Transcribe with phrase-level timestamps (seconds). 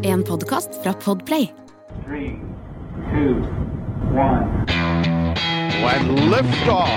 [0.00, 1.50] En podkast fra Podplay.
[2.04, 2.40] Three,
[3.12, 3.34] two,
[4.12, 4.64] one.
[5.86, 6.88] And liftoff.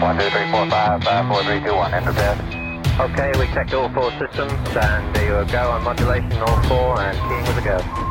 [0.00, 1.92] One, two, three, four, five, five, four, three, two, one.
[1.92, 2.38] Enter bed.
[3.00, 7.18] Okay, we checked all four systems, and there you go on modulation, all four, and
[7.28, 8.07] keying with a go.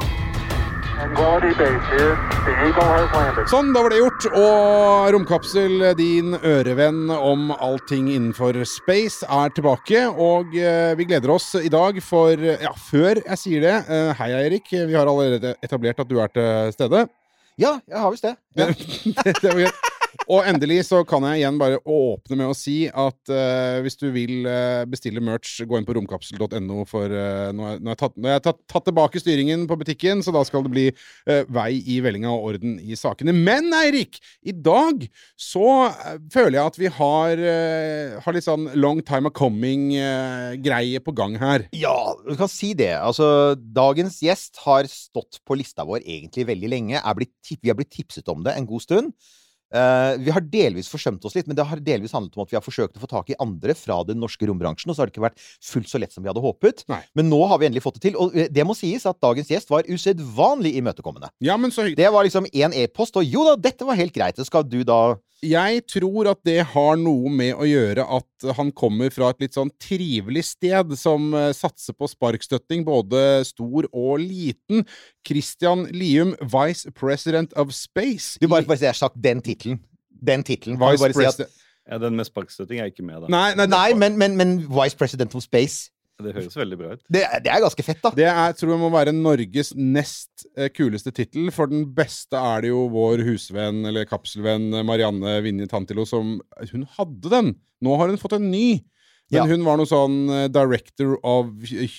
[3.51, 4.25] Sånn, da var det gjort.
[4.33, 10.07] Og Romkapsel, din ørevenn om allting innenfor space, er tilbake.
[10.09, 14.31] Og eh, vi gleder oss i dag, for ja, før jeg sier det eh, Hei,
[14.39, 14.73] Eirik.
[14.73, 17.05] Vi har allerede etablert at du er til stede.
[17.61, 18.33] Ja, jeg har visst det.
[18.57, 18.71] Ja.
[19.21, 19.96] det, det.
[20.27, 24.09] Og endelig så kan jeg igjen bare åpne med å si at uh, hvis du
[24.11, 28.43] vil uh, bestille merch, gå inn på romkapsel.no, for uh, nå har jeg, tatt, jeg
[28.43, 30.85] tatt, tatt tilbake styringen på butikken, så da skal det bli
[31.53, 33.33] vei i vellinga og orden i sakene.
[33.35, 35.05] Men Eirik, i dag
[35.39, 35.89] så
[36.33, 37.41] føler jeg at vi har,
[38.23, 41.67] har litt sånn long time of coming-greie på gang her.
[41.75, 41.95] ja,
[42.27, 42.93] du kan si det.
[42.99, 47.01] Altså, dagens gjest har stått på lista vår egentlig veldig lenge.
[47.01, 49.13] Er blitt, vi har blitt tipset om det en god stund.
[49.67, 52.57] Eh, vi har delvis forsømt oss litt, men det har delvis handlet om at vi
[52.59, 55.15] har forsøkt å få tak i andre fra den norske rombransjen, og så har det
[55.15, 56.85] ikke vært fullt så lett som vi hadde håpet.
[56.91, 57.01] Nei.
[57.17, 58.19] Men nå har vi endelig fått det til.
[58.21, 61.31] Og eh, det må sies at dagens gjest var usedvanlig imøtekommende.
[61.43, 61.99] Ja, men så hyggelig.
[61.99, 64.39] Det var liksom én e-post, og jo da, dette var helt greit.
[64.39, 68.71] Så skal du da Jeg tror at det har noe med å gjøre at han
[68.73, 74.23] kommer fra et litt sånn trivelig sted som eh, satser på sparkstøtting, både stor og
[74.23, 74.81] liten.
[75.27, 78.41] Christian Lium, Vice President of Space.
[78.41, 79.77] Du bare, bare si jeg har sagt den tittelen.
[80.09, 80.79] Den tittelen.
[80.81, 81.45] Vice si at
[81.87, 83.29] Ja, Den med sparkstøtting er ikke med, da.
[83.31, 87.01] Nei, nei, Nei, men, men, men Vice President of Space Det høres veldig bra ut.
[87.13, 88.09] Det, det er ganske fett, da.
[88.17, 91.51] det er, tror jeg må være Norges nest eh, kuleste tittel.
[91.53, 96.39] For den beste er det jo vår husvenn, eller kapselvenn, eh, Marianne Vinje Tantilo, som
[96.71, 97.53] Hun hadde den!
[97.85, 98.79] Nå har hun fått en ny.
[99.29, 99.45] Men Ja.
[99.45, 101.49] hun var noe sånn eh, director of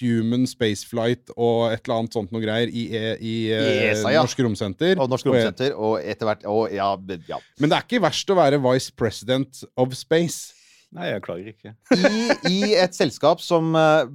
[0.01, 4.23] human spaceflight og et eller annet sånt noe greier i, i, eh, I ESA, ja.
[4.25, 4.95] Norsk Romsenter.
[4.99, 6.89] Og Norsk Romsenter, og etter hvert og, ja,
[7.29, 7.39] ja.
[7.61, 10.55] Men det er ikke verst å være vice president of space.
[10.97, 11.75] Nei, jeg klager ikke.
[12.01, 14.09] I, I et selskap som eh,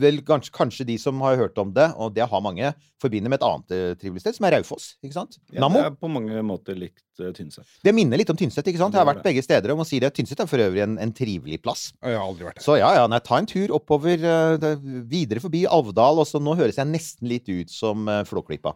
[0.00, 2.72] vel kanskje, kanskje de som har hørt om det, og det har mange,
[3.02, 4.86] forbinder med et annet uh, trivelig sted, som er Raufoss.
[5.04, 5.36] ikke sant?
[5.52, 5.82] Ja, Nammo.
[5.82, 7.66] Det er på mange måter likt uh, Tynset.
[7.84, 8.64] Det minner litt om Tynset.
[8.64, 8.96] ikke sant?
[8.96, 10.08] Jeg har vært begge steder og må si det.
[10.16, 11.90] Tynset er for øvrig en, en trivelig plass.
[12.00, 12.64] Jeg har aldri vært der.
[12.64, 14.66] Så ja, ja, nei, ta en tur oppover, uh,
[15.12, 18.72] videre forbi Alvdal, og så nå høres jeg nesten litt ut som uh, Flåklypa.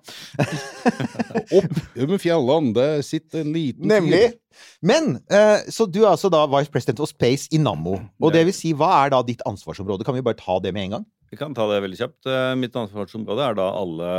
[1.59, 4.27] Opp med fjellene, det sitter en liten Nemlig.
[4.28, 4.39] fyr.
[4.83, 7.99] Men eh, Så du er altså da Vice President of Space i Nammo.
[8.21, 10.06] Og det vil si, hva er da ditt ansvarsområde?
[10.06, 11.09] Kan vi bare ta det med en gang?
[11.31, 12.27] Vi kan ta det veldig kjapt.
[12.27, 14.12] Eh, Mitt ansvarsområde er da alle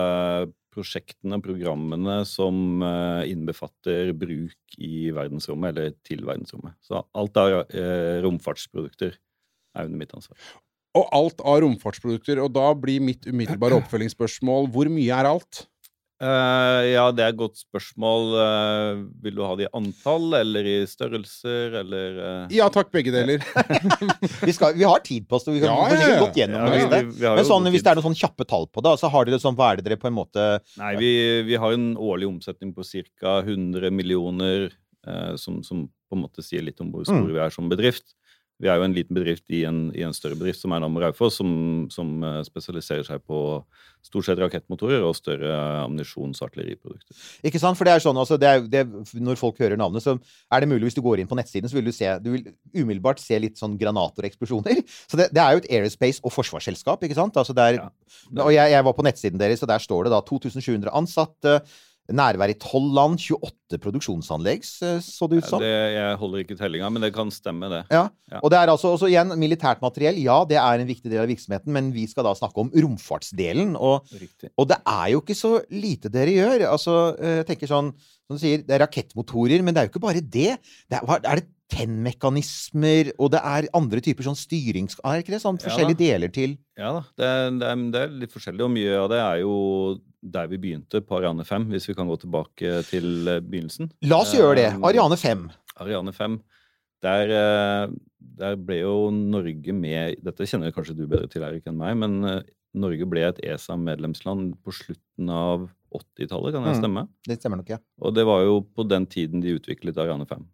[0.71, 6.77] prosjektene, og programmene, som eh, innbefatter bruk i verdensrommet, eller til verdensrommet.
[6.87, 7.65] Så alt av
[8.23, 9.17] romfartsprodukter
[9.75, 10.37] er under mitt ansvar.
[10.97, 12.39] Og alt av romfartsprodukter.
[12.43, 15.65] Og da blir mitt umiddelbare oppfølgingsspørsmål hvor mye er alt?
[16.21, 18.25] Eh, ja, det er et godt spørsmål.
[18.37, 22.53] Uh, vil du ha det i antall, eller i størrelser, eller uh...
[22.53, 23.41] Ja takk, begge deler.
[24.45, 26.85] Vi, skal, vi har tid på oss, og vi kan Ja, ja, gått gjennom Ja,
[26.91, 26.99] det.
[27.07, 29.09] vi- vi- vi Men sånn, hvis det er noen sånn kjappe tall på det, så
[29.13, 30.45] har dere sånn, hva er det dere på en måte
[30.77, 31.11] Nei, vi,
[31.49, 32.85] vi har en årlig omsetning på
[33.17, 33.39] ca.
[33.41, 34.69] 100 millioner,
[35.07, 37.33] eh, som, som på en måte sier litt om hvor store Mm.
[37.33, 38.13] vi er som bedrift.
[38.61, 41.01] Vi er jo en liten bedrift i en, i en større bedrift, som er Nammo
[41.01, 41.51] Raufoss, som,
[41.93, 43.39] som eh, spesialiserer seg på
[44.05, 45.49] stort sett rakettmotorer og større
[45.83, 47.17] ammunisjons- og artilleriprodukter.
[47.45, 47.77] Ikke sant?
[47.77, 48.83] For det er sånn, altså, det er, det,
[49.17, 51.77] Når folk hører navnet, så er det mulig hvis du går inn på nettsiden, så
[51.77, 54.81] vil du se Du vil umiddelbart se litt sånn granater og eksplosjoner.
[55.11, 57.37] Så det, det er jo et aerospace- og forsvarsselskap, ikke sant?
[57.37, 57.89] Altså er, Ja.
[58.43, 61.61] Og jeg, jeg var på nettsiden deres, og der står det da 2700 ansatte.
[62.15, 65.61] Nærvær i tolv land, 28 produksjonsanlegg, så så det ut som.
[65.63, 67.83] Det, jeg holder ikke tellinga, men det kan stemme, det.
[67.93, 68.05] Ja.
[68.31, 68.39] Ja.
[68.43, 70.19] Og det er altså igjen militært materiell.
[70.23, 73.73] Ja, det er en viktig del av virksomheten, men vi skal da snakke om romfartsdelen.
[73.79, 74.11] Og,
[74.55, 76.67] og det er jo ikke så lite dere gjør.
[76.71, 77.93] Altså, eh, jeg tenker sånn
[78.27, 80.53] Som du sier, det er rakettmotorer, men det er jo ikke bare det.
[80.87, 84.97] det er, er det tennmekanismer, og det er andre typer sånn styrings...
[85.07, 88.01] Er ikke det sånn Ja forskjellige deler til Ja da, det, er- det, er, det
[88.05, 89.53] er litt forskjellig, og mye av det er jo
[90.21, 93.91] der vi begynte på Ariane 5, hvis vi kan gå tilbake til eh, begynnelsen.
[94.05, 94.67] La oss gjøre det.
[94.75, 95.47] Eh, Ariane 5.
[95.81, 96.39] Ariane 5.
[97.01, 97.93] Der, eh,
[98.37, 102.19] der ble jo Norge med Dette kjenner kanskje du bedre til, Erik, enn meg, men
[102.77, 106.81] Norge ble et ESA-medlemsland på slutten av 80-tallet, kan det Mm.
[106.81, 107.07] stemme?
[107.27, 107.77] Det stemmer nok, ja.
[107.99, 110.45] Og det var jo på den tiden de utviklet Ariane 5.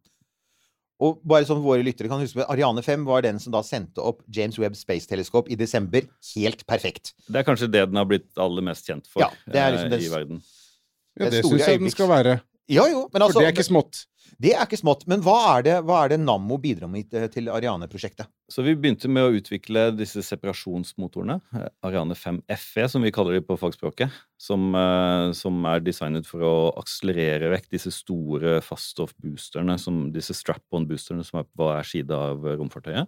[1.00, 4.24] Og bare som våre lyttere kan huske, Ariane 5 var den som da sendte opp
[4.34, 6.02] James Webb Space Telescope i desember.
[6.34, 7.14] Helt perfekt.
[7.30, 9.92] Det er kanskje det den har blitt aller mest kjent for Ja, det er liksom
[9.92, 10.42] eh, det- i verden.
[11.18, 12.42] Ja, Det det syns jeg den skal være.
[12.68, 14.00] Ja jo, men altså For det er ikke smått.
[14.44, 15.06] det er ikke smått.
[15.08, 18.28] Men hva er det, hva er det Nammo bidrar med eh, til Ariane-prosjektet?
[18.52, 21.40] Så vi begynte med å utvikle disse separasjonsmotorene.
[21.56, 24.12] eh, Ariane 5 FE, som vi kaller de på fagspråket.
[24.38, 29.80] Som, eh, som er designet for å akselerere vekk disse store faststoff-boosterne,
[30.14, 33.08] disse strap-on-boosterne som er på hver side av romfartøyet.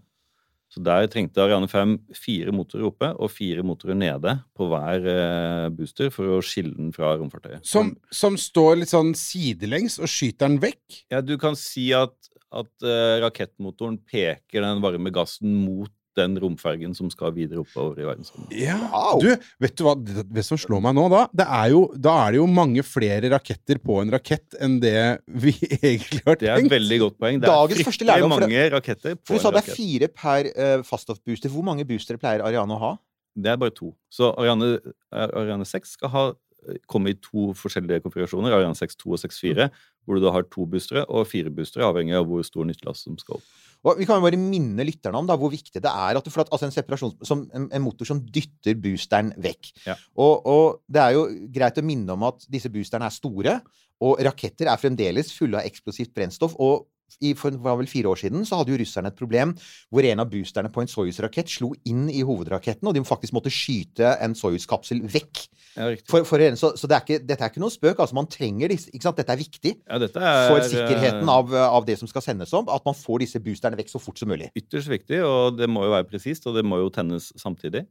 [0.69, 5.69] Så der trengte Ariane 5 fire motorer oppe og fire motorer nede på hver eh,
[5.73, 7.65] booster for å skille den fra romfartøyet.
[7.65, 10.99] Som, som står litt sånn sidelengs og skyter den vekk.
[11.09, 12.13] Ja, du kan si at,
[12.53, 18.07] at eh, rakettmotoren peker den varme gassen mot den romfergen som skal videre oppover i
[18.07, 18.53] verdensrommet.
[18.59, 18.77] Ja.
[18.91, 19.23] Wow.
[19.23, 19.31] Du,
[19.63, 21.23] vet du hva det, det som slår meg nå, da?
[21.41, 24.95] Det er jo, da er det jo mange flere raketter på en rakett enn det
[25.27, 26.45] vi egentlig har tenkt.
[26.45, 27.39] Det er et veldig godt poeng.
[27.41, 29.63] Det Dagens er fryktelig lærdom, for det- mange raketter på en For du sa det
[29.65, 31.53] er fire per uh, faststoff-booster.
[31.53, 32.91] Hvor mange boostere pleier Ariane å ha?
[33.39, 33.93] Det er bare to.
[34.11, 34.73] Så Ariane,
[35.13, 36.23] eh, Ariane 6 skal ha,
[36.67, 38.51] eh, komme i to forskjellige konfigurasjoner.
[38.57, 39.69] Ariane 6 2 og 6 4,
[40.03, 43.15] hvor du da har to boostere og fire boostere, avhengig av hvor stor nyttelast som
[43.21, 43.47] skal opp.
[43.87, 46.31] Og vi kan jo bare minne lytterne om da, hvor viktig det er at du
[46.33, 49.71] får altså en, som, en, en motor som dytter boosteren vekk.
[49.85, 49.95] Ja.
[50.19, 53.59] Og, og det er jo greit å minne om at disse boosterne er store,
[54.03, 56.57] og raketter er fremdeles fulle av eksplosivt brennstoff.
[56.59, 56.87] og
[57.19, 59.53] i, for var vel fire år siden så hadde jo russerne et problem
[59.89, 63.53] hvor en av boosterne på en Soyuz-rakett slo inn i hovedraketten, og de faktisk måtte
[63.53, 65.43] skyte en Soyuz-kapsel vekk.
[65.75, 65.91] Ja.
[66.09, 67.99] For, for, så så det er ikke, dette er ikke noen spøk.
[68.01, 68.89] altså Man trenger disse.
[68.93, 69.19] ikke sant?
[69.19, 72.69] Dette er viktig Ja, dette er for sikkerheten av, av det som skal sendes om.
[72.73, 74.49] At man får disse boosterne vekk så fort som mulig.
[74.57, 77.85] ytterst viktig, og det må jo være presist, og det må jo tennes samtidig.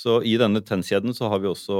[0.00, 1.78] Så i denne tennkjeden så har vi også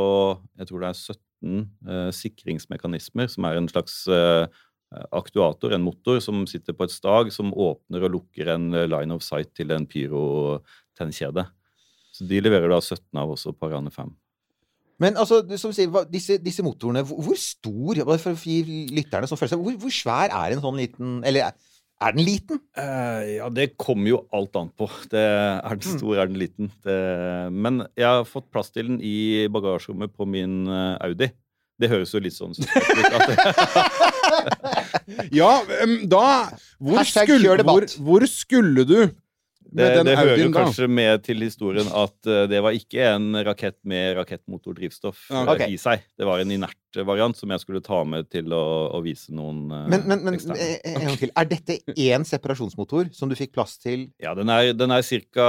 [0.61, 4.45] jeg tror det er 17 eh, sikringsmekanismer, som er en slags eh,
[4.91, 9.15] aktuator, en motor, som sitter på et stag som åpner og lukker en eh, line
[9.15, 11.47] of sight til en pyro-tennkjede.
[12.11, 14.11] Så de leverer da 17 av også på Ariane 5.
[15.01, 19.39] Men altså, som sier, disse, disse motorene, hvor, hvor stor For å gi lytterne som
[19.41, 21.55] følelse, hvor, hvor svær er en sånn liten Eller er,
[22.13, 22.61] den liten?
[22.77, 24.91] Uh, ja, det kommer jo alt an på.
[25.13, 26.73] Det, er den stor, er den liten?
[26.85, 26.99] Det,
[27.53, 31.29] men jeg har fått plass til den i bagasjerommet på min eh, Audi.
[31.81, 32.65] Det høres jo litt sånn ut.
[32.65, 34.10] at
[35.41, 35.51] Ja,
[36.11, 36.27] da
[36.81, 39.11] hvor skulle, hvor, hvor skulle du
[39.71, 40.65] med Det, den det hører Audien, da?
[40.65, 45.71] kanskje med til historien at eh, det var ikke en rakett med rakettmotordrivstoff Ja, eh,
[45.71, 46.03] i seg.
[46.19, 48.65] Det var en inert variant som jeg skulle ta med til å,
[48.97, 51.31] å vise noen eh, Men, men, men en gang til.
[51.39, 54.09] Er dette én separasjonsmotor som du fikk plass til?
[54.23, 55.49] Ja, den er, den er ca.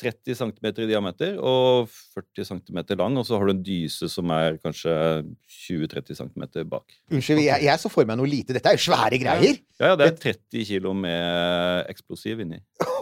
[0.00, 4.32] 30 cm i diameter og 40 cm lang, og så har du en dyse som
[4.34, 4.94] er kanskje
[5.66, 6.96] 20-30 cm bak.
[7.12, 8.56] Unnskyld, jeg, jeg så for meg noe lite.
[8.56, 9.60] Dette er jo svære greier!
[9.80, 12.62] Ja, ja, det er 30 kilo med eksplosiv inni.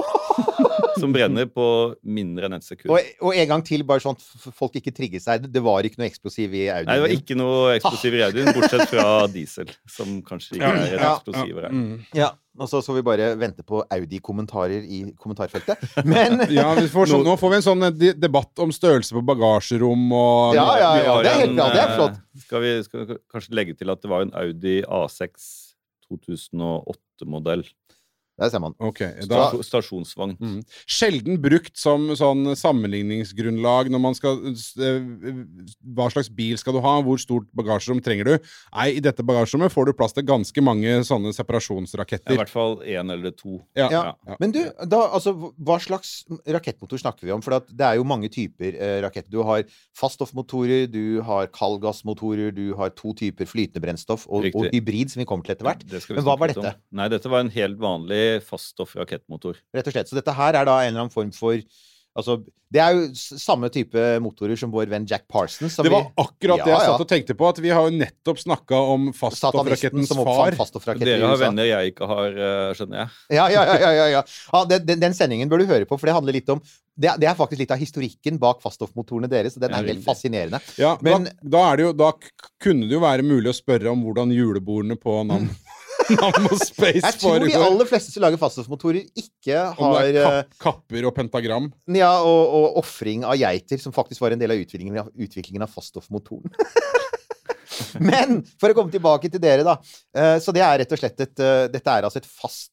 [1.02, 1.66] Som brenner på
[2.02, 2.90] mindre enn ett sekund.
[2.94, 5.46] Og, og en gang til, bare sånn at folk ikke trigger seg.
[5.52, 6.90] Det var ikke noe eksplosiv i Audien.
[6.90, 10.84] Nei, det var ikke noe eksplosiv i Audien, bortsett fra diesel, som kanskje ikke er
[10.98, 11.72] en eksplosiv her.
[11.74, 11.96] Mm.
[12.16, 15.84] Ja, og så skal vi bare vente på Audi-kommentarer i kommentarfeltet.
[16.08, 19.22] Men Ja, vi får sånn, nå får vi en sånn eh, debatt om størrelse på
[19.28, 21.16] bagasjerom og Ja, ja, ja.
[21.22, 21.70] Det er helt bra.
[21.74, 22.20] Det er eh, flott.
[22.48, 25.48] Skal vi skal vi kanskje legge til at det var en Audi A6
[26.08, 27.66] 2008-modell.
[28.38, 28.74] Der ser man.
[28.78, 30.36] Ok, da, Stasjonsvogn.
[30.38, 30.58] Mm.
[30.86, 35.08] Sjelden brukt som sånn sammenligningsgrunnlag når man skal eh,
[35.96, 36.94] Hva slags bil skal du ha?
[37.04, 38.50] Hvor stort bagasjerom trenger du?
[38.76, 42.36] Nei, i dette bagasjerommet får du plass til ganske mange sånne separasjonsraketter.
[42.36, 43.58] I hvert fall én eller to.
[43.78, 43.88] Ja.
[43.90, 44.04] Ja.
[44.28, 44.38] Ja.
[44.38, 47.42] Men du, da, altså, hva slags rakettmotor snakker vi om?
[47.44, 49.32] For det er jo mange typer eh, raketter.
[49.34, 49.66] Du har
[49.98, 55.28] faststoffmotorer, du har kaldgassmotorer, du har to typer flytende brennstoff og, og hybrid, som vi
[55.28, 55.84] kommer til etter hvert.
[56.14, 56.62] Men hva var dette?
[56.76, 56.86] om.
[56.98, 59.60] Nei, dette var en helt vanlig faststoff rakettmotor.
[59.74, 60.10] Rett og slett.
[60.10, 61.60] Så dette her er da en eller annen form for
[62.18, 62.34] Altså,
[62.74, 63.02] det er jo
[63.38, 65.76] samme type motorer som vår venn Jack Parsons.
[65.76, 66.88] Som Det var akkurat det Ja, jeg ja.
[66.90, 70.56] satt og tenkte på, at vi har jo nettopp snakka om faststoffrakettens som far.
[70.98, 73.08] Dere har venner jeg ikke har, eh, skjønner jeg.
[73.38, 73.76] Ja, ja, ja.
[73.84, 74.22] ja, ja, ja.
[74.26, 76.58] ja den, den, den sendingen bør du høre på, for det handler litt om
[76.98, 80.02] Det, er- det er faktisk litt av historikken bak faststoffmotorene deres, og den er helt
[80.02, 80.58] fascinerende.
[80.80, 82.10] Ja, Men- da, da, er det jo, da
[82.58, 85.46] kunne det jo være mulig å spørre om hvordan julebordene på Nam
[86.18, 90.20] Nammo Space Jeg tror de aller fleste som lager faststoffmotorer, ikke Om har det er
[90.22, 91.68] eh, kap kapper og pentagram.
[91.94, 95.64] Ja, og, og ofring av geiter, som faktisk var en del av utviklingen av, utviklingen
[95.66, 96.54] av faststoffmotoren.
[98.02, 99.76] Men for å komme tilbake til dere, da.
[100.16, 102.72] eh, Så det er rett og slett et eh, Dette er altså et fast,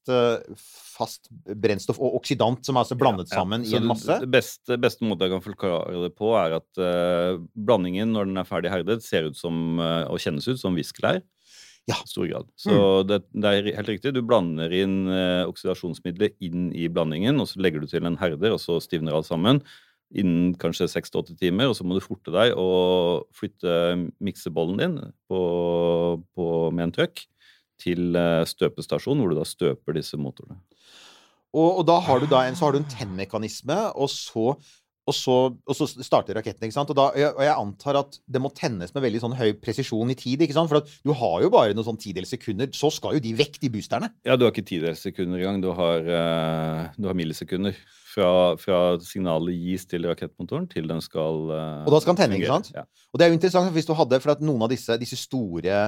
[0.96, 4.20] fast brennstoff og oksidant som er altså blandet Ja, sammen så i en masse.
[4.24, 8.42] Det beste, beste måten jeg kan forklare det på, er at uh, blandingen, når den
[8.42, 11.20] er ferdig herdet, ser ut som, uh, og kjennes ut som viskelær.
[11.86, 12.00] Ja.
[12.02, 12.48] I stor grad.
[12.58, 12.76] Så
[13.06, 14.16] det, det er helt riktig.
[14.16, 18.56] Du blander inn eh, oksidasjonsmiddelet inn i blandingen, og så legger du til en herder,
[18.56, 19.62] og så stivner alt sammen.
[20.16, 23.72] innen kanskje seks til åtte timer, og så må du forte deg og flytte
[24.24, 24.98] miksebollen din
[25.30, 25.40] på,
[26.38, 27.26] på, med en trøkk
[27.82, 30.62] til eh, støpestasjon, hvor du da støper disse motorene.
[31.56, 34.56] Og, og da har du da en, så har du en tennmekanisme, og så,
[35.06, 36.66] og så, og så starter raketten.
[36.66, 36.90] ikke sant?
[36.90, 40.18] Og, da, og jeg antar at det må tennes med veldig sånn høy presisjon i
[40.18, 40.42] tid.
[40.42, 40.72] ikke sant?
[40.72, 43.70] For du har jo bare noen sånn tidels sekunder, så skal jo de vekk, de
[43.76, 44.10] boosterne.
[44.26, 45.62] Ja, du har ikke tidels sekunder engang.
[45.62, 47.78] Du har, uh, du har millisekunder.
[48.16, 52.38] Fra, fra signalet gis til rakettmotoren til den skal uh, Og da skal den tenne,
[52.40, 52.70] ikke sant?
[52.72, 52.86] Ja.
[53.12, 55.82] Og det er jo interessant hvis du hadde, for at noen av disse, disse store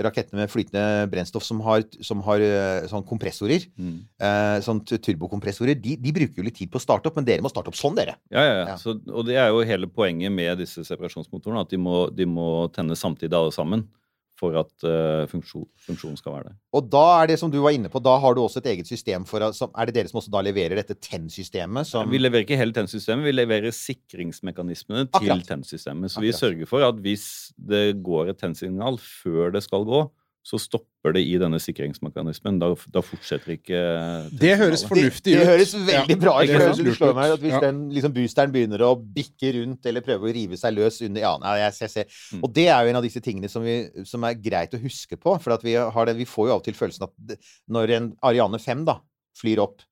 [0.00, 3.98] rakettene med flytende brennstoff som har, som har eh, sånn kompressorer, Mm.
[4.16, 7.44] eh, sånn turbokompressorer, de, de bruker jo litt tid på å starte opp, men dere
[7.44, 8.14] må starte opp sånn, dere.
[8.32, 8.66] Ja, ja, ja.
[8.70, 8.76] Ja.
[8.80, 12.48] Så, og det er jo hele poenget med disse separasjonsmotorene, at de må, de må
[12.72, 13.84] tenne samtidig alle sammen
[14.40, 16.56] for at uh, funksjon, funksjonen skal være der.
[16.76, 18.88] Og da er det som du var inne på, da har du også et eget
[18.88, 21.88] system for Er det dere som også da leverer dette TEN-systemet?
[21.90, 25.46] Som, Vi leverer ikke hele TEN-systemet, vi leverer sikringsmekanismene til Akkurat.
[25.50, 26.12] TEN-systemet.
[26.12, 30.06] Så vi sørger for at hvis det går et TEN-signal før det skal gå,
[30.42, 32.56] så stopper det i denne sikringsmekanismen.
[32.62, 33.80] Da, da fortsetter ikke
[34.40, 35.38] Det høres fornuftig ut.
[35.38, 36.48] det, det høres veldig bra ut.
[36.48, 37.60] det for høres slår meg at Hvis Ja.
[37.60, 41.34] den liksom boosteren begynner å bikke rundt eller prøve å rive seg løs under Ja,
[41.42, 42.04] nei, jeg, jeg ser.
[42.32, 42.40] Mm.
[42.44, 43.76] Og det er jo en av disse tingene som, vi,
[44.08, 45.36] som er greit å huske på.
[45.44, 47.36] For at vi, har det, vi får jo av og til følelsen at
[47.68, 48.96] når en Ariane 5 da,
[49.36, 49.84] flyr opp,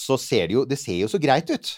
[0.00, 1.74] så ser det jo Det ser jo så greit ut.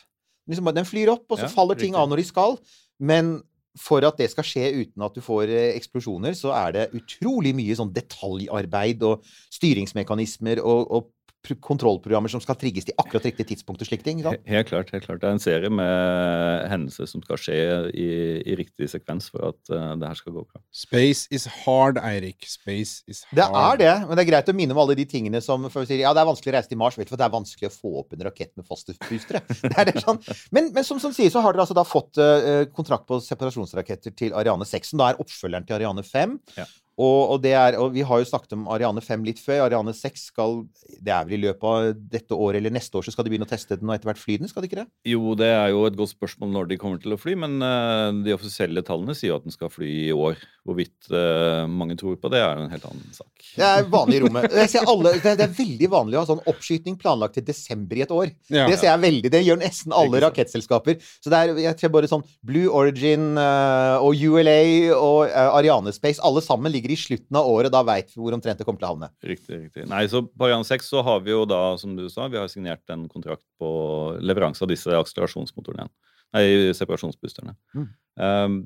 [0.50, 2.02] Liksom, den flyr opp, og så Ja, faller ting riktig.
[2.02, 2.58] av når de skal.
[3.02, 3.40] Men
[3.78, 7.54] for at det skal skje uten at du får eh, eksplosjoner, så er det utrolig
[7.56, 9.24] mye sånn detaljarbeid og
[9.56, 11.10] styringsmekanismer og, og
[11.42, 14.22] kontrollprogrammer som skal trigges til akkurat riktig tidspunkt og slike ting.
[14.22, 14.42] sant?
[14.46, 14.92] Helt klart.
[14.94, 15.20] helt klart.
[15.22, 17.56] Det er en serie med hendelser som skal skje
[17.90, 18.08] i,
[18.46, 20.62] i riktig sekvens for at uh, det her skal gå bra.
[20.70, 22.46] Space is hard, Eirik.
[22.48, 23.38] Space is hard.
[23.38, 25.82] Det er det, men det er greit å minne om alle de tingene som for
[25.82, 27.34] å si, Ja, det er vanskelig å reise til Mars, vet du, for det er
[27.34, 29.42] vanskelig å få opp en rakett med faste boostere.
[29.72, 30.18] Det er det sånn.
[30.54, 34.14] Men, men som, som sier, så har dere altså da fått uh, kontrakt på separasjonsraketter
[34.18, 36.38] til Ariane 6, som da er oppfølgeren til Ariane 5.
[36.58, 36.66] Ja.
[37.00, 39.64] Og, og, det er, og vi har jo snakket om Ariane 5 litt før.
[39.64, 40.58] Ariane 6 skal
[40.92, 43.48] Det er vel i løpet av dette året eller neste år så skal de begynne
[43.48, 44.88] å teste den og etter hvert fly den, skal de ikke det?
[45.08, 48.12] Jo, det er jo et godt spørsmål når de kommer til å fly, men uh,
[48.24, 50.40] de offisielle tallene sier jo at den skal fly i år.
[50.68, 53.30] Hvorvidt uh, mange tror på det, er en helt annen sak.
[53.56, 54.46] Det er vanlig i rommet.
[54.62, 57.46] Jeg ser alle, det, er, det er veldig vanlig å ha sånn oppskyting planlagt til
[57.48, 58.30] desember i et år.
[58.52, 58.68] Ja.
[58.68, 61.00] Det ser jeg veldig, det gjør nesten alle rakettselskaper.
[61.24, 64.60] Så det er jeg tror bare sånn Blue Origin uh, og ULA
[64.94, 67.70] og Ariane Space, alle sammen ligger i slutten av året.
[67.70, 69.10] Da veit vi hvor omtrent det kommer til å havne.
[69.22, 69.86] Riktig, riktig.
[69.86, 72.48] Nei, så På Ariane 6 så har vi jo da, som du sa, vi har
[72.50, 73.70] signert en kontrakt på
[74.18, 75.92] leveranse av disse akselerasjonsmotorene igjen.
[76.32, 77.54] Nei, separasjonsboosterne.
[77.76, 77.88] Mm.
[78.16, 78.56] Um,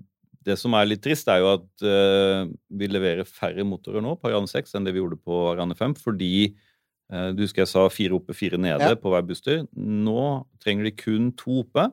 [0.46, 4.30] det som er litt trist, er jo at uh, vi leverer færre motorer nå på
[4.30, 7.82] Ariane 6 enn det vi gjorde på Ariane 5, fordi eh, du husker jeg sa
[7.90, 8.94] fire oppe, fire nede Ja.
[8.94, 9.64] på hver booster.
[9.74, 11.88] Nå trenger de kun to oppe,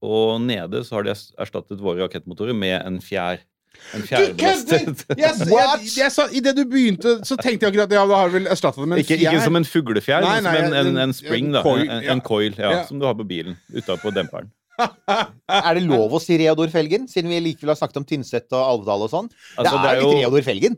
[0.00, 3.44] og nede så har de erstattet våre rakettmotorer med en fjær.
[3.94, 4.06] En Du
[4.36, 5.04] kødder!
[5.16, 8.88] Jeg, sa- Idet du begynte, så tenkte jeg akkurat Ja, da har vel erstatta det
[8.90, 11.62] med en Ikke, ikke som en fuglefjær, Nei, men som en, en, en- spring, da.
[11.64, 12.12] coil, en, ja.
[12.12, 12.82] en coil, ja, Ja.
[12.88, 13.56] som du har på bilen.
[13.72, 14.50] Utapå demperen.
[15.48, 18.60] Er det lov å si Reodor Felgen, siden vi likevel har snakket om Tynset og
[18.62, 19.30] Alvdal og sånn?
[19.58, 20.76] Altså, det er jo ikke Reodor Felgen.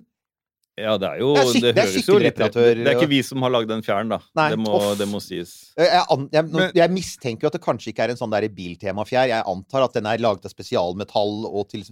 [0.80, 3.08] Ja, det er jo Det er syk- Det, det er jo litt Det er ikke
[3.10, 4.20] vi som har lagd den fjæren, da.
[4.38, 5.50] Nei, det, må, det må sies.
[5.76, 9.28] Jeg, an, jeg, Men- jeg mistenker jo at det kanskje ikke er en sånn biltemafjær.
[9.28, 11.84] Jeg antar at den er laget av spesialmetall og til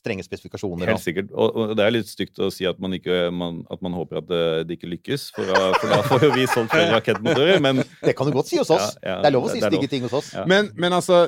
[0.00, 0.90] strenge spesifikasjoner.
[0.90, 1.32] Helt sikkert.
[1.32, 4.22] Og, og det er litt stygt å si at man, ikke, man, at man håper
[4.22, 7.60] at det, det ikke lykkes, for da, for da får jo vi solgt flere rakettmotorer,
[7.62, 8.96] men Det kan du godt si hos oss.
[9.00, 10.32] Ja, ja, det er lov å si stygge ting hos oss.
[10.36, 10.46] Ja.
[10.50, 11.26] Men, men altså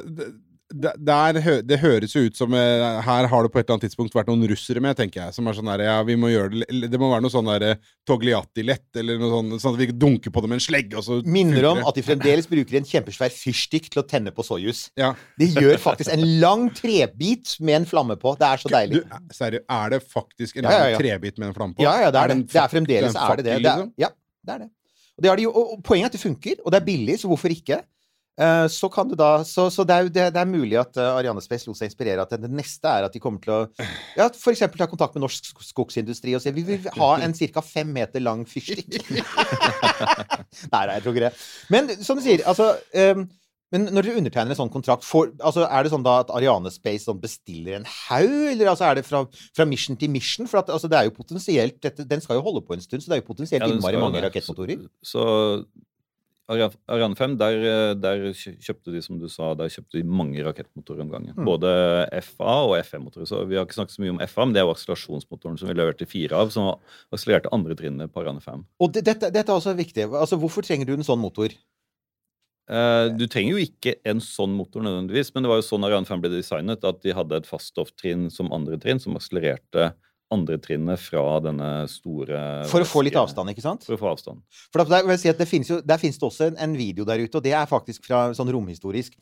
[0.73, 4.15] der, Det høres jo ut som eh, Her har det på et eller annet tidspunkt
[4.17, 5.35] vært noen russere med, tenker jeg.
[5.37, 7.77] Som er sånn der, ja, vi må gjøre det Det må være noe sånn der
[8.09, 11.21] Togliatti-lett, eller noe sånn, sånn at vi dunker på det med en slegge, og så
[11.27, 14.89] Minner om at de fremdeles bruker en kjempesvær fyrstikk til å tenne på Soyuz.
[14.99, 15.13] ja.
[15.39, 18.35] De gjør faktisk en lang trebit med en flamme på.
[18.41, 19.03] Det er så Du, deilig.
[19.35, 20.99] seriøst, er det faktisk en Ja, ja, lang ja.
[21.03, 21.83] trebit med en flamme på?
[21.87, 22.39] Ja, ja, det er det.
[22.53, 23.57] Det er fremdeles en er det det.
[23.63, 23.93] det er, liksom?
[23.99, 24.09] ja,
[24.47, 24.71] det er det.
[25.13, 27.19] Og, det har de og og poenget er at det funker, og det er billig,
[27.21, 27.81] så hvorfor ikke?
[28.41, 31.11] Eh, Så kan du da Så, så det, er det, det er mulig at eh,
[31.19, 32.25] Ariane Space lot seg inspirere.
[32.25, 33.61] At det, det neste er at de kommer til å
[34.17, 37.65] Ja, for eksempel ta kontakt med norsk skogsindustri og si vi vil ha en ca.
[37.65, 39.03] fem meter lang fyrstikk.
[40.73, 41.33] nei, nei, jeg tror ikke det.
[41.73, 43.27] Men som du sier, altså um,
[43.73, 46.69] men når dere undertegner en sånn kontrakt, for, altså er det sånn da at Ariane
[46.75, 49.23] Space sånn bestiller en haug, eller altså er det fra,
[49.57, 50.49] fra mission til mission?
[50.51, 53.01] For at, altså det er jo potensielt dette, Den skal jo holde på en stund,
[53.01, 54.85] så det er jo potensielt Ja, innmari mange rakettmotorer.
[55.01, 55.25] Så, så
[56.51, 60.43] Ariane Ariane 5, der, eh, der kjøpte de, som du sa, der kjøpte de mange
[60.43, 61.35] rakettmotorer om gangen.
[61.37, 61.45] Mm.
[61.47, 61.73] Både
[62.27, 63.29] FA og FM-motorer.
[63.31, 65.71] Så vi har ikke snakket så mye om FA, men det er jo akselerasjonsmotoren som
[65.71, 66.73] vi leverte fire av, som
[67.15, 68.67] akselererte andre trinnet på Ariane 5.
[68.83, 70.09] Og det, dette, dette er også viktig.
[70.11, 71.55] Altså, hvorfor trenger du en sånn motor?
[72.71, 76.09] Eh, du trenger jo ikke en sånn motor nødvendigvis, men det var jo sånn Ariane
[76.09, 79.93] 5 ble designet, at de hadde et faststofftrinn som andre trinn, som akselererte
[80.33, 83.87] andre trinnet fra denne store For å få litt avstand, ikke sant?
[83.87, 84.43] For å få avstand.
[84.73, 86.77] For da, vil jeg si at det finnes jo, Der finnes det også en, en
[86.79, 89.17] video der ute, og det er faktisk fra sånn romhistorisk.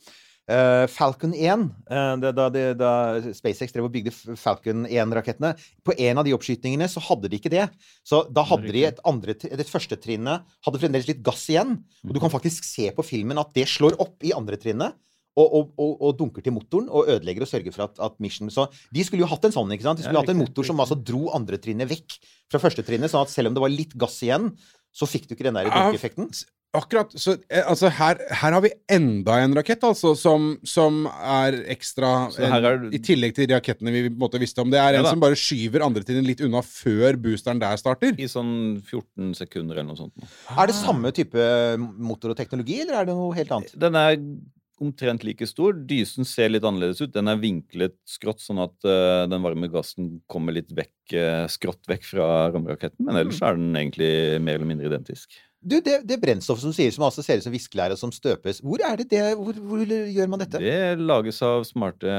[0.49, 2.91] Uh, Falcon 1, uh, det, da, det, da
[3.37, 5.51] SpaceX drev og bygde Falcon 1-rakettene
[5.85, 7.67] På en av de oppskytingene så hadde de ikke det.
[8.03, 11.77] Så da hadde de et, andre, det første trinnet hadde fremdeles litt gass igjen.
[12.07, 14.97] Og du kan faktisk se på filmen at det slår opp i andre trinnet.
[15.39, 18.49] Og, og, og, og dunker til motoren og ødelegger og sørger for at, at mission
[18.51, 20.01] Så de skulle jo hatt en sånn, ikke sant?
[20.01, 22.17] De skulle Ja, hatt en motor som altså dro andre trinnet vekk
[22.51, 24.49] fra første trinnet, sånn at selv om det var litt gass igjen,
[24.91, 26.27] så fikk du ikke den der dunkeeffekten.
[26.75, 27.11] Akkurat.
[27.19, 32.11] Så eh, altså, her, her har vi enda en rakett, altså, som, som er ekstra
[32.35, 34.71] er- I tillegg til rakettene vi måtte visste om.
[34.71, 35.11] Det er Ja en da.
[35.15, 38.15] som bare skyver andretrinnet litt unna før boosteren der starter.
[38.19, 40.15] I sånn 14 sekunder eller noe sånt.
[40.15, 40.27] nå.
[40.59, 41.43] Er det samme type
[41.99, 43.75] motor og teknologi, eller er det noe helt annet?
[43.87, 44.15] Den er
[44.81, 45.75] omtrent like stor.
[45.87, 47.13] Dysen ser litt annerledes ut.
[47.13, 51.87] Den er vinklet skrått, sånn at uh, den varme gassen kommer litt vekk, uh, skrått
[51.91, 53.05] vekk fra romraketten.
[53.07, 54.11] Men ellers er den egentlig
[54.43, 55.37] mer eller mindre identisk.
[55.61, 58.81] Du, det, det brennstoffet som sier som altså ser ut som viskelære, som støpes, hvor
[58.81, 60.57] er det det Hvor, hvor gjør man dette?
[60.57, 62.09] Det lages av smarte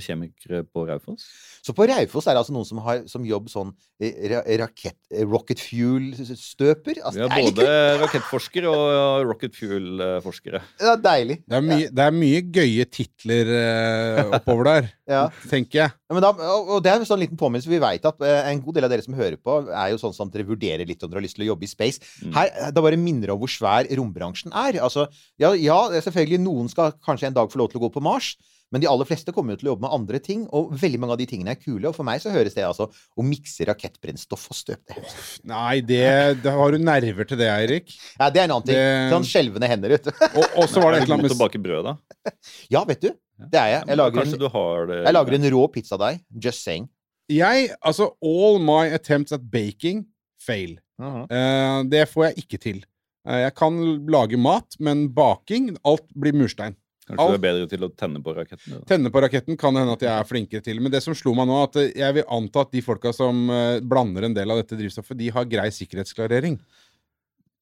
[0.00, 1.26] kjemikere på Raufoss.
[1.62, 5.26] Så på Raufoss er det altså noen som har som jobb sånn eh, rakett, eh,
[5.28, 7.02] rocket fuel-støper?
[7.04, 7.66] Altså, Vi har er både
[8.02, 10.62] rakettforskere og rocket fuel-forskere.
[10.80, 11.38] Er deilig.
[11.46, 15.26] Det er mye, det er mye gøye titler eh, oppover der, Ja.
[15.50, 15.92] tenker jeg.
[16.08, 17.70] Ja, Men da, og det er en sånn liten påminnelse.
[17.70, 20.16] Vi vet at eh, en god del av dere som hører på, er jo sånn
[20.16, 22.02] som dere vurderer litt om dere har lyst til å jobbe i space.
[22.24, 22.34] Mm.
[22.36, 24.78] Her, eh, Det bare minner om hvor svær rombransjen er.
[24.84, 25.08] Altså,
[25.42, 28.36] ja, ja, selvfølgelig noen skal kanskje en dag få lov til å gå på Mars.
[28.72, 31.12] Men de aller fleste kommer jo til å jobbe med andre ting, og veldig mange
[31.12, 31.90] av de tingene er kule.
[31.90, 35.10] Og for meg så høres det altså å mikse rakettbrennstoff og støpe det
[35.50, 36.06] Nei, det,
[36.40, 37.92] det har du nerver til det, Eirik.
[38.16, 38.78] Ja, det er en annen ting.
[38.80, 40.12] Det- Sånn skjelvende hender, vet du.
[40.30, 42.32] Og, og så var det et Er eller annet med å bake brød, da?
[42.72, 43.10] Ja, vet du.
[43.52, 43.84] Det er jeg.
[43.92, 46.22] Jeg lager en, du har det jeg lager en rå pizzadeig.
[46.48, 46.88] Just saying.
[47.32, 50.06] Jeg, altså All my attempts at baking
[50.42, 50.76] fail.
[51.00, 51.24] Mhm.
[51.30, 52.84] Eh, det får jeg ikke til.
[53.28, 53.80] Eh, jeg kan
[54.10, 56.76] lage mat, men baking Alt blir murstein.
[57.02, 58.76] Kanskje du er bedre til å tenne på raketten?
[58.76, 58.84] Da.
[58.92, 60.78] Tenne på raketten kan det hende at jeg er flinkere til.
[60.80, 63.50] Men det som slo meg nå, at eh, jeg vil anta at de folka som
[63.82, 66.60] blander en del av dette drivstoffet, de har grei sikkerhetsklarering.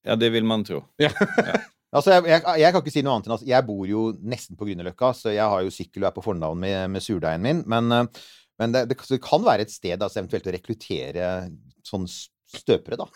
[0.05, 0.83] Ja, det vil man tro.
[1.91, 4.55] Altså, jeg, jeg, jeg kan ikke si noe annet enn at jeg bor jo nesten
[4.55, 7.59] på Grünerløkka, så jeg har jo sykkel og er på fornavn med, med surdeigen min.
[7.67, 7.91] Men,
[8.55, 11.33] men det, det, det kan være et sted altså, eventuelt å rekruttere
[11.83, 12.07] sånn
[12.55, 13.07] støpere, da.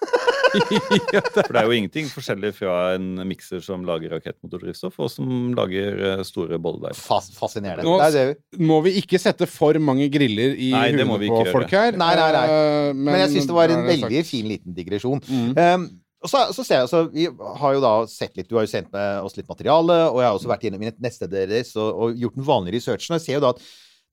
[0.56, 6.00] For det er jo ingenting forskjellig fra en mikser som lager rakettmotordrivstoff, og som lager
[6.12, 6.96] eh, store bolledeiger.
[7.00, 7.84] Fas, fascinerende.
[7.88, 8.62] Nå- Det er det.
[8.64, 11.98] Må vi ikke sette for mange griller i Nei, det vi på folk her?
[12.00, 12.48] Nei, nei, nei.
[12.94, 14.32] Men, Men jeg syns det var en da er veldig sagt.
[14.32, 15.22] fin liten digresjon.
[15.28, 15.54] Mm.
[15.60, 15.88] Um,
[16.26, 17.28] og så, så ser jeg, så Vi
[17.60, 20.30] har jo da sett litt, Du har jo sendt med oss litt materiale, og jeg
[20.32, 23.14] har også vært gjennom nettstedet deres og, og gjort den vanlige researchen.
[23.14, 23.62] og jeg ser jo da at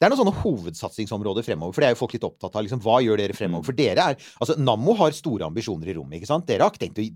[0.02, 1.76] det er noen sånne hovedsatsingsområder fremover.
[1.76, 2.64] For det er jo folk litt opptatt av.
[2.66, 3.62] liksom, Hva gjør dere fremover?
[3.62, 3.68] Mm.
[3.70, 6.18] For dere er, altså Nammo har store ambisjoner i rommet.
[6.18, 6.48] ikke sant?
[6.50, 7.06] Dere har ikke tenkt å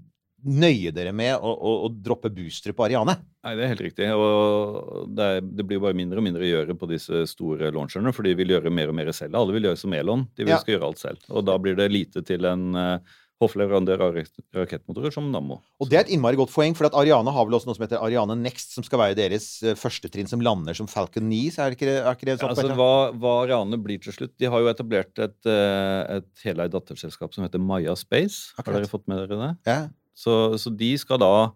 [0.47, 3.17] nøye dere med å, å, å droppe boostere på Ariane.
[3.43, 4.09] Nei, det er helt riktig.
[4.15, 8.13] Og det, er, det blir bare mindre og mindre å gjøre på disse store launcherne,
[8.15, 9.35] for de vil gjøre mer og mer selv.
[9.41, 10.27] Alle vil gjøre som Elon.
[10.37, 10.61] De vil Ja.
[10.63, 11.25] skal gjøre alt selv.
[11.33, 15.59] Og da blir det lite til en uh, hoffleverandør av rak- rakettmotorer som Nammo.
[15.81, 17.85] Og det er et innmari godt poeng, for at Ariane har vel også noe som
[17.85, 21.41] heter Ariane Next, som skal være deres førstetrinn første trinn som lander som Falcon 9.
[21.53, 22.55] Så er det ikke, er ikke det Ja, sånn?
[22.57, 26.73] altså, hva, hva Ariane blir til slutt De har jo etablert et, eh, et heleid
[26.73, 28.55] datterselskap som heter Maya Space.
[28.57, 28.73] Akkurat.
[28.73, 29.53] Har dere fått med dere det?
[29.69, 29.79] ja.
[30.17, 31.53] Så, så de skal da,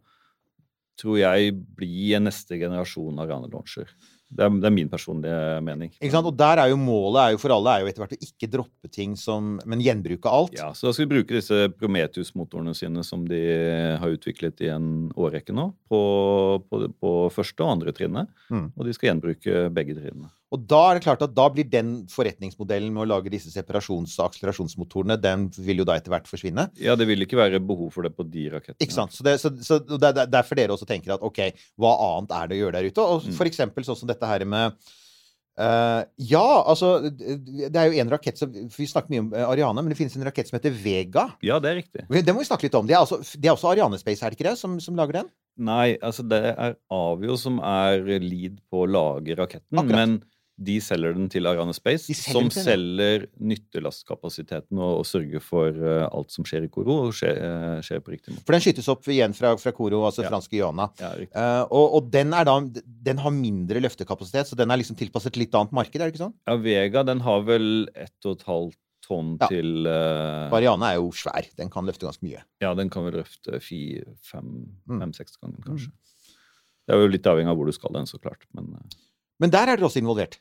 [1.01, 3.89] tror jeg, bli en neste generasjon Ariane-launcher.
[4.31, 5.93] Det er, det er min personlige mening.
[5.99, 6.29] Ikke sant?
[6.31, 8.51] Og der er jo målet er jo for alle er jo etter hvert å ikke
[8.53, 10.55] droppe ting som Men gjenbruke alt.
[10.57, 13.41] Ja, så da skal vi bruke disse Prometheus-motorene sine som de
[14.01, 16.03] har utviklet i en årrekke nå, på,
[16.71, 18.31] på, på første og andre trinnet.
[18.53, 18.71] Mm.
[18.77, 20.31] Og de skal gjenbruke begge trinnene.
[20.51, 24.17] Og da er det klart at da blir den forretningsmodellen med å lage disse separasjons-
[24.19, 26.65] og akselerasjonsmotorene, den vil jo da etter hvert forsvinne.
[26.83, 28.81] Ja, det vil ikke være behov for det på de rakettene.
[28.83, 29.15] Ikke sant?
[29.15, 31.39] Så det, så, så det er derfor dere også tenker at ok,
[31.79, 33.05] hva annet er det å gjøre der ute?
[33.15, 33.37] Og Mm.
[33.39, 34.75] for eksempel sånn som dette her med
[35.61, 39.83] uh, ja, altså Det er jo en rakett som Vi snakker mye om eh, Ariane,
[39.85, 41.29] men det finnes en rakett som heter Vega.
[41.47, 42.07] Ja, det er riktig.
[42.11, 42.89] Det må vi snakke litt om.
[42.89, 45.21] Det er, altså, det er også Ariane Space, er det ikke det, som, som lager
[45.21, 45.31] den?
[45.61, 49.95] Nei, altså det er Avio som er lead på å lage raketten, Akkurat.
[49.99, 50.21] men
[50.61, 55.73] de selger den til Ariane Space, selger som den selger nyttelastkapasiteten og, og sørger for
[55.81, 58.45] uh, alt som skjer i Koro, og skjer, uh, skjer på riktig måte.
[58.45, 60.29] For den skytes opp igjen fra, fra Koro, altså Ja.
[60.33, 60.91] franske Guyana.
[61.01, 61.15] Ja.
[61.25, 62.59] Eh, og, og den da
[63.11, 66.27] Den har mindre løftekapasitet, så den er liksom tilpasset litt annet marked, er det ikke
[66.27, 66.37] sånn?
[66.47, 69.49] Ja, Vega den har vel ett og et halvt tonn Ja.
[69.49, 70.53] til uh...
[70.55, 71.49] Ariane er jo svær.
[71.57, 72.45] Den kan løfte ganske mye.
[72.63, 75.01] Ja, den kan vel løfte fire, fem, Mm.
[75.07, 75.91] fem-seks ganger, kanskje.
[76.85, 78.45] Det er jo litt avhengig av hvor du skal den, så klart.
[78.53, 78.99] Men uh...
[79.41, 80.37] Men der er dere også involvert.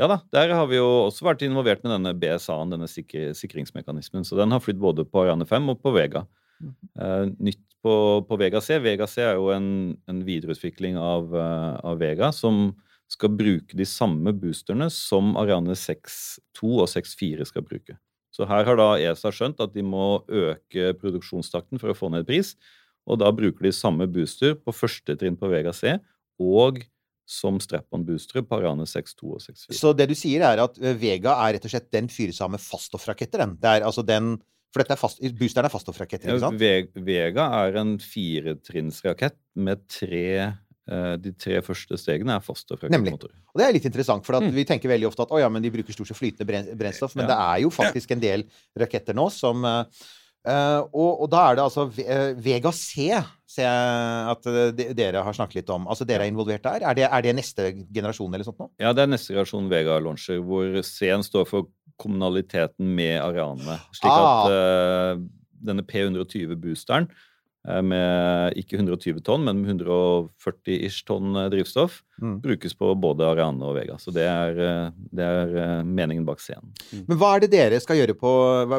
[0.00, 4.24] Ja da, der har vi jo også vært involvert med denne BSA-en, denne sik sikringsmekanismen.
[4.24, 6.24] Så den har flydd både på Ariane 5 og på Vega.
[6.60, 7.94] Eh, nytt på,
[8.28, 8.78] på Vega C.
[8.82, 12.70] Vega C er jo en, en videreutvikling av, uh, av Vega som
[13.10, 17.96] skal bruke de samme boosterne som Ariane 6.2 og 6.4 skal bruke.
[18.30, 22.28] Så her har da ESA skjønt at de må øke produksjonstakten for å få ned
[22.28, 22.54] pris,
[23.08, 25.96] og da bruker de samme booster på første trinn på Vega C
[26.40, 26.78] og
[27.30, 29.76] som strap-on-boostere på Ariane 6.2 og 6.4.
[29.78, 32.56] Så det du sier, er at eh, Vega er rett og slett Den fyresame av
[32.56, 33.52] med faststoffraketter, den.
[33.62, 34.32] Det er altså den
[34.70, 36.60] For dette er fast, boosteren er faststoffraketter, ikke sant?
[36.62, 40.24] Ja, Vega er en firetrinnsrakett med tre
[40.90, 42.44] eh, De tre første stegene er
[42.90, 43.14] Nemlig.
[43.20, 44.54] Og det er litt interessant, for Mm.
[44.54, 47.26] vi tenker veldig ofte at å ja, men de bruker stort sett flytende brennstoff, men
[47.28, 47.34] Ja.
[47.34, 48.44] det er jo faktisk en del
[48.78, 49.64] raketter nå som
[50.46, 53.08] eh, og, og da er det altså eh, Vega C,
[53.50, 55.88] ser jeg at eh, de, dere har snakket litt om.
[55.90, 56.84] Altså dere er involvert der?
[56.86, 58.70] Er det, er det neste generasjon eller sånt nå?
[58.80, 61.66] Ja, det er neste generasjon Vega launcher, hvor C-en står for
[62.00, 63.76] kommunaliteten med arealene.
[63.92, 64.46] Slik Ah.
[64.46, 65.26] at uh,
[65.60, 67.10] denne P120-boosteren
[67.68, 72.34] eh, med ikke 120 tonn, men 140-ish tonn eh, drivstoff, Mm.
[72.44, 73.94] brukes på både Ariane og Vega.
[73.96, 74.58] Så det er,
[75.08, 76.66] det er meningen bak C-en.
[77.08, 78.32] Men hva er det dere skal gjøre på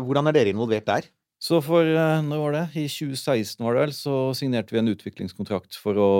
[0.05, 1.07] Hvordan er dere involvert der?
[1.41, 2.65] Så for eh, når var det?
[2.77, 6.11] I 2016 var det vel, så signerte vi en utviklingskontrakt for å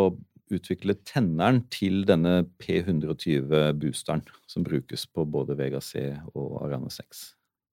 [0.52, 7.22] utvikle tenneren til denne P120-boosteren, som brukes på både Vega C og Arane 6.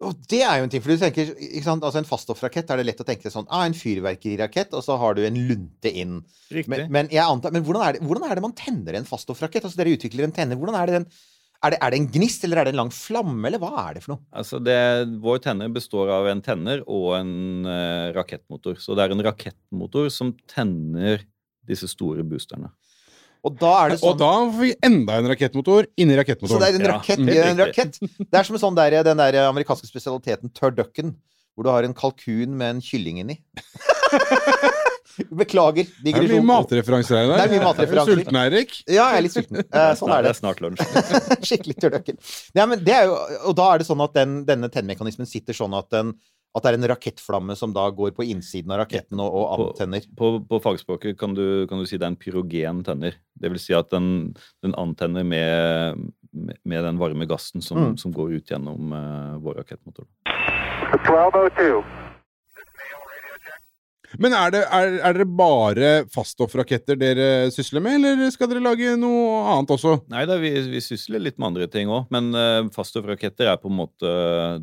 [0.07, 2.79] Og det er jo en ting, for du tenker, ikke sant, altså En faststoffrakett er
[2.79, 6.21] det lett å tenke sånn ah, En fyrverkerirakett, og så har du en lunte inn.
[6.55, 6.71] Riktig.
[6.71, 9.67] Men, men, antar, men hvordan, er det, hvordan er det man tenner en faststoffrakett?
[9.67, 10.61] Altså Dere utvikler en tenner.
[10.61, 11.09] Hvordan er det den
[11.59, 13.97] er det, er det en gnist, eller er det en lang flamme, eller hva er
[13.97, 14.23] det for noe?
[14.39, 14.79] Altså det,
[15.23, 17.33] vår tenner består av en tenner og en
[17.67, 18.79] uh, rakettmotor.
[18.83, 21.25] Så det er en rakettmotor som tenner
[21.69, 22.71] disse store boosterne.
[23.47, 26.59] Og da er det sånn Og da får vi enda en rakettmotor inni rakettmotoren.
[26.59, 27.99] Så det er en rakett ja, i en rakett.
[28.03, 31.15] Det er som sånn der, den der amerikanske spesialiteten turducken,
[31.55, 33.41] hvor du har en kalkun med en kylling inni.
[35.35, 35.87] Beklager.
[36.05, 37.25] Det er mye matreferanser her.
[37.25, 37.37] i dag.
[37.41, 38.13] Det er mye matreferanser.
[38.13, 38.75] Er du sulten, Eirik?
[38.87, 39.61] Ja, jeg er litt sulten.
[39.65, 40.35] Eh, sånn er det det.
[40.37, 40.83] er snart lunsj.
[41.49, 42.19] Skikkelig turducken.
[42.55, 43.17] Ja, men det er jo,
[43.51, 46.13] og da er det sånn at den, denne tennmekanismen sitter sånn at, den,
[46.57, 50.07] at det er en rakettflamme som da går på innsiden av raketten og, og antenner.
[50.19, 53.19] På, på fagspråket kan du, kan du si det er en pyrogen tenner.
[53.39, 57.97] Det vil si at den, den antenner med, med, med den varme gassen som, Mm.
[58.01, 60.07] som går ut gjennom uh, vår rakettmotor.
[60.93, 61.83] 1202.
[64.17, 68.95] Men er, det, er, er dere bare faststoffraketter dere sysler med, eller skal dere lage
[68.97, 69.99] noe annet også?
[70.09, 73.69] Nei da, vi, vi sysler litt med andre ting òg, men uh, faststoffraketter er på
[73.69, 74.15] en måte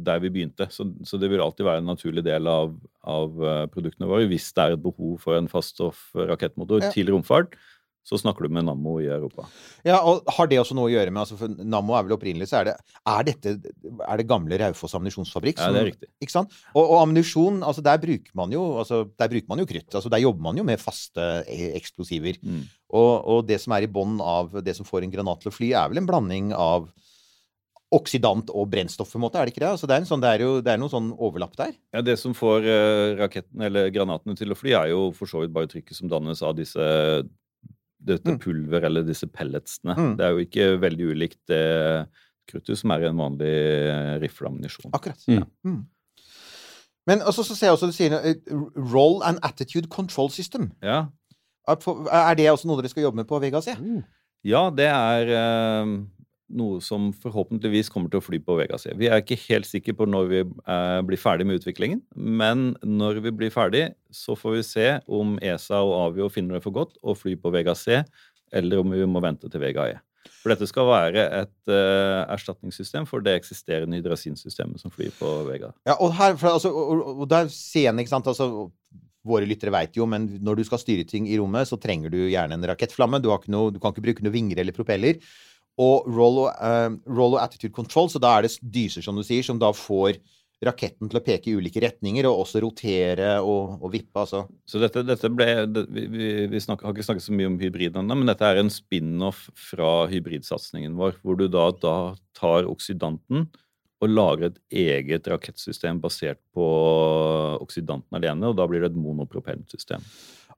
[0.01, 0.65] der vi begynte.
[0.73, 2.73] Så, så det vil alltid være en naturlig del av,
[3.05, 4.25] av eh, produktene våre.
[4.31, 6.91] Hvis det er et behov for en faststoffrakettmotor Ja.
[6.95, 7.53] til romfart,
[8.05, 9.47] så snakker du med Nammo i Europa.
[9.85, 12.51] Ja, og Har det også noe å gjøre med altså for Nammo er vel opprinnelig
[12.51, 12.75] så er det
[13.09, 15.57] Er dette er det gamle Raufoss ammunisjonsfabrikk?
[15.57, 16.09] Ja, det er riktig.
[16.21, 16.53] Ikke sant?
[16.75, 19.89] Og, og ammunisjon, altså der bruker man jo altså der bruker man jo krutt.
[19.89, 22.37] altså Der jobber man jo med faste eh, eksplosiver.
[22.45, 22.61] Mm.
[22.93, 25.55] Og, og det som er i bånn av det som får en granat til å
[25.55, 26.85] fly, er vel en blanding av
[27.95, 29.71] oksidant og brennstoff, på en måte, er det ikke det?
[29.75, 31.73] Altså det er, en sånn, det er jo det er noe sånn overlapp der.
[31.93, 35.43] Ja, Det som får eh, raketten, eller granatene til å fly, er jo for så
[35.43, 36.85] vidt bare trykket som dannes av disse
[37.99, 38.39] dette Mm.
[38.39, 39.95] pulver eller disse pelletsene.
[39.97, 40.15] Mm.
[40.17, 42.08] Det er jo ikke veldig ulikt det
[42.47, 43.51] kruttet som er i en vanlig
[43.89, 44.91] eh, rifleammunisjon.
[44.93, 45.17] Akkurat.
[45.27, 45.38] Mm.
[45.39, 45.45] Ja.
[45.65, 45.86] Mm.
[47.08, 48.36] Men også, så ser jeg også du sier eh,
[48.93, 50.71] Roll and Attitude Control System.
[50.84, 51.05] Ja,
[51.67, 53.65] Er det også noe dere skal jobbe med på Vegas?
[53.67, 53.75] Ja?
[54.45, 55.95] Ja, det er eh,
[56.53, 58.91] noe som forhåpentligvis kommer til å fly på Vega C.
[58.97, 63.21] Vi er ikke helt sikre på når vi eh, blir ferdig med utviklingen, men når
[63.25, 66.99] vi blir ferdig, så får vi se om ESA og Avio finner det for godt
[67.01, 68.03] å fly på Vega C,
[68.55, 69.97] eller om vi må vente til Vega E.
[70.45, 75.71] For dette skal være et uh, erstatningssystem for det eksisterende hydrasinsystemet som flyr på Vega.
[75.89, 78.69] Ja, og, her, for, altså, og, og, der ser en, ikke sant altså,
[79.25, 82.19] Våre lyttere veit jo, men når du skal styre ting i rommet, så trenger du
[82.29, 83.17] gjerne en rakettflamme.
[83.23, 85.17] Du, noe, du kan ikke bruke noen vinger eller propeller.
[85.81, 89.43] Og roll og, roll og attitude control, så da er det dyser, som du sier,
[89.43, 90.21] som da får
[90.63, 94.45] raketten til å peke i ulike retninger, og også rotere og, og vippe, altså.
[94.69, 97.59] Så dette, dette ble, det, vi, vi, vi snakker, har ikke snakket så mye om
[97.59, 101.97] hybrid ennå, men dette er en spin-off fra hybridsatsingen vår, hvor du da, da
[102.38, 103.49] tar oksidanten
[104.03, 106.65] og lager et eget rakettsystem basert på
[107.61, 110.03] oksidanten alene, og da blir det et monopropellsystem.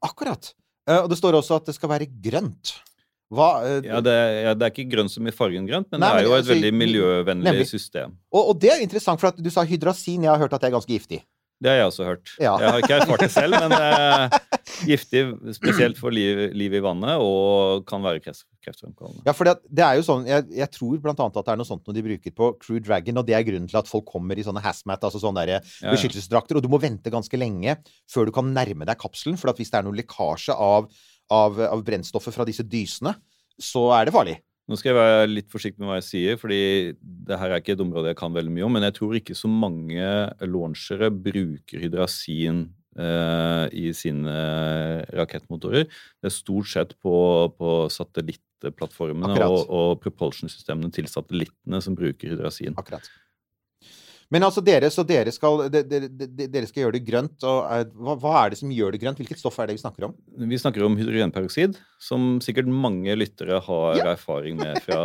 [0.06, 0.54] Akkurat.
[0.88, 2.78] Eh, og det står også at det skal være grønt.
[3.34, 6.12] Hva uh, Ja, det, ja, det er ikke grønt som i fargen grønt, men Nei,
[6.12, 7.70] det men er jo et altså, veldig miljøvennlig nemlig.
[7.70, 8.16] system.
[8.32, 10.24] og, og det er interessant, for at du sa hydrasin.
[10.24, 11.24] Jeg har hørt at det er ganske giftig.
[11.58, 12.32] Det har jeg også hørt.
[12.38, 12.54] Ja.
[12.62, 14.36] Jeg har ikke erfart det selv, men eh,
[14.92, 15.24] Giftig
[15.56, 19.24] spesielt for liv, liv i vannet, og kan være kreft, kreftfremkallende.
[19.26, 21.62] Ja, for det, det er jo sånn Jeg, jeg tror blant annet at det er
[21.64, 24.06] noe sånt når de bruker på Crew Dragon, og det er grunnen til at folk
[24.12, 25.62] kommer i sånne hazmat, altså sånne der ja.
[25.90, 27.80] beskyttelsesdrakter, og du må vente ganske lenge
[28.12, 30.92] før du kan nærme deg kapselen, for at hvis det er noe lekkasje av,
[31.34, 33.16] av, av brennstoffet fra disse dysene,
[33.58, 34.38] så er det farlig.
[34.68, 36.60] Nå skal jeg være litt forsiktig med hva jeg sier, fordi
[37.00, 39.38] det her er ikke et område jeg kan veldig mye om, men jeg tror ikke
[39.38, 40.10] så mange
[40.44, 42.66] launchere bruker hydrasin
[43.00, 44.36] eh, i sine
[45.16, 45.88] rakettmotorer.
[45.88, 47.16] Det er stort sett på,
[47.56, 52.76] på satellittplattformene og, og propulsion-systemene til satellittene som bruker hydrasin.
[52.76, 53.08] Akkurat.
[54.30, 57.38] Men altså dere, så dere skal, dere, de- de- dere skal gjøre det grønt.
[57.48, 59.22] Og, eh, hva, hva er det som gjør det grønt?
[59.22, 60.14] Hvilket stoff er det vi snakker om?
[60.52, 65.00] Vi snakker om hydrogenperoksid, som sikkert mange lyttere har erfaring med fra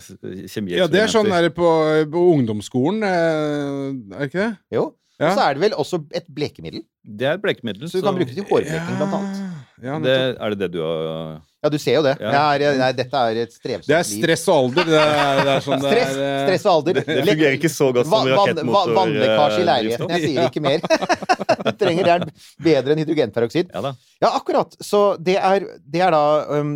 [0.00, 0.78] kjemieksperimenter.
[0.80, 1.68] Ja, det er sånn der på,
[2.12, 4.52] på ungdomsskolen, eh, er det ikke det?
[4.78, 4.86] Jo.
[5.20, 5.28] Ja.
[5.30, 6.82] Og så er det vel også et blekemiddel.
[7.06, 7.86] Det er et blekemiddel.
[7.86, 9.42] Så du kan bruke det til hårbleking, blant annet.
[9.84, 12.12] Ja, det, er det det du har Ja, du ser jo det.
[12.20, 12.30] Ja.
[12.60, 13.88] Jeg er, nei, dette er et strevsomt liv.
[13.88, 14.88] det er stress og alder.
[14.90, 16.98] Det er, det er sånn det Stress, er, eh, stress og alder.
[17.08, 18.92] Det fungerer ikke så godt som rakettmotor.
[18.98, 20.12] Vannlekkasje i eh, leiligheten.
[20.12, 20.84] Jeg sier ikke mer.
[21.64, 22.26] Du trenger det er
[22.66, 23.72] bedre enn hydrogenperoksid.
[23.72, 23.94] Ja.
[24.20, 24.76] Ja, akkurat.
[24.84, 26.24] Så det er, det er da
[26.60, 26.74] um,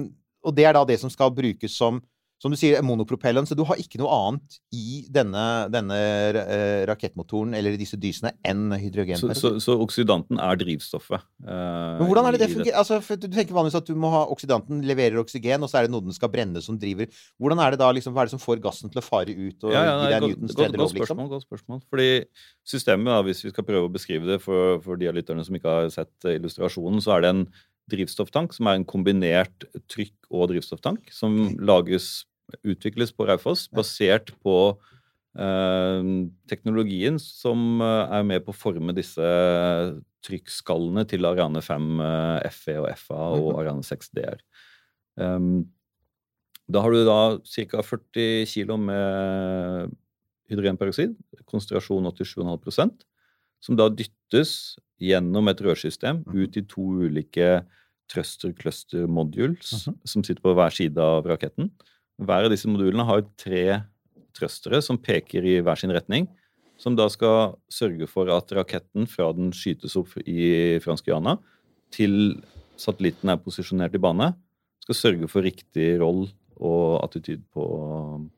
[0.49, 2.01] Og det er da det som skal brukes som
[2.39, 5.43] som du sier, monopropellen, så du har ikke noe annet i denne,
[5.75, 8.69] denne eh, rakettmotoren eller i disse dysene enn
[9.19, 11.25] Så, så, så oksidanten er drivstoffet.
[11.43, 12.79] eh, Men hvordan er det det fungerer?
[12.79, 15.95] Altså, du tenker vanligvis at du må ha oksidanten leverer oksygen, og så er det
[15.97, 17.11] noe den skal brenne som driver
[17.43, 19.67] Hvordan er det da, liksom, Hva er det som får gassen til å fare ut
[19.67, 21.25] og Ja, ja, gi deg Newtons tredje lov, liksom?
[21.35, 21.83] godt spørsmål.
[21.91, 22.11] Fordi
[22.69, 25.75] systemet, hvis vi skal prøve å beskrive det for, for de av lytterne som ikke
[25.75, 27.45] har sett eh, illustrasjonen, så er det en
[27.89, 32.25] drivstofftank som er en kombinert trykk- og drivstofftank som lages,
[32.65, 34.57] utvikles på Raufoss, basert på
[35.39, 36.11] eh,
[36.51, 39.25] teknologien som eh, er med på å forme disse
[40.27, 43.59] trykkskallene til Ariane 5 eh, FE og FA og Mhm.
[43.61, 44.41] Ariane 6 DR.
[45.19, 45.67] Um,
[46.71, 47.83] da har du da ca.
[47.83, 49.95] 40 kg med
[50.51, 51.15] hydrogenperoksid,
[51.49, 52.93] konsentrasjon 87,5
[53.65, 57.63] som da dyttes gjennom et rørsystem ut i to ulike
[58.09, 61.71] thruster cluster modules som sitter på hver side av raketten.
[62.19, 63.83] Hver av disse modulene har tre
[64.37, 66.27] thrustere som peker i hver sin retning,
[66.79, 71.37] som da skal sørge for at raketten fra den skytes opp i Fransk Guyana
[71.95, 72.39] til
[72.79, 74.33] satellitten er posisjonert i bane,
[74.85, 77.65] skal sørge for riktig roll og attityd på,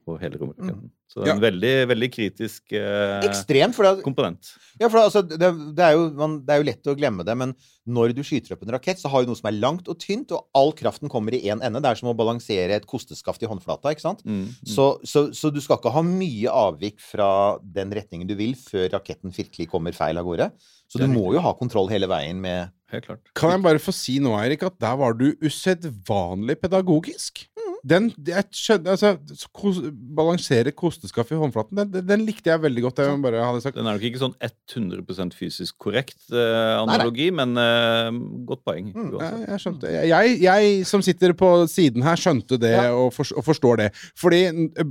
[0.05, 0.89] på hele romraketten.
[1.11, 3.75] Så det er en veldig, veldig kritisk eh, Ekstremt.
[3.75, 4.53] For det, komponent.
[4.79, 7.27] ja, for det, altså, det, det, er jo, man, det er jo lett å glemme
[7.27, 7.55] det, men
[7.91, 10.31] når du skyter opp en rakett, så har du noe som er langt og tynt,
[10.37, 11.83] og all kraften kommer i én ende.
[11.83, 14.23] Det er som å balansere et kosteskaft i håndflata, ikke sant?
[14.23, 14.71] Mm, mm.
[14.71, 17.31] Så, så, så du skal ikke ha mye avvik fra
[17.65, 20.53] den retningen du vil, før raketten virkelig kommer feil av gårde.
[20.91, 23.21] Så du må jo ha kontroll hele veien med Helt klart.
[23.39, 27.45] Kan jeg bare få si nå, Eirik, at der var du usedvanlig pedagogisk.
[27.87, 29.15] Den, jeg skjønner, altså,
[29.57, 29.79] kos,
[30.17, 33.01] Balansere kosteskaft i håndflaten, den, den, den likte jeg veldig godt.
[33.01, 33.79] Jeg bare hadde sagt.
[33.79, 38.11] Den er nok ikke sånn 100% fysisk korrekt eh, analogi, men eh,
[38.49, 38.91] godt poeng.
[38.93, 42.91] Mm, jeg, jeg skjønte jeg, jeg som sitter på siden her, skjønte det Ja.
[42.95, 43.89] og, for, og forstår det.
[44.19, 44.43] Fordi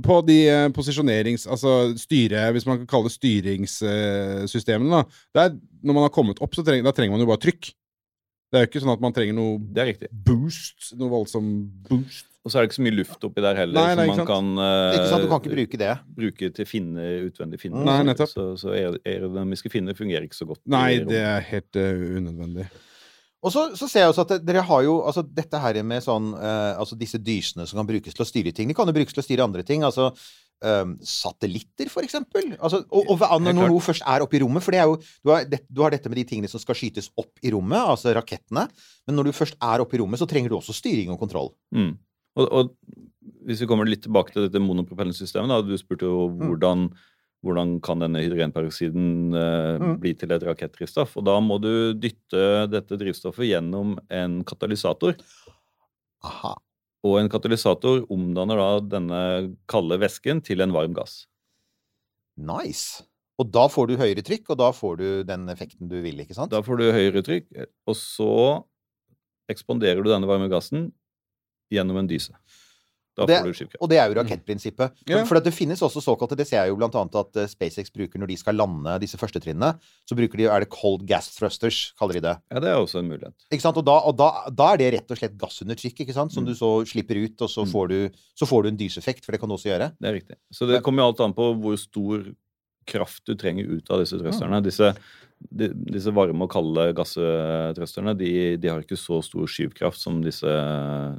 [0.04, 1.46] på de eh, posisjonerings...
[1.50, 5.20] Altså styre, hvis man kan kalle det styringssystemene, da.
[5.36, 5.54] Der,
[5.86, 7.70] når man har kommet opp, så trenger, trenger man jo bare trykk.
[8.50, 10.08] Det er jo ikke sånn at man trenger noe Det er riktig.
[10.26, 10.90] boost.
[10.98, 11.50] Noe voldsom
[11.86, 12.26] boost.
[12.40, 14.26] Og så er det ikke så mye luft oppi der heller, Nei, nei, som man
[14.30, 15.90] kan uh, Ikke sant, du kan ikke bruke det.
[16.16, 17.84] bruke til finne, utvendige finner.
[17.84, 18.30] Nei, nettopp.
[18.32, 20.62] Så, så aer- aerodynamiske finner fungerer ikke så godt.
[20.72, 22.64] Nei, det er helt uh, unødvendig.
[23.44, 26.26] Og så, så ser jeg også at dere har jo altså dette her med sånn
[26.36, 28.68] uh, Altså disse dysene som kan brukes til å styre ting.
[28.68, 29.84] De kan jo brukes til å styre andre ting.
[29.86, 30.10] Altså
[30.62, 32.52] eh, satellitter, for eksempel.
[32.60, 35.44] Altså, og, og når noe først er oppe i rommet For det jo du har,
[35.48, 38.66] det, du har dette med de tingene som skal skytes opp i rommet, altså rakettene.
[39.06, 41.52] Men når du først er oppe i rommet, så trenger du også styring og kontroll.
[41.74, 41.94] Mm.
[42.38, 42.74] Og, og
[43.48, 46.46] hvis vi kommer litt tilbake til dette monopropellensystemet, da, du spurte jo Mm.
[46.50, 46.84] hvordan,
[47.42, 49.94] hvordan kan denne hydrogenperoksiden eh, Mm.
[50.00, 51.16] bli til et rakettdrivstoff.
[51.16, 55.16] Og da må du dytte dette drivstoffet gjennom en katalysator.
[56.22, 56.54] Aha.
[57.06, 59.20] Og en katalysator omdanner da denne
[59.70, 61.24] kalde væsken til en varm gass.
[62.36, 63.06] Nice.
[63.40, 66.36] Og da får du høyere trykk, og da får du den effekten du vil, ikke
[66.36, 66.52] sant?
[66.52, 67.48] Da får du høyere trykk,
[67.88, 68.32] og så
[69.50, 70.90] ekspanderer du denne varme gassen
[71.72, 72.34] gjennom en dyse.
[73.20, 73.82] Da Det- får du skipkraft.
[73.84, 74.90] Og det er jo rakettprinsippet.
[74.96, 75.24] For, Yeah.
[75.26, 78.18] for det finnes også såkalte Det ser jeg jo blant annet at eh, SpaceX bruker
[78.18, 79.78] når de skal lande disse første trinnene.
[80.08, 82.36] Så bruker de, er det cold gas thrusters, kaller de det.
[82.50, 83.34] Ja, det er også en mulighet.
[83.52, 83.76] Ikke sant?
[83.76, 86.32] Og, da, og da, da er det rett og slett gass under trykk, ikke sant?
[86.32, 86.48] som Mm.
[86.48, 87.72] du så slipper ut, og så Mm.
[87.72, 89.92] får du, så får du en dyseffekt, for det kan du også gjøre.
[90.00, 90.36] Det er riktig.
[90.52, 92.24] Så det kommer jo alt an på hvor stor
[92.86, 94.22] kraft du trenger ut av disse Mm.
[94.24, 94.62] thrusterne.
[94.64, 94.96] Disse,
[95.40, 100.50] de, disse varme og kalde gasstrøsterne de, de har ikke så stor skyvkraft som disse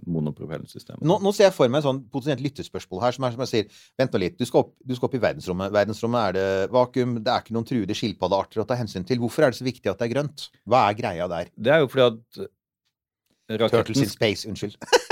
[0.05, 1.03] monopropellsystemene.
[1.07, 3.51] Nå, nå ser jeg for meg et sånn potensielt lyttespørsmål her, som er som jeg
[3.51, 4.37] sier Vent nå litt.
[4.39, 5.73] Du skal, opp, du skal opp i verdensrommet.
[5.75, 9.21] Verdensrommet er det vakuum, det er ikke noen truede skilpaddearter å ta hensyn til.
[9.23, 10.49] Hvorfor er det så viktig at det er grønt?
[10.69, 11.51] Hva er greia der?
[11.57, 14.77] Det er jo fordi at Turtles in space, unnskyld.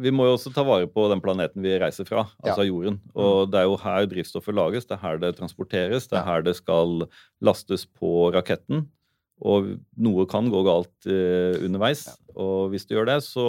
[0.00, 2.70] Vi må jo også ta vare på den planeten vi reiser fra, altså Ja.
[2.70, 3.00] jorden.
[3.14, 6.42] Og det er jo her drivstoffet lages, det er her det transporteres, det er her
[6.46, 7.06] det skal
[7.40, 8.86] lastes på raketten.
[9.40, 12.06] Og noe kan gå galt eh, underveis.
[12.36, 13.46] Og hvis det gjør det, så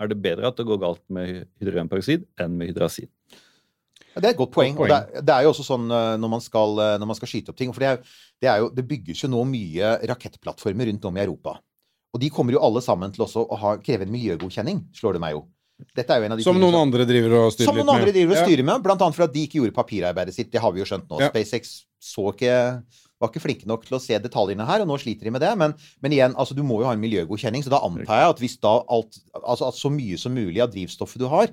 [0.00, 3.08] er det bedre at det går galt med hydrogenperoksid enn med hydrazin.
[4.12, 4.74] Ja, det er et godt poeng.
[4.76, 4.92] Godt poeng.
[4.92, 7.16] Og det, er, det er jo også sånn eh, når man skal, eh, når man
[7.16, 7.72] skal skyte opp ting.
[7.72, 11.24] For det, er, det, er jo, det bygges jo nå mye rakettplattformer rundt om i
[11.24, 11.56] Europa.
[12.12, 15.22] Og de kommer jo alle sammen til også å ha, kreve en miljøgodkjenning, slår det
[15.24, 15.46] meg jo.
[15.96, 17.84] Dette er jo en av de Som noen noen andre driver og styrer Som litt
[17.86, 18.14] noen andre med.
[18.14, 18.46] driver og Ja.
[18.46, 20.50] styrer med, blant annet for at de ikke gjorde papirarbeidet sitt.
[20.52, 21.20] Det har vi jo skjønt nå.
[21.20, 21.30] Ja.
[21.30, 22.54] SpaceX så ikke,
[23.20, 25.52] var ikke flinke nok til å se detaljene her, og nå sliter de med det.
[25.58, 28.42] Men, men igjen, altså, du må jo ha en miljøgodkjenning, så da antar jeg at
[28.42, 31.48] hvis da alt Altså at så mye som mulig av drivstoffet du har,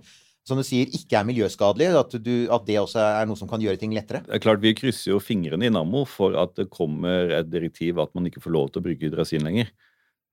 [0.48, 3.62] som du sier, ikke er miljøskadelig, at, du, at det også er noe som kan
[3.62, 4.24] gjøre ting lettere.
[4.26, 8.00] Det er klart Vi krysser jo fingrene i Nammo for at det kommer et direktiv
[8.02, 9.70] at man ikke får lov til å bruke hydrazin lenger.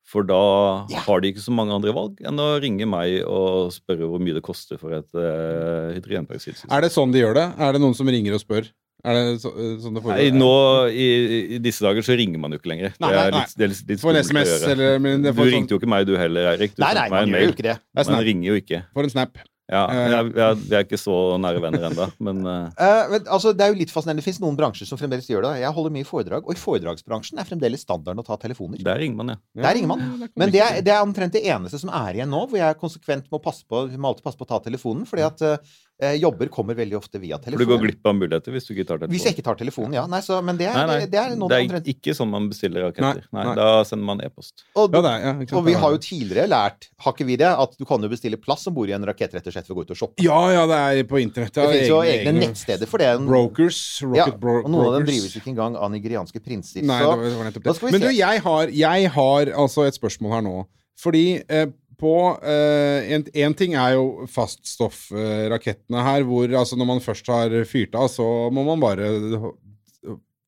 [0.07, 1.01] For da Ja.
[1.03, 4.37] har de ikke så mange andre valg enn å ringe meg og spørre hvor mye
[4.37, 6.71] det koster for et uh, hydrogenperoksidsystem.
[6.71, 7.47] Er det sånn de gjør det?
[7.59, 8.69] Er det noen som ringer og spør?
[9.07, 9.51] Er det så,
[9.83, 10.53] sånn det Nei, nå
[10.91, 11.09] i,
[11.57, 12.95] i disse dager så ringer man jo ikke lenger.
[13.03, 15.53] Nei, er nei, det er litt, litt for en SMS, eller men det Du sånn,
[15.53, 16.75] ringte jo ikke meg du heller, Eirik.
[16.79, 17.77] Du Nei, nei, meg man en gjør jo ikke det.
[17.99, 18.83] Man ringer jo ikke.
[18.97, 19.43] For en snap.
[19.67, 20.11] Ja, Eh.
[20.13, 23.65] jeg, jeg, vi er ikke så nære venner ennå, men eh, Eh, men, altså, det
[23.65, 24.23] er jo litt fascinerende.
[24.23, 25.51] Det fins noen bransjer som fremdeles gjør det.
[25.65, 28.79] Jeg holder mye foredrag, og i foredragsbransjen er fremdeles standarden å ta telefoner.
[28.87, 29.39] der ringer man, ja.
[29.65, 30.29] Der ringer man.
[30.39, 33.27] Men det er, det er omtrent det eneste som er igjen nå, hvor jeg konsekvent
[33.35, 35.75] må passe på, må alltid passe på å ta telefonen, fordi at eh,
[36.21, 38.99] jobber kommer veldig ofte via For du går glipp av muligheter hvis du ikke tar
[39.01, 39.15] telefonen.
[39.17, 40.03] Hvis jeg ikke tar telefonen, ja.
[40.07, 42.85] Nei, så, men det er, Nei, nei, det er det er ikke sånn man bestiller
[42.91, 43.23] raketter.
[43.33, 43.55] Nei, Nei, nei.
[43.57, 44.67] Da sender man e-post.
[44.77, 47.85] og, Ja, ja, og vi har jo tidligere lært, har ikke vi det, at du
[47.89, 49.87] kan jo bestille plass om bord i en rakett rett og slett ved å gå
[49.89, 50.23] ut og shoppe.
[50.27, 51.55] Ja, ja, det er på internett.
[51.57, 53.11] Det finnes jo egne- egne egne nettsteder for det.
[53.27, 53.81] Brokers.
[54.13, 55.17] Ja, Rocket bro og noen av dem brokers.
[55.17, 56.85] drives ikke engang av nigerianske prinser.
[56.85, 57.93] Nei, så det var, nettopp det.
[57.97, 60.57] Men du, jeg har, jeg har altså et spørsmål her nå.
[60.97, 61.67] Fordi eh,
[62.01, 62.13] på
[62.45, 67.95] eh, en, en ting er jo faststoffrakettene her, hvor altså når man først har fyrt
[67.97, 69.09] av, så må man bare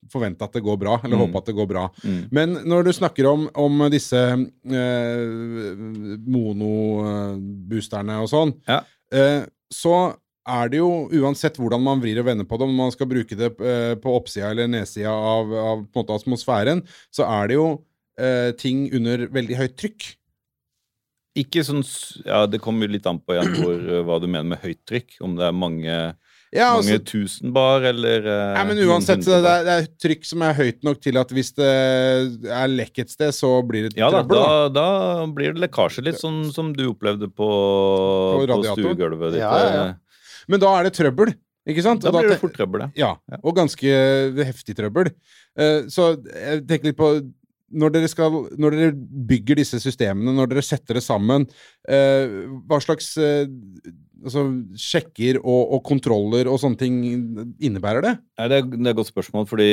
[0.09, 1.25] forvente at det går bra, eller Mm.
[1.27, 1.83] håpe at det går bra.
[2.05, 2.21] Mm.
[2.33, 5.27] Men når du snakker om, om disse eh,
[6.89, 8.81] monoboosterne og sånn, Ja.
[9.13, 10.15] eh, så
[10.49, 13.37] er det jo, uansett hvordan man vrir og vender på det, om man skal bruke
[13.37, 16.83] det eh, på oppsida eller nedsida av, av måte atmosfæren,
[17.13, 17.67] så er det jo
[18.19, 20.15] eh, ting under veldig høyt trykk.
[21.39, 21.85] Ikke sånn
[22.27, 24.81] Ja, det kommer jo litt an på igjen hvor, eh, hva du mener med høyt
[24.89, 25.21] trykk.
[25.25, 25.97] Om det er mange,
[26.51, 30.25] Ja, mange altså, tusen bar, eller ja, Nei, men uansett, det er, det er trykk
[30.25, 31.69] som er høyt nok til at hvis det
[32.57, 34.39] er lekk et sted, så blir det Ja da, trøbbel.
[34.41, 34.69] Da.
[34.73, 34.87] da,
[35.21, 36.05] da blir det lekkasje.
[36.09, 39.43] Litt sånn som du opplevde på, på, på stuegulvet ditt.
[39.45, 39.85] Ja, ja, ja.
[39.93, 41.35] eh, Men da er det trøbbel,
[41.69, 42.01] ikke sant?
[42.07, 43.13] Da blir det fort trøbbel, ja.
[43.29, 43.93] Ja, og ganske
[44.49, 45.13] heftig trøbbel.
[45.59, 47.11] Eh, Så jeg tenker litt på
[47.69, 48.93] når dere, skal, når dere
[49.29, 51.47] bygger disse systemene, når dere setter det sammen,
[51.89, 53.49] eh, hva slags eh,
[54.25, 54.47] altså,
[54.79, 57.01] sjekker og, og kontroller og sånne ting
[57.61, 58.15] innebærer det?
[58.39, 59.69] Ja, det, er, det er et godt spørsmål, fordi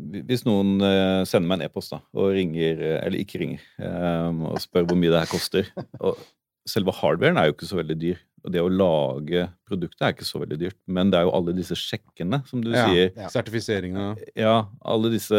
[0.00, 4.60] hvis noen eh, sender meg en e-post og ringer, eh, eller ikke ringer, eh, og
[4.62, 6.20] spør hvor mye det her koster og
[6.68, 10.26] Selve hardwaren er jo ikke så veldig dyr, og det å lage produktet er ikke
[10.28, 12.86] så veldig dyrt, men det er jo alle disse sjekkene, som du Ja.
[12.88, 13.10] sier.
[13.16, 13.28] Ja.
[13.28, 15.36] Sertifiseringa Ja, alle disse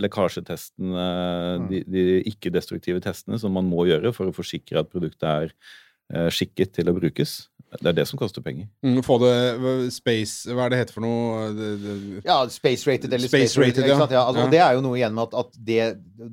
[0.00, 1.06] lekkasjetestene,
[1.60, 1.68] Mm.
[1.70, 5.52] de, de ikke-destruktive testene som man må gjøre for å forsikre at produktet er
[6.12, 7.48] eh, skikket til å brukes.
[7.70, 8.66] Det er det som koster penger.
[8.82, 11.44] mm, Få det space Hva er det heter for noe?
[11.54, 13.84] Det, det, Ja, space rated eller Space space, rated.
[13.86, 14.08] rated, ja.
[14.10, 14.44] Ja, altså, Ja.
[14.44, 15.78] Og det er jo noe igjen med at, at det,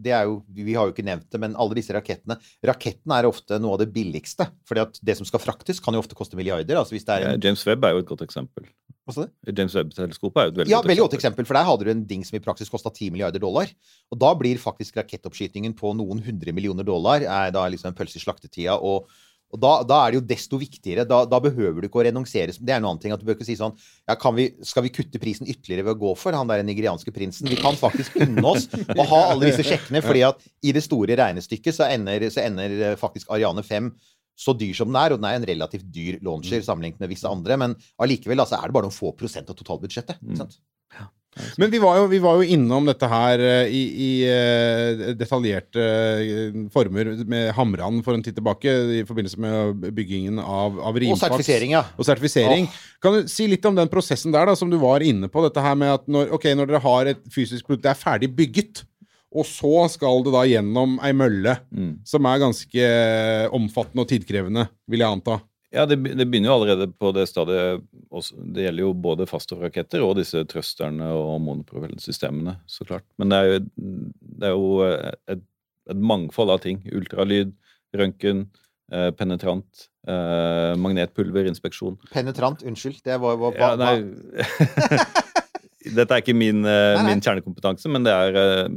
[0.08, 3.30] det er jo Vi har jo ikke nevnt det, men alle disse rakettene Raketten er
[3.30, 4.50] ofte noe av det billigste.
[4.66, 6.76] fordi at det som skal fraktes, kan jo ofte koste milliarder.
[6.82, 8.66] altså hvis det en, James Webb er jo et godt eksempel.
[9.08, 9.54] Hva sa du?
[9.56, 12.02] James Webb-teleskopet er jo et veldig Ja, veldig godt eksempel, for der hadde du en
[12.10, 13.70] ding som i praksis kosta 10 milliarder dollar.
[14.12, 18.20] Og da blir faktisk rakettoppskytingen på noen hundre millioner dollar er da liksom en pølse
[18.20, 18.76] i slaktetida.
[18.84, 19.08] Og,
[19.48, 21.06] og da, da er det jo desto viktigere.
[21.08, 22.52] Da, da behøver du ikke å renonsere.
[22.52, 24.84] Det er en annen ting at du bør ikke si sånn ja, kan vi, Skal
[24.84, 27.48] vi kutte prisen ytterligere ved å gå for han der nigerianske prinsen?
[27.48, 31.16] Vi kan faktisk unne oss å ha alle disse sjekkene, fordi at i det store
[31.20, 33.92] regnestykket så ender, så ender eh, faktisk Ariane 5
[34.38, 37.30] så dyr som den er, og den er en relativt dyr launcher sammenlignet med visse
[37.30, 40.20] andre, men allikevel altså, er det bare noen få prosent av totalbudsjettet.
[40.22, 40.36] Mm.
[40.38, 40.60] Sant?
[41.58, 45.84] Men vi var, jo, vi var jo innom dette her eh, i, i eh, detaljerte
[45.84, 51.20] eh, former med Hamran for en tid tilbake, i forbindelse med byggingen av, av Og
[51.20, 51.84] sertifisering, ja.
[51.98, 52.70] Og sertifisering.
[53.04, 55.44] Kan du si litt om den prosessen der, da, som du var inne på?
[55.46, 58.32] Dette her med at når, okay, når dere har et fysisk produkt, det er ferdig
[58.38, 58.84] bygget,
[59.38, 62.00] og så skal det da gjennom ei mølle, Mm.
[62.08, 62.88] som er ganske
[63.54, 65.42] omfattende og tidkrevende, vil jeg anta.
[65.76, 67.82] Ja, det, det begynner jo allerede på det stadiet.
[68.16, 73.04] Også, det gjelder jo både faststoffraketter og disse trøsterne og monopropellsystemene, så klart.
[73.20, 73.60] Men det er jo,
[74.40, 74.70] det er jo
[75.36, 75.44] et,
[75.92, 76.80] et mangfold av ting.
[76.96, 77.52] Ultralyd,
[78.00, 78.46] røntgen,
[78.96, 82.00] eh, penetrant, eh, magnetpulverinspeksjon.
[82.16, 83.02] Penetrant, unnskyld.
[83.04, 83.98] Det var, var, Ja, nei,
[85.98, 87.14] Dette er ikke min, eh, Nei, nei.
[87.14, 88.68] min kjernekompetanse, men det er eh,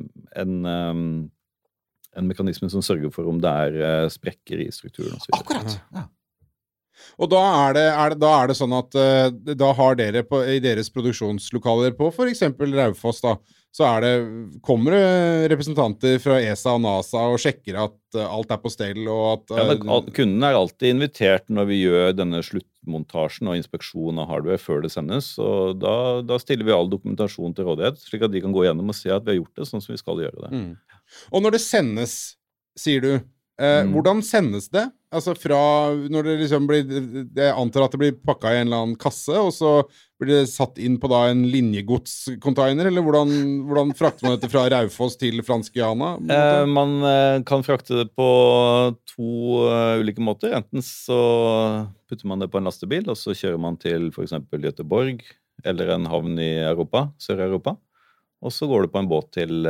[0.43, 1.01] en, eh,
[2.19, 5.15] en mekanisme som sørger for om det er eh, sprekker i strukturen.
[5.15, 5.45] og så videre.
[5.45, 5.79] Akkurat.
[5.95, 6.09] Ja.
[7.21, 10.23] Og da er det, er det, da er det sånn at uh, da har dere
[10.25, 12.47] på, i deres produksjonslokaler på f.eks.
[12.59, 13.35] Raufoss, da,
[13.77, 14.13] så er det,
[14.67, 19.03] kommer det representanter fra ESA og NASA og sjekker at uh, alt er på stell,
[19.05, 23.53] og at Ja, eh, men al- Kunden er alltid invitert når vi gjør denne sluttmontasjen
[23.53, 25.35] og inspeksjon av hardware før det sendes.
[25.39, 25.95] og da,
[26.25, 29.13] da stiller vi all dokumentasjon til rådighet, slik at de kan gå gjennom og se
[29.13, 30.51] at vi har gjort det sånn som vi skal gjøre det.
[30.57, 31.05] Mm.
[31.37, 32.17] Og når det sendes,
[32.81, 33.13] sier du,
[33.61, 33.93] eh, Mm.
[33.95, 34.87] hvordan sendes det?
[35.13, 35.59] Altså fra
[36.09, 36.85] når det liksom blir
[37.35, 39.83] Jeg antar at det blir pakka i en eller annen kasse, og så
[40.21, 43.33] blir det satt inn på da en linjegodscontainer, eller hvordan,
[43.67, 46.13] hvordan frakter man dette fra Raufoss til Franskiana?
[46.31, 48.29] Eh, man eh, kan frakte det på
[49.17, 50.55] to eh, ulike måter.
[50.57, 51.19] Enten så
[52.09, 54.37] putter man det på en lastebil, og så kjører man til f.eks.
[54.53, 55.21] Göteborg
[55.65, 57.75] eller en havn i Europa, Sør-Europa.
[58.41, 59.67] Og så går det på en båt til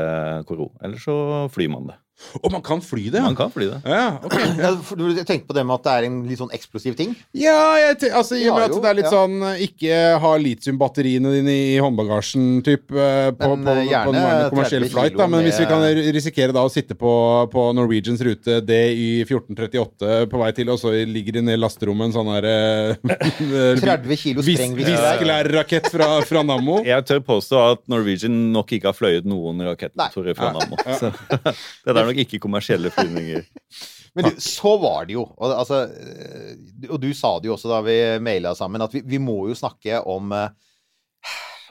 [0.47, 0.69] Koro.
[0.85, 1.97] Eller så flyr man det.
[2.41, 3.23] Og man kan fly det?
[3.25, 3.81] Man kan fly det.
[3.89, 4.47] Ja, okay.
[4.61, 7.15] Ja, du tenkte på det med at det er en litt sånn eksplosiv ting?
[7.37, 9.13] Ja, jeg te altså, i og med at det er litt ja.
[9.15, 14.15] sånn eh, Ikke ha litiumbatteriene dine i håndbagasjen typ, eh, på, Men, på, eh, på
[14.15, 15.17] en kommersiell flight.
[15.19, 15.29] Da.
[15.31, 15.85] Men hvis vi kan
[16.17, 17.13] risikere da å sitte på,
[17.53, 22.11] på Norwegians rute DY 1438 på vei til, og så ligger det ned i lasterommet
[22.11, 26.81] en sånn her eh, 30 kilo Viskelær-rakett fra, fra Nammo.
[26.91, 30.53] Jeg tør påstå at Norwegian nok ikke har fløyet noen rakettmotorer fra.
[30.57, 30.79] Nammo.
[31.01, 33.47] Så det er nok ikke kommersielle flyvninger.
[34.17, 35.25] Men du, så var det jo.
[35.39, 39.05] Og, altså, eh, og du sa det jo også da vi maila sammen, at vi,
[39.07, 40.49] vi må jo snakke om eh,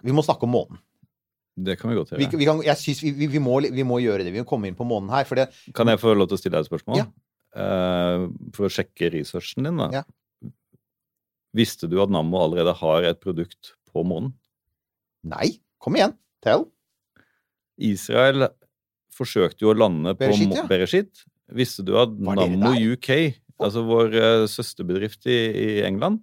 [0.05, 0.79] Vi må snakke om månen.
[1.59, 2.21] Det kan vi godt gjøre.
[2.39, 4.31] vi, kan, jeg synes vi, vi, vi, må, vi må gjøre det.
[4.31, 5.27] Vi må komme inn på månen her.
[5.35, 7.01] Det, Kan jeg få lov til å stille deg et spørsmål?
[7.01, 7.09] Ja.
[7.49, 9.89] Uh, for å sjekke researchen din, da.
[9.99, 10.05] Ja.
[11.57, 14.31] Visste du at Nammo allerede har et produkt på månen?
[15.27, 16.15] Nei, kom igjen.
[16.45, 16.69] Tell.
[17.89, 18.47] Israel
[19.19, 20.65] forsøkte jo å lande på Bereshit, Mo- ja.
[20.69, 21.23] Bereshit.
[21.59, 22.71] Visste du at Nammo?
[22.95, 23.09] UK,
[23.59, 26.21] altså vår uh, søsterbedrift i, i England,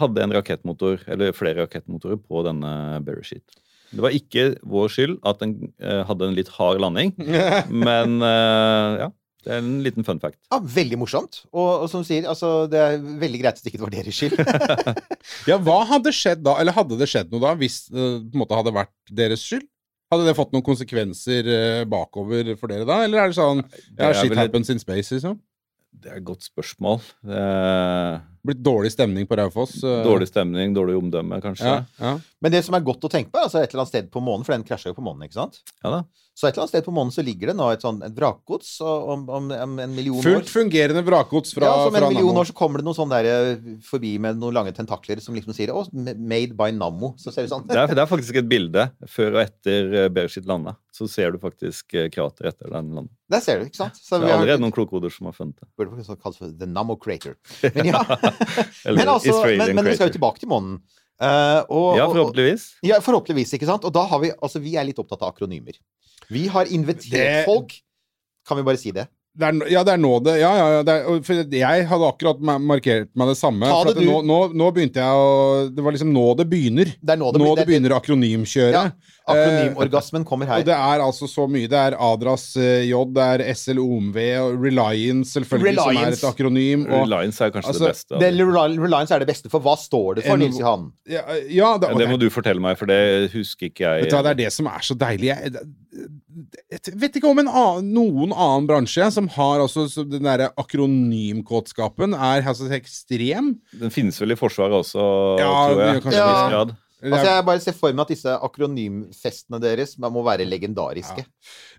[0.00, 2.72] hadde en rakettmotor, eller flere rakettmotorer på denne
[3.06, 3.44] Bereshit?
[3.94, 7.12] Det var ikke vår skyld at den uh, hadde en litt hard landing,
[7.86, 9.10] men uh, ja.
[9.44, 10.38] Det er en liten fun fact.
[10.48, 11.42] Ja, Veldig morsomt.
[11.52, 14.16] Og, og som du sier, altså, det er veldig greit at det ikke var deres
[14.16, 14.38] skyld.
[15.50, 16.54] Ja, hva hadde skjedd da?
[16.62, 19.66] Eller hadde det skjedd noe da, hvis det på en måte hadde vært deres skyld?
[20.14, 23.98] Hadde det fått noen konsekvenser eh, bakover for dere da, eller er det sånn Det
[23.98, 25.40] Ja, er shit happens in space, liksom?
[25.94, 27.02] Det er et godt spørsmål.
[27.26, 28.14] Eh,
[28.44, 29.78] Blitt dårlig stemning på Raufoss?
[29.84, 30.02] eh.
[30.04, 31.64] dårlig stemning, dårlig omdømme, kanskje.
[31.64, 32.18] Ja, ja.
[32.44, 34.20] Men det som er godt å tenke på, er altså et eller annet sted på
[34.20, 35.62] månen, for den krasja jo på månen, ikke sant?
[35.82, 36.02] Ja da.
[36.34, 38.80] Så et eller annet sted på månen så ligger det nå et sånn et vrakgods
[38.82, 40.50] om, om, om en million Fullt år.
[40.50, 42.40] fungerende vrakgods fra, ja, så om en million Nammo.
[42.42, 45.54] år så kommer det noen sånn der eh, forbi med noen lange tentakler som liksom
[45.54, 45.84] sier 'Å,
[46.18, 47.12] made by Nammo'.
[47.22, 50.08] Så ser det sånn Det er, det er faktisk et bilde før og etter eh,
[50.10, 50.74] Bereshit landa.
[50.94, 53.10] Så ser du faktisk krater etter den landa.
[53.30, 53.96] Der ser du, ikke sant?
[53.98, 55.66] Så Så det er allerede har noen kloke hoder som har funnet det.
[55.78, 57.34] burde faktisk kalles for The Nammo Crater.
[57.78, 58.02] Men ja.
[58.86, 60.78] Eller men, altså, men, men vi skal jo tilbake til månen.
[61.22, 62.68] Uh, og, Ja, og- forhåpentligvis.
[62.82, 63.84] Ja, forhåpentligvis, ikke sant?
[63.86, 65.76] Og da har vi Altså, vi er litt opptatt av akronymer.
[66.32, 67.76] Vi har invitert Det- folk.
[68.48, 69.06] Kan vi bare si det?
[69.34, 70.82] Det er, ja, det er nå det Ja, ja, ja.
[70.86, 73.66] Det er, for jeg hadde akkurat markert meg det samme.
[73.66, 74.06] Ta for det at du.
[74.06, 76.92] nå, nå, nå begynte jeg å Det var liksom nå det begynner.
[77.02, 78.76] Det er nå det, Nå det begynner akronymkjøret.
[78.78, 78.84] Ja,
[79.24, 80.60] Akronymorgasmen kommer her.
[80.60, 81.68] Og det er altså så mye.
[81.70, 86.84] Det er Adras eh, J, det er SLOMV og Reliance, selvfølgelig, som er et akronym.
[86.90, 88.20] Og, Reliance er kanskje altså, det beste.
[88.20, 88.30] Det.
[88.84, 90.90] Reliance er det beste, for hva står det for, Nils Johan?
[91.08, 94.04] ja, ja, det, det må du fortelle meg, for det husker ikke jeg.
[94.04, 95.32] Vet du hva, det er det som er så deilig.
[95.32, 95.64] Jeg,
[96.74, 102.12] jeg vet ikke om en annen, noen annen bransje som har altså den derre akronymkåtskapen
[102.12, 103.54] er altså ekstrem.
[103.80, 105.04] Den finnes vel i Forsvaret også,
[105.40, 106.02] Ja, tror jeg.
[106.04, 106.24] kanskje ja.
[106.28, 106.80] en viss grad.
[107.04, 111.26] Altså, jeg bare ser for meg at disse akronymfestene deres må være legendariske.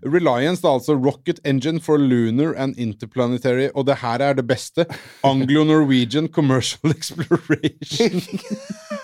[0.04, 4.86] Reliance, da, altså Rocket Engine for Lunar and Interplanetary, og det her er det beste.
[5.26, 8.22] Anglo-Norwegian Commercial Exploration.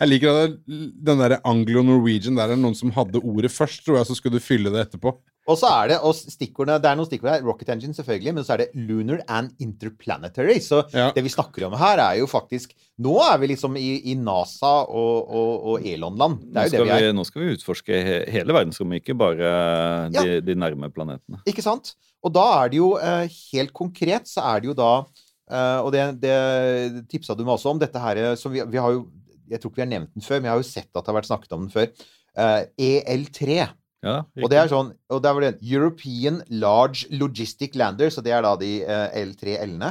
[0.00, 4.08] Jeg liker at den der anglo-norwegian Der er noen som hadde ordet først, tror jeg,
[4.08, 5.12] så skulle du fylle det etterpå.
[5.50, 7.42] Og så er det og stikkordene, det er noen stikkord her.
[7.42, 8.34] Rocket Engine, selvfølgelig.
[8.36, 10.58] Men så er det lunar and interplanetary.
[10.62, 11.10] Så Ja.
[11.16, 14.84] det vi snakker om her, er jo faktisk Nå er vi liksom i, i NASA
[14.84, 16.42] og, og, og Elon-land.
[16.52, 17.06] Det er jo det vi er.
[17.06, 19.52] vi, nå skal vi utforske he hele verdensrommet, ikke bare
[20.12, 21.40] de, de nærme planetene.
[21.48, 21.94] Ikke sant?
[22.22, 23.24] Og da er det jo eh,
[23.54, 24.90] helt konkret så er det jo da
[25.48, 28.92] eh, Og det, det tipsa du meg også om, dette her som vi, vi har
[28.92, 29.06] jo
[29.50, 31.12] Jeg tror ikke vi har nevnt den før, men jeg har jo sett at det
[31.12, 31.90] har vært snakket om den før.
[32.38, 33.60] Uh, EL3.
[34.00, 38.32] Ja, Og det er sånn Og der var det European Large Logistic Lander, så det
[38.32, 39.90] er da de uh, L3 L-ene.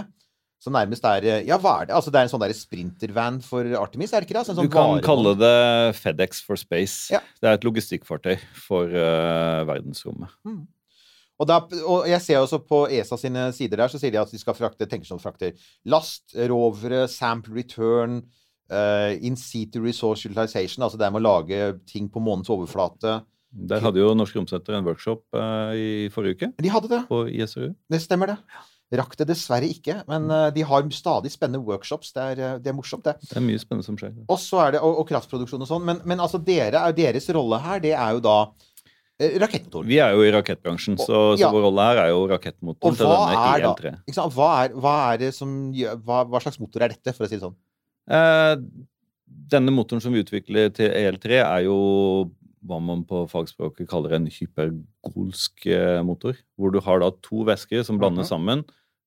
[0.60, 1.95] Så nærmest er eh, Ja, hva er det?
[1.95, 4.41] Altså det er en sånn sprintervan for Artemis, er det ikke det?
[4.41, 5.05] Altså, en Du sånn kan varevogn.
[5.05, 7.14] kalle det FedEx for space.
[7.14, 7.22] Ja.
[7.39, 8.36] Det er et logistikkfartøy
[8.66, 10.34] for uh, verdensrommet.
[11.39, 14.34] Og, da, og jeg ser også på ESA sine sider der, så sier de at
[14.34, 15.53] de skal frakte, tenker sånn frakter
[15.88, 18.20] last, rovere, sample return,
[18.72, 21.59] eh, in situ resource utilization, altså det med å lage
[21.89, 23.20] ting på månens overflate.
[23.49, 26.99] Der hadde jo Norsk Romsenter en workshop uh, i forrige uke de hadde det.
[27.09, 27.72] på ISRU.
[27.89, 28.67] Det stemmer, det.
[28.99, 32.11] Rakk det dessverre ikke, men uh, de har stadig spennende workshops.
[32.13, 33.15] Det er, det er morsomt, det.
[33.26, 34.13] Det er mye spennende som skjer.
[34.30, 35.86] Og så er det, og, og kraftproduksjon og sånn.
[35.86, 38.38] Men, men altså dere, er- deres rolle her, det er jo da
[39.20, 39.88] rakettmotoren.
[39.89, 43.09] Vi er jo i rakettbransjen, Og- så, så vår rolle her er jo rakettmotoren til
[43.09, 44.30] denne er da IL3.
[44.38, 47.36] Hva, er, hva det som gjør hva, hva slags motor er dette, for å si
[47.36, 47.57] det sånn?
[48.10, 48.55] Eh,
[49.49, 51.80] denne motoren som vi utvikler til EL3, er jo
[52.68, 56.38] hva man på fagspråket kaller en hypergolsk eh, motor.
[56.60, 58.34] Hvor du har da to væsker som blander okay.
[58.34, 58.66] sammen,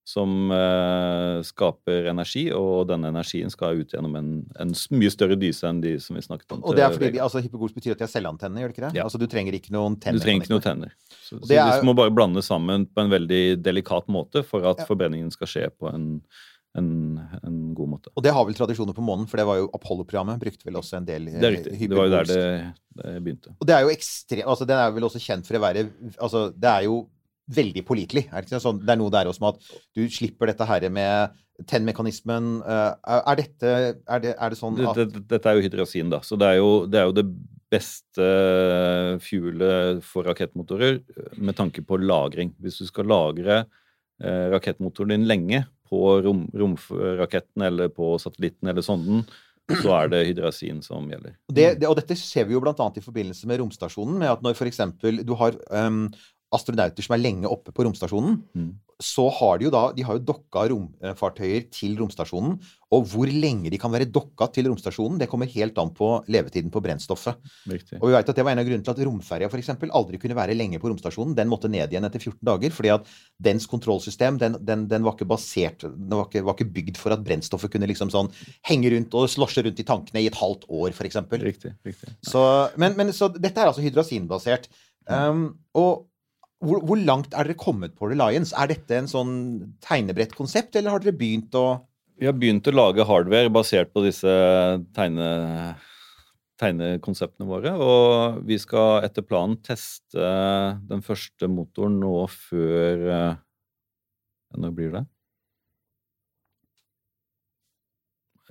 [0.08, 4.30] som eh, skaper energi, og denne energien skal ut gjennom en,
[4.62, 6.64] en mye større dyse enn de som vi snakket om.
[6.66, 8.86] Og det er fordi de, altså, Hypergolsk betyr at de har selvantenner, gjør det ikke
[8.88, 8.94] det?
[8.98, 9.06] Ja.
[9.06, 10.18] Altså du trenger ikke noen tenner.
[10.18, 10.96] Du trenger ikke noen tenner.
[11.20, 14.66] Så, så det er de må bare blande sammen på en veldig delikat måte for
[14.72, 14.88] at Ja.
[14.88, 16.08] forbrenningen skal skje på en,
[16.78, 16.90] en,
[17.42, 18.12] en god måte.
[18.16, 20.98] Og det har vel tradisjoner på månen, for det var jo Apollo-programmet brukte vel også
[21.00, 21.88] en del eh, Det er riktig.
[21.90, 22.44] Det var jo der det,
[23.00, 23.56] det begynte.
[23.58, 25.84] Og det er jo ekstremt altså Den er vel også kjent for å være
[26.16, 27.02] Altså, det er jo
[27.52, 28.26] veldig pålitelig.
[28.30, 28.80] Er det, ikke sånn?
[28.80, 32.52] det er noe der også med at du slipper dette her med tennmekanismen.
[32.64, 36.22] eh, er, dette er det, er det sånn at dette, dette er jo hydrazin, da.
[36.24, 37.26] Så det er jo det, er jo det
[37.72, 38.30] beste
[39.24, 42.54] fuelet for rakettmotorer eh, med tanke på lagring.
[42.62, 48.84] Hvis du skal lagre eh, rakettmotoren din lenge på rom, romraketten eller på satellitten eller
[48.84, 49.26] sonden,
[49.70, 51.36] så er det hydrazin som gjelder.
[51.48, 52.74] Det, det, og dette ser vi jo bl.a.
[52.74, 54.16] i forbindelse med romstasjonen.
[54.20, 54.80] med at Når f.eks.
[55.22, 56.06] du har um,
[56.52, 58.72] astronauter som er lenge oppe på romstasjonen, Mm.
[59.02, 62.56] Så har de jo da de har jo dokka romfartøyer til romstasjonen.
[62.92, 66.68] Og hvor lenge de kan være dokka til romstasjonen, det kommer helt an på levetiden
[66.72, 67.38] på brennstoffet.
[67.70, 67.96] Riktig.
[68.02, 70.20] Og vi vet at Det var en av grunnene til at romferja for eksempel, aldri
[70.20, 71.34] kunne være lenge på romstasjonen.
[71.38, 73.08] Den måtte ned igjen etter 14 dager, fordi at
[73.40, 77.16] dens kontrollsystem den, den, den var ikke basert Den var ikke, var ikke bygd for
[77.16, 78.30] at brennstoffet kunne liksom sånn
[78.68, 81.22] henge rundt og slosje rundt i tankene i et halvt år, f.eks.
[81.32, 81.74] Riktig.
[81.86, 82.14] riktig.
[82.28, 82.44] Så,
[82.76, 84.68] men, men, så dette er altså hydrasinbasert.
[85.08, 86.06] Um, og
[86.62, 88.54] hvor, hvor langt er dere kommet på Reliance?
[88.58, 89.32] Er dette en sånn
[89.84, 91.66] tegnebrettkonsept, eller har dere begynt å
[92.20, 94.30] Vi har begynt å lage hardware basert på disse
[94.94, 95.30] tegne,
[96.62, 97.72] tegnekonseptene våre.
[97.74, 100.28] Og vi skal etter planen teste
[100.90, 103.40] den første motoren nå før eh,
[104.62, 105.06] Når blir det?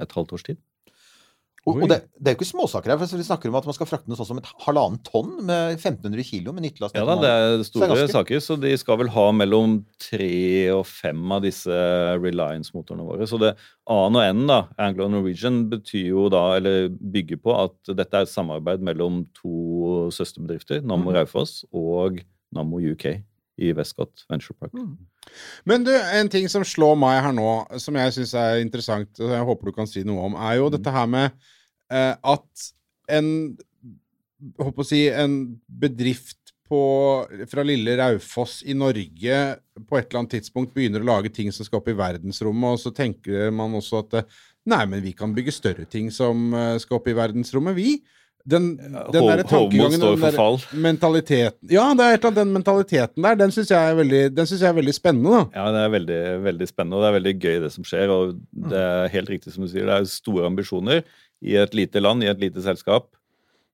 [0.01, 0.59] Et halvt års tid.
[1.70, 2.97] Og, og det, det er jo ikke småsaker her.
[2.97, 5.76] for Vi snakker om at man skal frakte noe sånn som et halvannen tonn med
[5.78, 6.95] 1500 kilo med nyttelast.
[6.97, 10.88] Ja da, det er store ganske- saker, så de skal vel ha mellom tre og
[10.89, 11.70] fem av disse
[12.18, 13.28] Reliance-motorene våre.
[13.30, 13.53] Så det
[13.86, 18.34] A-en og N, da, Anglo-Norwegian, betyr jo da, eller bygger på at dette er et
[18.34, 21.16] samarbeid mellom to søsterbedrifter, Nammo Mhm.
[21.20, 22.22] Raufoss og
[22.53, 23.22] Nammo UK
[23.62, 24.74] i Westcott Venture Park.
[24.74, 24.97] Mm.
[25.70, 27.49] Men du, en ting som slår meg her nå,
[27.82, 30.72] som jeg syns er interessant, og jeg håper du kan si noe om, er jo
[30.74, 31.30] dette her med
[31.93, 32.72] eh, at
[33.12, 33.28] en
[34.57, 35.34] Håper å si en
[35.70, 36.80] bedrift på,
[37.51, 39.36] fra lille Raufoss i Norge
[39.86, 42.82] på et eller annet tidspunkt begynner å lage ting som skal opp i verdensrommet, og
[42.82, 44.39] så tenker man også at eh,
[44.72, 47.95] Nei, men vi kan bygge større ting som eh, skal opp i verdensrommet, vi.
[48.46, 50.58] Den, den derre tankegangen den for fall.
[50.74, 53.38] mentaliteten Ja, det er et eller annet den mentaliteten der.
[53.38, 55.44] Den syns jeg, jeg er veldig spennende, da.
[55.60, 58.14] Ja, det er veldig, veldig spennende, og det er veldig gøy det som skjer.
[58.16, 58.38] Og
[58.72, 61.04] det er helt riktig som du sier, det er store ambisjoner
[61.42, 63.12] i et lite land, i et lite selskap.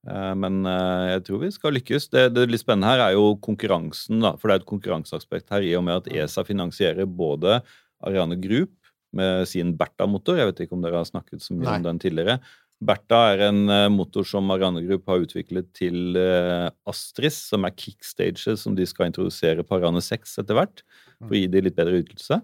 [0.07, 2.09] Eh, Men eh, jeg tror vi skal lykkes.
[2.13, 4.35] Det, det litt spennende her er jo konkurransen, da.
[4.39, 7.61] For det er et konkurranseaspekt her i og med at ESA finansierer både
[8.05, 8.73] Ariane Group
[9.17, 10.37] med sin Bertha-motor.
[10.39, 11.77] Jeg vet ikke om dere har snakket så mye Nei.
[11.79, 12.39] om den tidligere.
[12.77, 17.73] Bertha er en eh, motor som Marianne Group har utviklet til eh, Astris, som er
[17.73, 20.83] kickstages som de skal introdusere på Arane 6 etter hvert,
[21.23, 22.37] for å gi de litt bedre ytelse.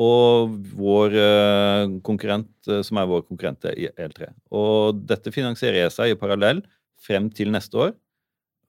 [0.00, 4.30] Og vår eh, konkurrent, som er vår konkurrent i EL3.
[4.56, 6.64] Og dette finansierer ESA i parallell
[7.04, 7.92] frem til neste år,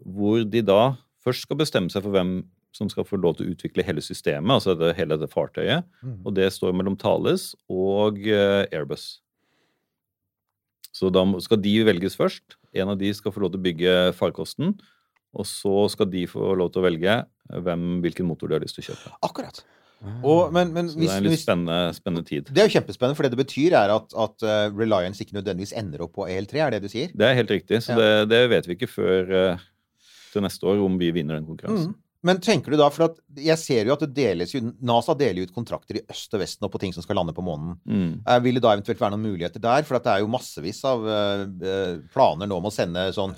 [0.03, 2.41] hvor de da først skal bestemme seg for hvem
[2.75, 5.87] som skal få lov til å utvikle hele systemet, altså det, hele det fartøyet.
[6.03, 6.19] Mm.
[6.27, 9.07] Og det står mellom Thales og Airbus.
[10.97, 12.57] Så da skal de velges først.
[12.77, 14.75] En av de skal få lov til å bygge farkosten.
[15.37, 18.63] Og så skal de få lov til å velge eh, hvem, hvilken motor de har
[18.65, 19.11] lyst til å kjøpe.
[19.27, 19.59] Akkurat.
[20.21, 22.49] Og, men, men Så det er en litt spennende, spennende tid.
[22.53, 25.73] det er jo kjempespennende, for det det betyr, er at, at eh, Reliance ikke nødvendigvis
[25.77, 27.09] ender opp på EL3, er det du sier?
[27.17, 27.79] Det er helt riktig.
[27.85, 27.97] Så Ja.
[27.97, 29.63] det, det vet vi ikke før eh,
[30.33, 31.95] til neste år om vi vinner den konkurransen.
[31.95, 32.03] Mm.
[32.25, 35.53] Men tenker du da, for at jeg ser jo at det deles NASA deler ut
[35.53, 37.75] kontrakter i øst og vest nå på ting som skal lande på månen.
[37.85, 38.23] Mm.
[38.23, 39.85] Eh, Vil det da eventuelt være noen muligheter der?
[39.87, 43.37] For at det er jo massevis av eh, eh, planer nå om å sende sånn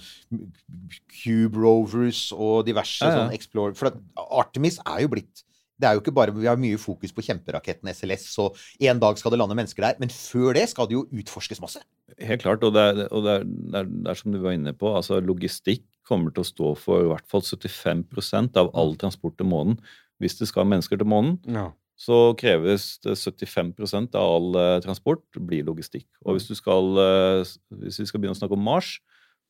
[1.19, 3.19] Cube Rovers og diverse Ja, ja.
[3.19, 5.45] sånn Explorer For at Artemis er jo blitt
[5.79, 9.15] det er jo ikke bare, Vi har mye fokus på kjemperaketten SLS, og en dag
[9.15, 9.95] skal det lande mennesker der.
[10.01, 11.79] Men før det skal det jo utforskes masse.
[12.19, 12.65] Helt klart.
[12.67, 14.91] Og, det er, og det, er, det, er, det er som du var inne på,
[14.91, 19.47] altså logistikk kommer til å stå for i hvert fall 75 av all transport til
[19.49, 19.77] månen.
[20.19, 21.69] Hvis det skal mennesker til månen, Ja.
[21.99, 26.07] så kreves det 75 av all eh, transport blir logistikk.
[26.25, 27.43] Og hvis, du skal, eh,
[27.83, 28.97] hvis vi skal begynne å snakke om Mars,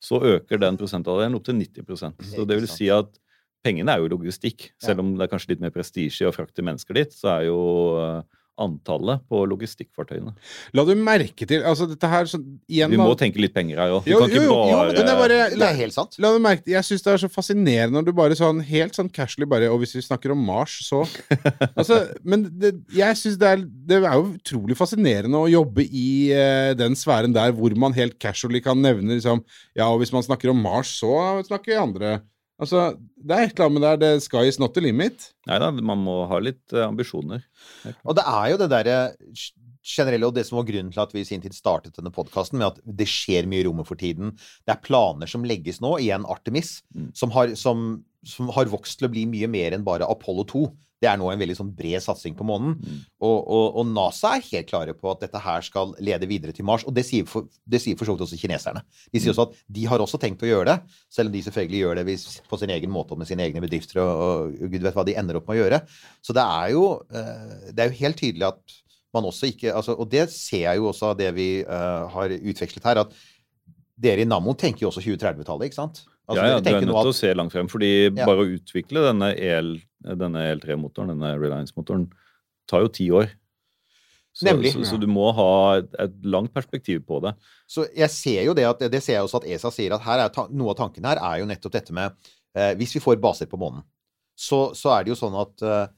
[0.00, 3.10] så øker den prosentandelen opp til 90% Så det vil si at
[3.64, 4.70] pengene er jo logistikk.
[4.80, 7.58] Selv om det er kanskje litt mer prestisje å frakte mennesker dit, så er jo
[8.00, 8.22] eh,
[8.60, 10.34] antallet på logistikkfartøyene.
[10.76, 12.38] La du merke til Altså, dette her så,
[12.70, 14.06] igjen Vi da- må tenke litt penger her òg.
[14.10, 16.16] Jo, jo, jo, jo, det er bare Det er helt sant.
[16.20, 18.94] La du merke til, Jeg syns det er så fascinerende når du bare sånn helt
[18.98, 21.02] sånn casually bare Og hvis vi snakker om Mars, så
[21.76, 26.08] Altså, Men det, jeg syns det, er- det er jo utrolig fascinerende å jobbe i
[26.34, 29.42] uh, den sfæren der hvor man helt casually kan nevne liksom
[29.76, 32.20] Ja, og hvis man snakker om Mars, så snakker vi andre
[32.60, 32.82] Altså,
[33.16, 35.30] det er et eller annet med der det Sky is not the limit.
[35.48, 37.42] Nei da, man må ha litt eh, ambisjoner.
[38.04, 38.98] Og det er jo det derre
[39.90, 42.60] generelle, og det som var grunnen til at vi i sin tid startet denne podkasten,
[42.60, 44.34] med at det skjer mye i rommet for tiden.
[44.68, 47.10] Det er planer som legges nå, igjen Artemis, Mm.
[47.14, 50.62] som, har, som, som har vokst til å bli mye mer enn bare Apollo 2.
[51.00, 52.74] Det er nå en veldig sånn bred satsing på månen.
[52.76, 52.96] Mm.
[53.24, 56.66] Og, og, og NASA er helt klare på at dette her skal lede videre til
[56.68, 56.84] Mars.
[56.84, 58.82] Og det sier for, det sier for så vidt også kineserne.
[59.08, 59.22] De Mm.
[59.24, 60.76] sier også at de har også tenkt å gjøre det,
[61.08, 63.64] selv om de selvfølgelig gjør det hvis- på sin egen måte og med sine egne
[63.64, 65.80] bedrifter, og, og gud vet hva de ender opp med å gjøre.
[66.20, 68.78] Så det er jo, eh, det er jo helt tydelig at
[69.16, 72.28] man også ikke altså, Og det ser jeg jo også av det vi uh, har
[72.28, 73.10] utvekslet her, at
[73.98, 76.04] dere i Nammo tenker jo også 2030-tallet, ikke sant?
[76.30, 77.68] Altså, ja, ja, du er nødt til å se langt frem.
[77.70, 78.24] fordi Ja.
[78.24, 79.74] bare å utvikle denne, EL,
[80.22, 82.08] denne EL3-motoren, denne Reliance-motoren,
[82.70, 83.32] tar jo ti år.
[84.32, 84.72] Så, Nemlig.
[84.72, 87.32] Så, så du må ha et, et langt perspektiv på det.
[87.66, 90.22] Så jeg ser jo det at det ser jeg også at ESA sier at her
[90.22, 92.14] er ta, noe av tanken her er jo nettopp dette med
[92.54, 93.82] eh, Hvis vi får baser på månen,
[94.38, 95.88] så, så er det jo sånn at eh,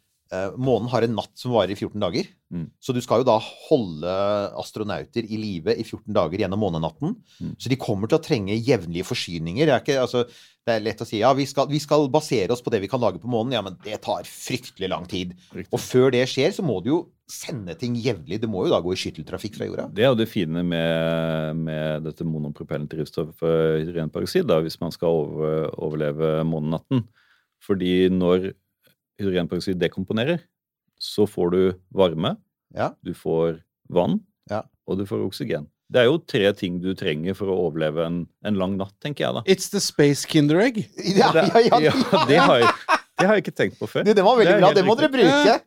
[0.57, 2.29] månen har en natt som varer i 14 dager.
[2.53, 2.67] Mm.
[2.81, 4.13] Så du skal jo da holde
[4.61, 7.15] astronauter i live i 14 dager gjennom månenatten.
[7.41, 7.55] Mm.
[7.61, 9.69] Så de kommer til å trenge jevnlige forsyninger.
[9.69, 10.25] Det er, ikke, altså,
[10.69, 12.91] det er lett å si ja, vi skal, vi skal basere oss på det vi
[12.93, 13.57] kan lage på månen.
[13.57, 15.35] Ja, men det tar fryktelig lang tid.
[15.53, 15.73] Riktig.
[15.73, 17.01] Og før det skjer, så må du jo
[17.33, 18.41] sende ting jevnlig.
[18.43, 19.89] Det må jo da gå i skytteltrafikk fra jorda.
[19.97, 25.25] Det er jo det fine med, med dette monopropellent drivstoffet hydrogenperoksid, da, hvis man skal
[25.25, 27.07] over, overleve månenatten.
[27.63, 28.53] Fordi når
[29.23, 30.43] hydrogenperoksid dekomponerer,
[31.03, 31.61] så får du
[31.95, 32.37] varme,
[32.75, 32.93] Ja.
[33.05, 33.61] du får
[33.93, 34.21] vann,
[34.51, 34.63] Ja.
[34.89, 35.69] og du får oksygen.
[35.93, 39.27] Det er jo tre ting du trenger for å overleve en, en lang natt, tenker
[39.27, 39.43] jeg da.
[39.47, 40.79] It's the space kinder egg.
[41.05, 41.93] Ja, ja, ja, ja,
[42.29, 42.71] det, har jeg,
[43.21, 44.07] det har jeg ikke tenkt på før.
[44.09, 44.71] Det, det var veldig Det bra.
[44.79, 45.59] Det må dere bruke.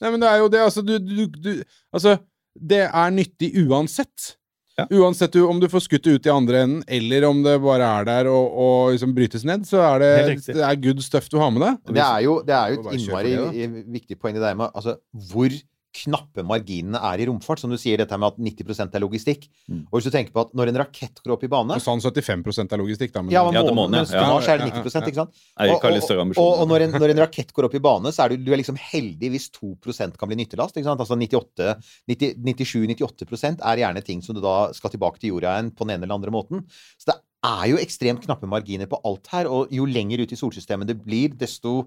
[0.00, 1.50] Nei, men det er jo det, altså du, du, du
[1.92, 2.16] Altså,
[2.56, 4.32] det er nyttig uansett.
[4.74, 4.88] Ja.
[4.90, 8.08] Uansett om du får skutt det ut i andre enden, eller om det bare er
[8.08, 10.08] der og, og liksom brytes ned, så er det,
[10.48, 11.94] det er good stuff du har med deg.
[11.94, 14.74] Det er jo, det er jo et innmari det, viktig poeng i det der med
[14.74, 14.96] altså,
[15.30, 15.54] hvor
[15.94, 17.60] knappe marginene er i romfart.
[17.62, 19.42] Som du sier, dette med at 90 er logistikk.
[19.70, 19.82] Mm.
[19.88, 22.64] Og hvis du tenker på at når en rakett går opp i bane sånn 75
[22.64, 23.20] er logistikk, da.
[23.22, 24.14] Men, ja, men Ja, det månen, månen, ja.
[24.20, 25.32] Ja, Mars er det ja, ja, 90 ikke sant?
[25.54, 25.90] Og, og,
[26.34, 28.50] og, og når, en, når en rakett går opp i bane, så er du, du
[28.54, 30.74] er liksom heldig hvis 2% kan bli nyttelast.
[30.76, 31.02] ikke sant?
[31.04, 35.92] Altså 97-98% er gjerne ting som du da skal tilbake til jorda igjen på den
[35.96, 36.56] ene eller andre måten.
[36.98, 40.38] Så det er jo ekstremt knappe marginer på alt her, og jo lenger ut i
[40.38, 41.84] solsystemet det blir, desto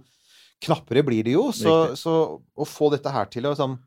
[0.64, 1.49] knappere blir det jo.
[1.55, 3.78] Så, så å få dette her til å sånn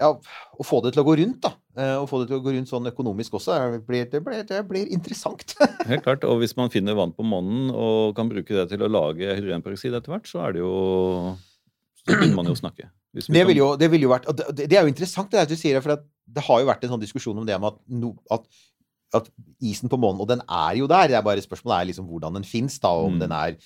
[0.00, 1.50] ja, å få det til å gå rundt, da.
[1.76, 4.42] eh, Å få det til å gå rundt sånn økonomisk også, det blir, det, blir,
[4.48, 5.54] det blir interessant.
[5.90, 8.90] Helt klart, og hvis man finner vann på månen og kan bruke det til å
[8.90, 10.72] lage hydrogenperoksid etter hvert, så er det jo
[12.02, 12.88] Så begynner man jo å snakke.
[13.12, 14.26] Vi Det vil jo, det vil jo vært
[14.56, 16.00] det, er jo interessant det du sier for
[16.32, 18.46] det har jo vært en sånn diskusjon om det med at, no, at,
[19.12, 19.26] at
[19.60, 21.10] isen på månen Og den er jo der.
[21.12, 22.88] Det er bare Spørsmålet er liksom hvordan den fins, da.
[22.96, 23.20] Om Mm.
[23.26, 23.56] den er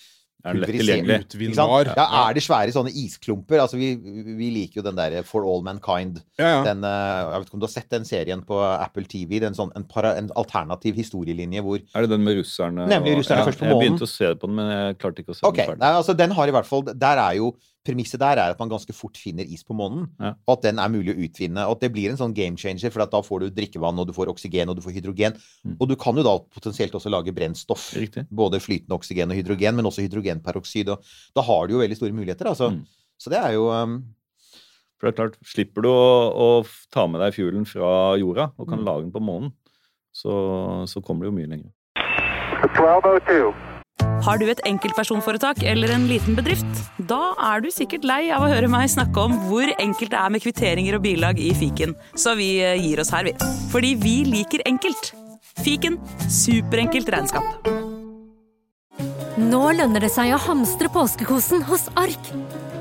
[0.47, 1.17] Er den lett tilgjengelig?
[1.17, 1.37] Ikke sant?
[1.37, 1.91] Utvinnbar.
[1.99, 3.61] Ja, er det svære sånne isklumper?
[3.65, 3.91] Altså, vi,
[4.39, 6.21] vi liker jo den derre For All Mankind.
[6.39, 6.61] Ja, ja.
[6.69, 9.41] Den, eh, jeg vet ikke om du har sett den serien på Apple TV?
[9.43, 12.87] Den sånn, en, para, en alternativ historielinje hvor Er det den med russerne?
[12.91, 15.25] Nemlig og- russerne ja, først på Jeg begynte å se på den, men jeg klarte
[15.25, 15.65] ikke å se okay.
[15.65, 15.83] den ferdig.
[15.85, 17.55] nei, altså den har i hvert fall Der er jo
[17.87, 20.33] Premisset der er at man ganske fort finner is på månen, Ja.
[20.47, 21.63] og at den er mulig å utvinne.
[21.71, 24.09] Og at det blir en sånn game changer, for at da får du drikkevann, og
[24.09, 25.39] du får oksygen, og du får hydrogen.
[25.65, 25.77] Mm.
[25.81, 27.93] Og du kan jo da potensielt også lage brennstoff.
[27.95, 28.27] Riktig.
[28.35, 30.89] Både flytende oksygen og hydrogen, men også hydrogenperoksid.
[30.91, 31.03] Og
[31.37, 32.73] da har du jo veldig store muligheter, altså.
[32.75, 32.83] Mm.
[33.19, 34.03] Så det er jo um,
[34.99, 38.67] For det er klart, slipper du å, å ta med deg fuelen fra jorda og
[38.67, 38.71] Mm.
[38.73, 39.53] kan lage den på månen,
[40.11, 41.71] så, så kommer det jo mye lenger.
[42.65, 43.76] 1202.
[44.27, 46.67] Har du et enkeltpersonforetak eller en liten bedrift?
[47.11, 50.33] Da er du sikkert lei av å høre meg snakke om hvor enkelt det er
[50.35, 53.37] med kvitteringer og bilag i fiken, så vi eh, gir oss her, vi.
[53.73, 55.13] Fordi vi liker enkelt.
[55.63, 56.01] Fiken
[56.33, 57.71] superenkelt regnskap.
[59.37, 62.33] Nå lønner det seg å hamstre påskekosen hos Ark.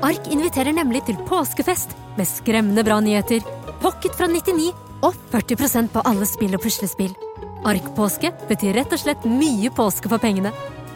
[0.04, 3.44] Ark inviterer nemlig til påskefest med skremmende bra nyheter,
[3.82, 4.72] pocket fra 99
[5.04, 7.12] og 40% på alle spill og puslespill.
[7.66, 10.52] Ark-påske betyr rett og slett mye påske for pengene.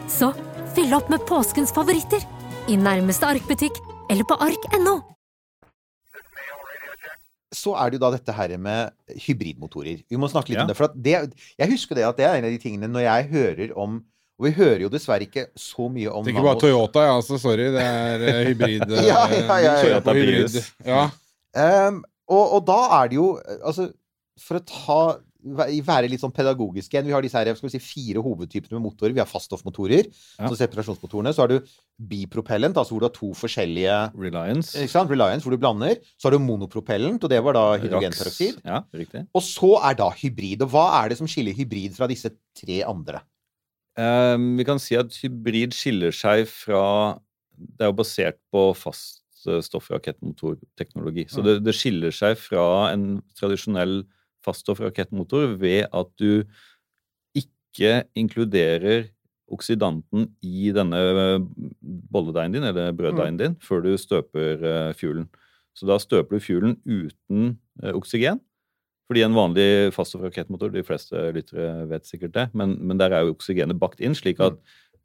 [0.09, 0.31] Så
[0.75, 2.23] fyll opp med påskens favoritter
[2.71, 3.77] i nærmeste Ark-butikk
[4.11, 4.99] eller på ark.no.
[7.51, 8.93] Så er det jo da dette her med
[9.25, 10.05] hybridmotorer.
[10.07, 10.63] Vi må snakke litt Ja.
[10.63, 10.77] om det.
[10.77, 13.27] For at det, jeg husker det at det er en av de tingene når jeg
[13.33, 14.01] hører om
[14.41, 17.11] Og vi hører jo dessverre ikke så mye om Tenker bare Toyota, ja.
[17.19, 17.67] Altså, sorry.
[17.75, 18.81] Det er eh, hybrid.
[18.97, 20.55] eh, Ja, ja, ja, ja, på hybrid.
[20.83, 21.03] Ja.
[21.53, 23.91] Um, og, og da er det jo eh, Altså,
[24.41, 24.97] for å ta
[25.41, 27.05] være litt sånn pedagogisk igjen.
[27.07, 29.13] Vi har disse her, skal vi si, fire hovedtypene med motorer.
[29.15, 30.05] Vi har faststoffmotorer,
[30.39, 30.47] Ja.
[30.47, 31.33] så separasjonsmotorene.
[31.33, 31.59] Så har du
[31.99, 34.77] bipropellent, altså hvor du har to forskjellige Reliance.
[34.77, 35.95] Reliance, hvor du blander.
[36.17, 38.61] Så har du monopropellent, og det var da hydrogenperoksid.
[38.65, 39.27] Ja, riktig.
[39.33, 40.61] Og så er da hybrid.
[40.61, 43.21] Og hva er det som skiller hybrid fra disse tre andre?
[43.97, 47.19] Um, vi kan si at hybrid skiller seg fra
[47.61, 51.27] Det er jo basert på faststoffrakettmotorteknologi.
[51.29, 52.63] Så det, det skiller seg fra
[52.93, 54.01] en tradisjonell
[54.45, 56.43] faststoffrakettmotor ved at du
[57.37, 59.09] ikke inkluderer
[59.51, 61.01] oksidanten i denne
[62.11, 65.27] bolledeigen din, eller brøddeigen din, før du støper eh, fuelen.
[65.75, 68.39] Så da støper du fuelen uten eh, oksygen.
[69.11, 73.33] Fordi en vanlig faststoffrakettmotor, de fleste lyttere vet sikkert det, men, men der er jo
[73.35, 74.55] oksygenet bakt inn, slik at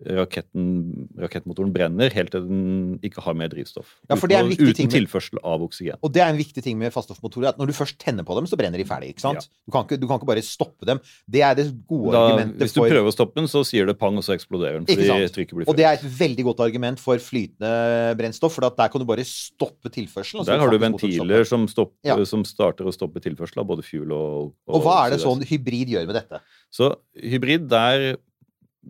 [0.05, 3.95] raketten, rakettmotoren brenner helt til den ikke har mer drivstoff.
[4.11, 5.97] Ja, for det er en uten, viktig uten ting med- tilførsel av oksygen.
[6.03, 8.47] Og det er en viktig ting med faststoffmotorer, at når du først tenner på dem,
[8.47, 9.15] så brenner de ferdig.
[9.15, 9.49] ikke sant?
[9.67, 11.01] Du, kan ikke, du kan ikke bare stoppe dem.
[11.29, 13.87] Det er det gode Da, argumentet hvis du for prøver å stoppe den, så sier
[13.87, 14.87] det pang, og så eksploderer den.
[14.87, 18.89] Fordi trykket blir Og det er et veldig godt argument for flytende brennstoff, for der
[18.89, 20.45] kan du bare stoppe tilførselen.
[20.45, 22.25] Der har du ventiler som, stopper, Ja.
[22.25, 25.89] som starter å stoppe tilførsel av både fuel og Og hva er det sånn hybrid
[25.89, 26.41] gjør med dette?
[26.73, 28.17] Så hybrid, der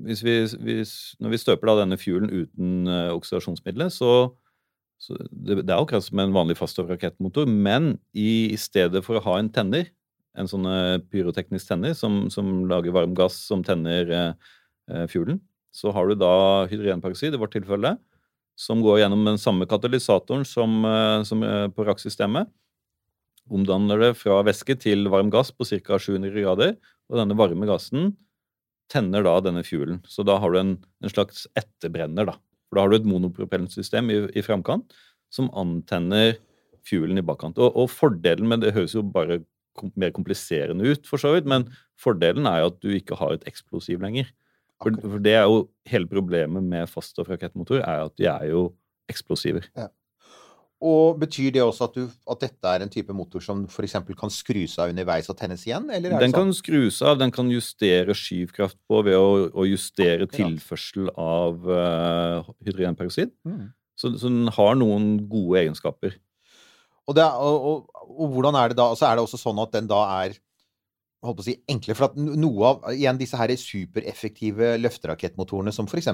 [0.04, 0.34] hvis vi,
[0.64, 0.92] hvis,
[1.22, 4.32] Når vi støper da denne fuelen uten uh, oksidasjonsmiddelet, så,
[5.00, 9.24] så det, det er akkurat som en vanlig faststoffrakettmotor, men i, i stedet for å
[9.24, 9.88] ha en tenner,
[10.36, 15.38] en sånn eh, pyroteknisk tenner som, som lager varm gass som tenner uh, fuelen,
[15.72, 17.94] så har du da hydrogenparoksid i vårt tilfelle,
[18.56, 21.40] som går gjennom den samme katalysatoren som, uh, som
[21.72, 22.52] på RAK-systemet.
[23.48, 25.96] Omdanner det fra væske til varm gass på ca.
[25.96, 26.76] 700 grader.
[27.08, 28.10] Og denne varme gassen
[28.92, 30.00] tenner da denne fuelen.
[30.06, 32.36] Så da har du en, en slags etterbrenner, da.
[32.66, 34.94] For da har du et monopropellsystem i, i framkant
[35.32, 36.36] som antenner
[36.86, 37.58] fuelen i bakkant.
[37.58, 39.40] Og, og fordelen med det høres jo bare
[39.78, 41.68] kom, mer kompliserende ut, for så vidt, men
[42.00, 44.30] fordelen er jo at du ikke har et eksplosiv lenger.
[44.82, 48.68] For, for det er jo hele problemet med faststoffrakettmotor, er at de er jo
[49.10, 49.68] eksplosiver.
[50.84, 53.94] Og betyr det også at, du, at dette er en type motor som f.eks.
[54.18, 55.86] kan skrus av underveis og tennes igjen?
[55.88, 56.58] Eller Den det kan sånn?
[56.58, 60.36] skrus av, den kan justere skyvkraft på ved å, å justere Akkurat.
[60.36, 63.32] tilførsel av uh, hydrogenperoksid.
[63.48, 63.70] Mm.
[63.96, 66.18] Så, så den har noen gode egenskaper.
[67.06, 68.90] Og, det og, og, og hvordan er det da?
[68.92, 70.36] Altså er det også sånn at den da er
[71.24, 71.94] holdt på å si, enkle.
[71.96, 76.10] For at noe av igjen disse her supereffektive løfterakettmotorene som f.eks.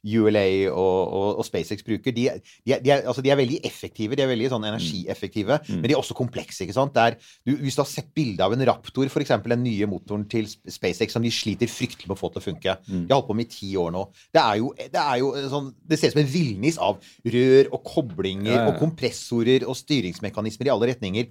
[0.00, 2.22] ULA og, og, og SpaceX bruker, de,
[2.64, 4.16] de, de, er, altså de er veldig effektive.
[4.16, 5.80] De er veldig sånn energieffektive, Mm.
[5.80, 6.62] men de er også komplekse.
[6.64, 6.94] ikke sant?
[6.96, 9.32] Det er, du, hvis du har sett bilde av en Raptor, f.eks.
[9.44, 12.76] den nye motoren til SpaceX, som de sliter fryktelig med å få til å funke.
[12.88, 13.04] Mm.
[13.04, 14.06] De har holdt på med i ti år nå.
[14.32, 17.70] Det er jo, det er jo sånn Det ser ut som en villnis av rør
[17.76, 18.66] og koblinger Ja, ja.
[18.72, 21.28] og kompressorer og styringsmekanismer i alle retninger.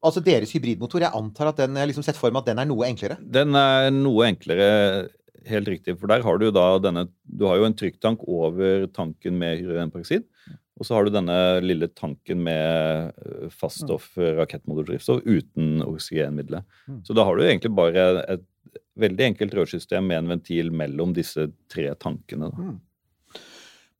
[0.00, 2.68] Eh, Altså Deres hybridmotor, jeg antar at den liksom sett for meg at den er
[2.68, 3.18] noe enklere?
[3.20, 5.10] Den er noe enklere,
[5.48, 9.38] helt riktig, for der har du da denne Du har jo en trykktank over tanken
[9.38, 10.26] med hydrogenperoksid.
[10.80, 16.64] Og så har du denne lille tanken med eh, faststoff rakettmotordrivstoff uten oksygenmiddelet.
[16.88, 17.02] Mm.
[17.04, 18.46] Så da har du egentlig bare et
[19.00, 22.48] veldig enkelt rørsystem med en ventil mellom disse tre tankene.
[22.48, 22.70] Da.
[22.70, 22.78] Mm.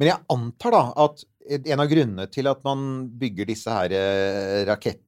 [0.01, 4.62] Men jeg antar da at en av grunnene til at man bygger disse her eh,
[4.68, 5.07] rakettmot,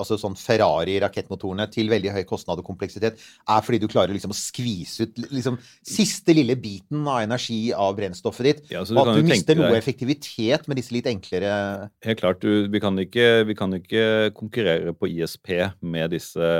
[0.00, 3.18] altså sånn Ferrari-rakettmotorene til veldig høy kostnad og kompleksitet,
[3.48, 7.96] er fordi du klarer liksom å skvise ut liksom siste lille biten av energi av
[7.98, 8.62] brennstoffet ditt.
[8.74, 12.40] Ja, og at du mister noe deg- effektivitet med disse litt enklere Helt klart.
[12.40, 14.04] Du, vi, kan ikke, vi kan ikke
[14.36, 15.50] konkurrere på ISP
[15.82, 16.50] med disse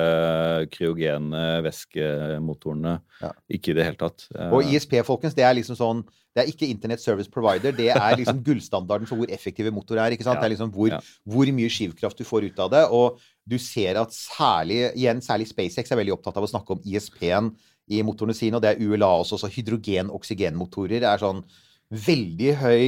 [0.75, 2.97] kryogene væskemotorene.
[3.21, 3.33] Ja.
[3.53, 4.27] Ikke i det hele tatt.
[4.35, 7.73] Eh, Og ISP, folkens, det er liksom sånn Det er ikke Internett Service Provider.
[7.75, 10.15] Det er liksom gullstandarden for hvor effektive motorer er.
[10.15, 10.37] ikke sant?
[10.39, 10.95] Ja, Det er liksom hvor,
[11.27, 12.85] hvor mye skivkraft du får ut av det.
[12.95, 16.85] Og du ser at særlig igjen, særlig SpaceX er veldig opptatt av å snakke om
[16.87, 17.53] ISP-en
[17.91, 19.41] i motorene sine, og det er ULA også.
[19.41, 21.43] Så hydrogen-oksygenmotorer er sånn
[21.91, 22.85] veldig høy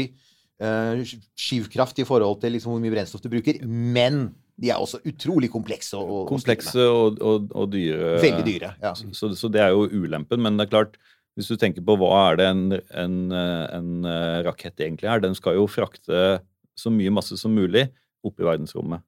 [0.62, 1.00] uh,
[1.34, 3.58] skivkraft i forhold til liksom hvor mye brennstoff du bruker.
[3.66, 4.28] Men
[4.62, 5.98] de er også utrolig komplekse.
[5.98, 8.14] Og, Komplekse og, og, og dyre.
[8.22, 8.92] Veldig dyre, ja.
[8.94, 10.42] Så, så det er jo ulempen.
[10.44, 10.98] Men det er klart,
[11.38, 12.64] hvis du tenker på hva er det en,
[13.02, 16.42] en, eh, en eh, rakett egentlig er, den skal jo frakte
[16.78, 17.88] så mye masse som mulig
[18.22, 19.02] opp i verdensrommet.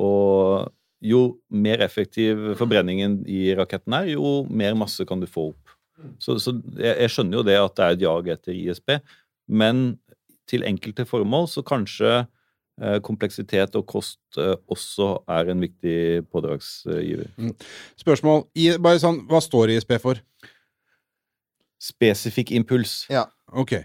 [0.00, 0.70] Og
[1.00, 5.76] jo mer effektiv forbrenningen i raketten er, jo mer masse kan du få opp.
[6.20, 8.94] Så, så jeg, jeg skjønner jo det at det er et jag etter ISP,
[9.50, 9.98] men
[10.50, 15.98] til enkelte formål så kanskje eh, kompleksitet og kost eh, også er en viktig
[16.32, 17.30] pådragsgiver.
[18.00, 18.46] Spørsmål.
[18.58, 20.22] I, bare sånn, hva står ISP for?
[21.80, 23.04] Spesifikk impuls.
[23.12, 23.26] Ja.
[23.52, 23.78] Ok.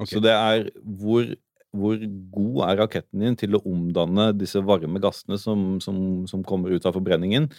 [0.00, 0.08] ok.
[0.12, 0.68] Så det er
[1.00, 1.26] hvor,
[1.74, 1.98] hvor
[2.34, 5.98] god er raketten din til å omdanne disse varme gassene som, som,
[6.30, 7.50] som kommer ut av forbrenningen,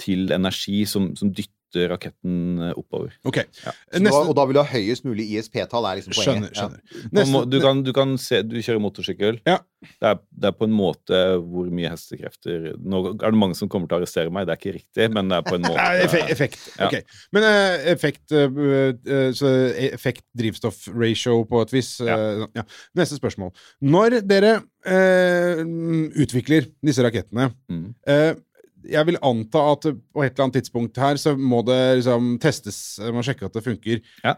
[0.00, 1.56] til energi som, som dytter
[1.92, 3.14] raketten eh, oppover.
[3.28, 3.42] Ok.
[3.52, 4.04] Neste...
[4.08, 6.52] da, og da vil du ha høyest mulig ISP-tall, er liksom poenget.
[6.52, 7.02] Skjønner, skjønner.
[7.02, 7.10] Ja.
[7.18, 9.40] Neste, Du kan, du kan se Du kjører motorsykkel.
[9.48, 9.58] Ja.
[9.82, 13.70] Det, er, det er på en måte hvor mye hestekrefter Nå er det mange som
[13.70, 15.86] kommer til å arrestere meg, det er ikke riktig, men det er på en måte
[16.04, 16.30] effekt.
[16.36, 16.68] effekt.
[16.76, 16.86] Ja.
[16.86, 17.16] Ok.
[17.34, 19.50] Men uh, effekt uh, eh, så
[19.92, 21.94] Effekt-drivstoff-ratio på et vis.
[22.02, 22.64] Uh, ja.
[22.98, 23.50] Neste spørsmål.
[23.82, 24.54] Når dere
[24.86, 25.62] eh,
[26.22, 27.94] utvikler disse rakettene Mm.
[28.88, 32.78] Jeg vil anta at på et eller annet tidspunkt her så må det liksom testes,
[33.02, 34.00] man må sjekke at det funker.
[34.24, 34.34] Ja.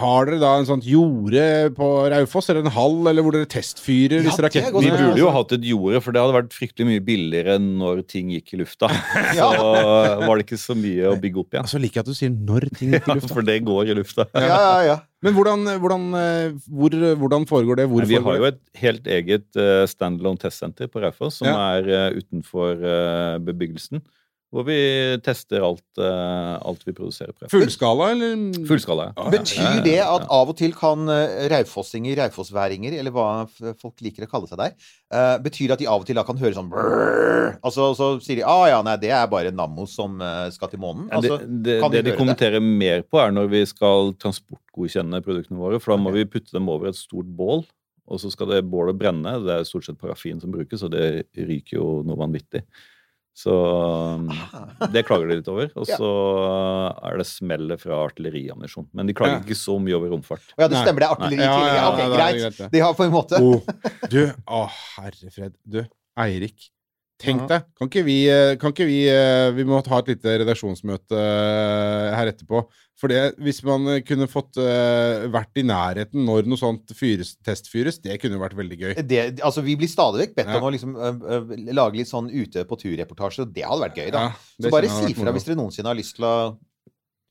[0.00, 1.42] Har dere da en sånt jorde
[1.76, 4.84] på Raufoss, eller en hall, eller hvor dere testfyrer Ja, disse er rakettene?
[4.84, 8.30] Vi burde jo hatt et jorde, for det hadde vært fryktelig mye billigere når ting
[8.36, 8.90] gikk i lufta.
[9.40, 9.50] Ja.
[9.54, 11.64] Så var det ikke så mye å bygge opp igjen.
[11.66, 13.34] Altså liker jeg at du sier 'når ting gikk i lufta'.
[13.34, 14.26] For det går i lufta.
[14.34, 14.96] Ja, ja, ja.
[15.22, 17.88] Men hvordan, hvordan, eh, hvor, hvordan foregår det?
[17.90, 18.38] Hvor Vi har det?
[18.40, 21.76] jo et helt eget eh, standalone testsenter på Raufoss, som Ja.
[21.76, 22.80] er eh, utenfor
[23.44, 24.00] bebyggelsen.
[24.50, 24.80] Hvor vi
[25.22, 28.40] tester alt, eh, alt vi produserer på Fullskala, eller?
[28.66, 29.28] Fullskala, ja.
[29.30, 33.28] Betyr det at av og til kan eh, raufossinger, raufossværinger, eller hva
[33.78, 34.74] folk liker å kalle seg der,
[35.38, 38.40] betyr betyr at de av og til da kan høre sånn brrr, Altså så sier
[38.40, 41.08] de ah, ja, nei, det er bare Nammo som eh, skal til månen.
[41.10, 42.70] Ja, det, Altså, det, kan vi det de kommenterer det?
[42.80, 45.80] mer på, er når vi skal transportgodkjenne produktene våre.
[45.82, 46.24] For da må okay.
[46.24, 47.64] vi putte dem over et stort bål,
[48.10, 49.36] og så skal det bålet brenne.
[49.44, 52.64] Det er stort sett parafin som brukes, og det ryker jo noe vanvittig.
[53.40, 54.26] Så um,
[54.92, 55.70] det klager de litt over.
[55.80, 55.96] Og Ja.
[56.00, 56.10] så
[57.08, 58.88] er det smellet fra artilleriammunisjon.
[58.92, 59.44] Men de klager Ja.
[59.46, 60.44] ikke så mye over romfart.
[60.58, 61.78] Ja, det stemmer, det er artilleri tidligere.
[61.78, 61.80] Ja, tillegg.
[61.80, 62.72] ja, Ok, ja, greit.
[62.74, 63.62] De har på en måte Oh,
[64.12, 64.60] du, å
[64.98, 65.56] herre fred.
[65.64, 65.80] Du,
[66.20, 66.68] Eirik.
[67.20, 67.66] Tenk deg.
[67.76, 72.14] Kan ikke vi eh, Kan ikke vi eh, Vi må ha et lite redaksjonsmøte eh,
[72.16, 72.62] her etterpå.
[73.00, 78.18] For det, hvis man kunne fått vært i nærheten når noe sånt fyres, testfyres, det
[78.20, 78.90] kunne jo vært veldig gøy.
[79.08, 80.58] det, altså, Vi blir stadig vekk bedt Ja.
[80.58, 80.92] om å liksom,
[81.72, 84.26] lage litt sånn ute på tur-reportasje, og det hadde vært gøy, da.
[84.28, 86.34] Ja, Så bare si fra hvis dere noensinne har lyst til å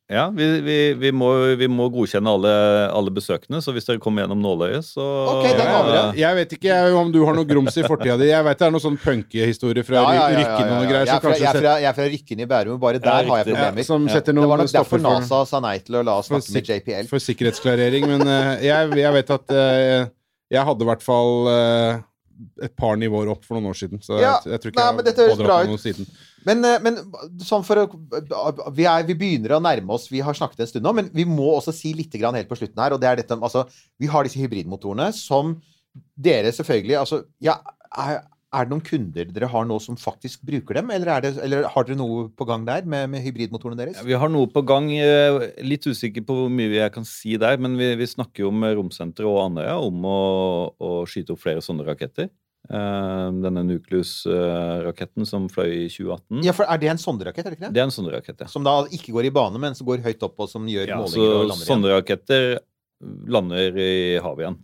[0.10, 2.52] Ja, vi, vi, vi, må, vi må godkjenne alle,
[2.98, 5.04] alle besøkende, så hvis dere kommer gjennom nåløyet, så
[5.36, 6.02] Ok, den vi det.
[6.18, 8.32] Jeg vet ikke jeg, om du har noe grums i fortida di.
[8.32, 11.06] Jeg vet det er noen sånn punkehistorie fra Rykken og noe greier.
[11.06, 13.12] Jeg er fra, jeg er fra, jeg er fra Rykken i Bærum, og bare der
[13.20, 13.86] har jeg ja, problemer.
[14.10, 14.24] Ja.
[14.26, 17.12] Det var nok derfor NASA sa nei til å la oss snakke med JPL.
[17.14, 20.10] for sikkerhetsklarering, men uh, jeg, jeg vet at uh,
[20.58, 22.02] jeg hadde i hvert fall uh,
[22.66, 24.02] et par nivåer opp for noen år siden.
[24.02, 26.10] Så Ja, jeg, jeg tror ikke nei, jeg har pådratt bra meg noe siden.
[26.48, 27.00] Men, eh, men
[27.44, 27.86] sånn for å
[28.76, 31.26] vi, er, vi begynner å nærme oss Vi har snakket en stund nå, men vi
[31.28, 32.96] må også si litt helt på slutten her.
[32.96, 33.66] Og det er dette Altså,
[34.00, 35.58] vi har disse hybridmotorene som
[36.16, 37.58] dere selvfølgelig Altså, ja
[37.98, 38.22] er,
[38.54, 41.68] er det noen kunder dere har nå som faktisk bruker dem, eller, er det, eller
[41.70, 44.00] har dere noe på gang der med, med hybridmotorene deres?
[44.00, 44.90] Ja, vi har noe på gang.
[44.96, 48.54] eh, Litt usikker på hvor mye jeg kan si der, men vi, vi snakker jo
[48.54, 50.20] med Romsenteret og Andøya om å,
[50.82, 52.30] å skyte opp flere sånne raketter.
[52.70, 56.44] Eh, denne Nucleus-raketten som fløy i 2018.
[56.46, 57.74] Ja, for Er det en sonderakett, er det ikke det?
[57.74, 58.48] Det er en sonderakett, ja.
[58.52, 61.00] Som da ikke går i bane, men som går høyt opp, og som gjør ja
[61.02, 61.70] målinger så og lander igjen.
[61.72, 62.46] Sonderaketter
[63.34, 64.60] lander i havet igjen.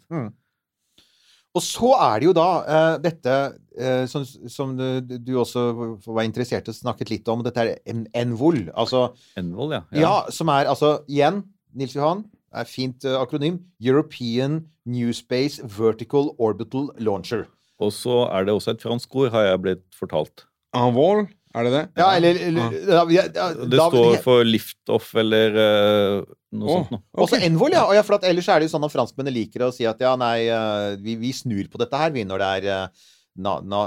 [1.56, 3.36] Og så er det jo da uh, dette
[3.80, 5.66] uh, som, som du, du også
[6.06, 8.68] var interessert i og snakket litt om, dette er NVOL.
[8.76, 9.08] Altså
[9.40, 9.84] NVOL, ja.
[9.98, 11.42] Ja, som er altså Igjen,
[11.74, 12.26] Nils Johan.
[12.54, 13.64] er fint uh, akronym.
[13.82, 17.48] European New Space Vertical Orbital Launcher.
[17.84, 20.46] Og så er det også et fransk ord, har jeg blitt fortalt.
[20.76, 21.84] Envol, er det det?
[22.00, 26.96] Ja, eller, eller ja, ja, ja, Det står for liftoff eller uh, noe oh, sånt
[26.96, 27.04] noe.
[27.26, 27.40] Også.
[27.48, 27.86] Envol, ja.
[27.88, 28.04] Og ja.
[28.08, 30.48] For at ellers er det jo sånn at franskmennene liker å si at ja, nei,
[30.52, 33.06] eh, vi, vi snur på dette her, vi, når det er eh,
[33.36, 33.82] na, na,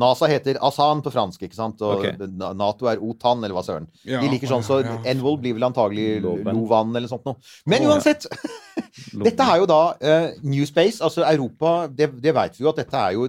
[0.00, 1.82] NASA heter Asan på fransk, ikke sant?
[1.86, 2.16] Og okay.
[2.58, 3.86] Nato er OTAN, eller hva søren.
[4.02, 4.96] Ja, De liker sånn, så ja.
[5.12, 6.18] Envol blir vel antagelig.
[6.24, 7.38] Lovan eller sånt noe.
[7.70, 7.94] Men ja.
[7.94, 8.26] uansett!
[9.26, 12.78] Dette er jo da uh, New Space, altså Europa Det, det veit vi jo at
[12.78, 13.26] dette er jo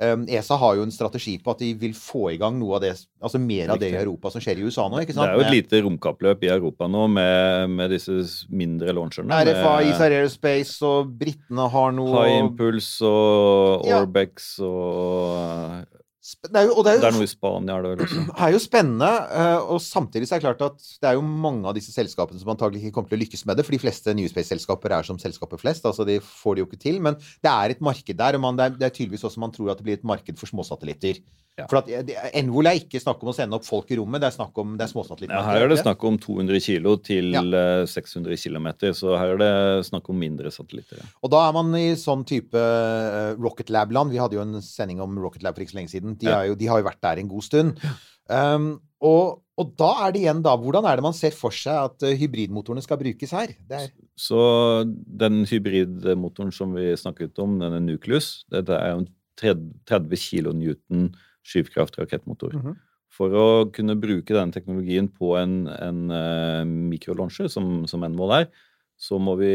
[0.00, 2.82] um, ESA har jo en strategi på at de vil få i gang noe av
[2.84, 5.26] det Altså mer av det i Europa som skjer i USA nå, ikke sant?
[5.26, 8.12] Det er jo et lite romkappløp i Europa nå med, med disse
[8.52, 9.32] mindre launcherne.
[9.48, 14.02] RFA, Isar Aerospace, og britene har noe High Impulse og Ja.
[14.04, 15.95] Orbex og Sp-
[16.26, 18.22] Det er jo, det er Det er noe i Spania, er det også.
[18.46, 19.10] er jo spennende,
[19.40, 22.40] eh, og samtidig så er det klart at det er jo mange av disse selskapene
[22.40, 25.06] som antagelig ikke kommer til å lykkes med det, for de fleste New Space-selskaper er
[25.06, 28.18] som selskaper flest, altså de får det jo ikke til, men det er et marked
[28.18, 30.08] der, og man, det, er, det er tydeligvis også man tror at det blir et
[30.08, 31.22] marked for småsatellitter.
[31.56, 31.64] Ja.
[31.70, 34.28] For at NVOL Envol er ikke snakk om å sende opp folk i rommet, det
[34.28, 35.32] er snakk om det er småsatellitter.
[35.38, 37.40] Ja, her er det snakk om 200 kilo til Ja.
[37.40, 41.00] eh, 600 km, så her er det snakk om mindre satellitter.
[41.00, 41.08] ja.
[41.24, 44.12] Og da er man i sånn type eh, Rocket Lab-land.
[44.12, 46.18] Vi hadde jo en sending om Rocket Lab for ikke så lenge siden.
[46.20, 47.80] De, er jo, de har jo vært der en god stund.
[48.28, 51.72] Um, og, og da er det igjen da Hvordan er det man ser for seg
[51.92, 53.52] at eh, hybridmotorene skal brukes her?
[53.70, 53.88] Er,
[54.18, 59.08] Så den hybridmotoren som vi snakket om, denne Nucleus, dette er jo en
[59.40, 61.14] 30 30 kilonewton
[61.46, 62.56] skyvkraft-rakettmotor.
[62.56, 62.76] -hmm.
[63.16, 68.48] For å kunne bruke denne teknologien på en, en uh, mikrolauncher, som, som mål er,
[68.96, 69.52] så må vi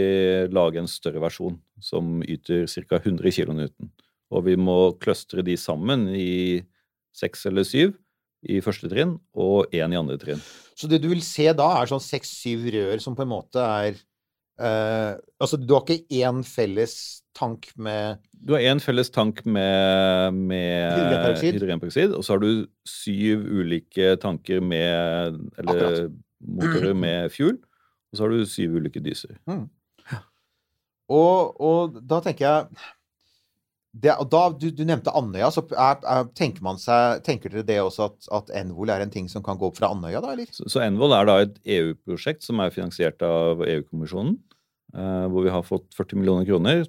[0.54, 3.02] lage en større versjon som yter ca.
[3.02, 3.68] 100 kN.
[4.32, 6.64] Og vi må clustre de sammen i
[7.14, 7.98] seks eller syv
[8.42, 10.40] i første trinn og én i andre trinn.
[10.76, 14.00] så det du vil se da, er sånn seks-syv rør som på en måte er
[14.62, 20.34] Uh, Altså, du har ikke én felles tank med Du har én felles tank med,
[20.34, 21.54] med Hydrogenperoksid.
[21.58, 26.16] hydrogenperoksid, og så har du syv ulike tanker med Eller Akkurat.
[26.42, 27.60] motorer med fuel.
[28.12, 29.38] Og så har du syv ulike dyser.
[31.12, 32.82] Og, og da tenker jeg
[33.92, 35.50] det, da, du, du nevnte Andøya.
[35.52, 39.12] så er, er, tenker, man seg, tenker dere det også at, at Envol er en
[39.12, 40.32] ting som kan gå opp fra Andøya, da?
[40.32, 40.48] eller?
[40.56, 44.38] Så, så Envol er da et EU-prosjekt som er finansiert av EU-kommisjonen.
[44.96, 46.86] eh, hvor vi har fått 40 millioner kroner.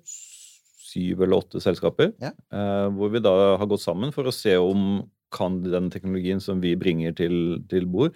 [0.93, 2.13] Syv eller åtte selskaper.
[2.23, 2.33] Ja.
[2.53, 6.61] eh, hvor vi da har gått sammen for å se om kan den teknologien som
[6.61, 8.13] vi bringer til, til bord,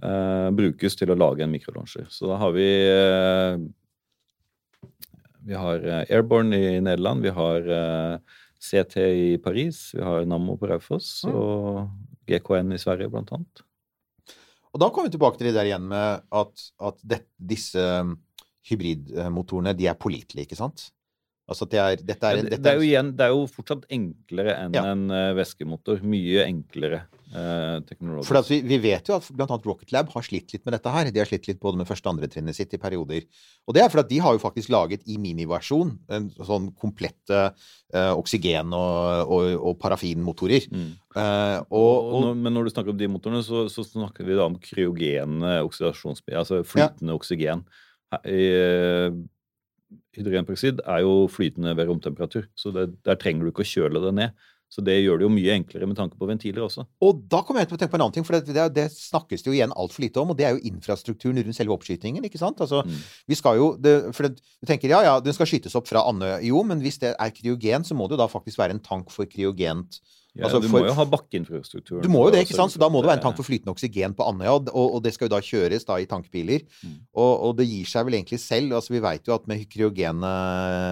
[0.00, 2.06] eh, brukes til å lage en mikrolauncher.
[2.08, 3.58] Så da har vi eh,
[5.46, 7.68] Vi har Airborne i Nederland, vi har
[8.58, 11.34] CT i Paris, vi har Nammo på Raufoss Mm.
[11.38, 11.90] og
[12.26, 13.62] GKN i Sverige, blant annet.
[14.74, 17.80] Og da kommer vi tilbake til det der igjen med at, at det, disse
[18.66, 20.88] hybridmotorene, de er pålitelige, ikke sant?
[21.46, 23.44] Altså det er, dette er, Ja, det, dette det, er jo igjen, det er jo
[23.46, 24.82] fortsatt enklere enn Ja.
[24.90, 26.00] en eh, væskemotor.
[26.02, 28.26] Mye enklere eh, teknologisk.
[28.26, 29.46] For altså, vi, vi vet jo at bl.a.
[29.62, 31.12] Rocket Lab har slitt litt med dette her.
[31.14, 33.28] De har slitt litt både med første og andre trinnet sitt i perioder.
[33.70, 37.44] Og det er fordi de har jo faktisk laget i miniversjon en sånn komplette
[37.94, 40.66] eh, oksygen- og, og, og parafinmotorer.
[40.74, 40.90] Mm.
[41.14, 44.50] Eh, og, Og, men når du snakker om de motorene, så, så snakker vi da
[44.50, 47.62] om kryogene oksidasjonsbiler, altså flytende oksygen.
[48.10, 49.22] Her- i, eh,
[50.16, 54.14] Hydrogenperoksid er jo flytende ved romtemperatur, så det, der trenger du ikke å kjøle det
[54.18, 54.46] ned.
[54.66, 56.82] Så det gjør det jo mye enklere med tanke på ventiler også.
[57.06, 58.86] og da kommer jeg til å tenke på en annen ting, for det, det, det
[58.90, 62.26] snakkes det jo igjen altfor lite om, og det er jo infrastrukturen rundt selve oppskytingen.
[62.26, 62.58] ikke sant?
[62.60, 62.98] Altså, Mm.
[63.30, 66.02] vi skal jo, det, for det, Du tenker ja, ja, den skal skytes opp fra
[66.10, 66.40] Andøya.
[66.42, 69.10] Jo, men hvis det er kryogen, så må det jo da faktisk være en tank
[69.14, 70.00] for kryogent
[70.36, 72.02] Ja, Altså, du for- må jo ha bakkeinfrastrukturen.
[72.04, 72.72] Du må jo det, ikke sant?
[72.74, 75.14] Så da må det være en tank for flytende oksygen på Andøya, og, og det
[75.14, 76.66] skal jo da kjøres da i tankbiler.
[76.84, 76.96] Mm.
[77.16, 78.76] Og, og det gir seg vel egentlig selv.
[78.76, 80.32] altså Vi veit jo at med kryogene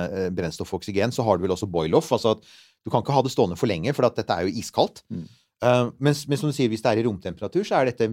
[0.08, 2.12] eh, brennstoff og oksygen, så har du vel også boil-off.
[2.16, 2.44] altså at
[2.84, 5.04] Du kan ikke ha det stående for lenge, for at dette er jo iskaldt.
[5.12, 5.24] Mm.
[5.64, 8.08] Uh, men, men som du sier, hvis det er i romtemperatur, så er dette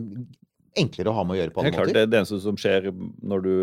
[0.80, 1.98] enklere å ha med å gjøre på alle klart, måter.
[2.00, 2.92] det, det eneste som skjer
[3.28, 3.56] når du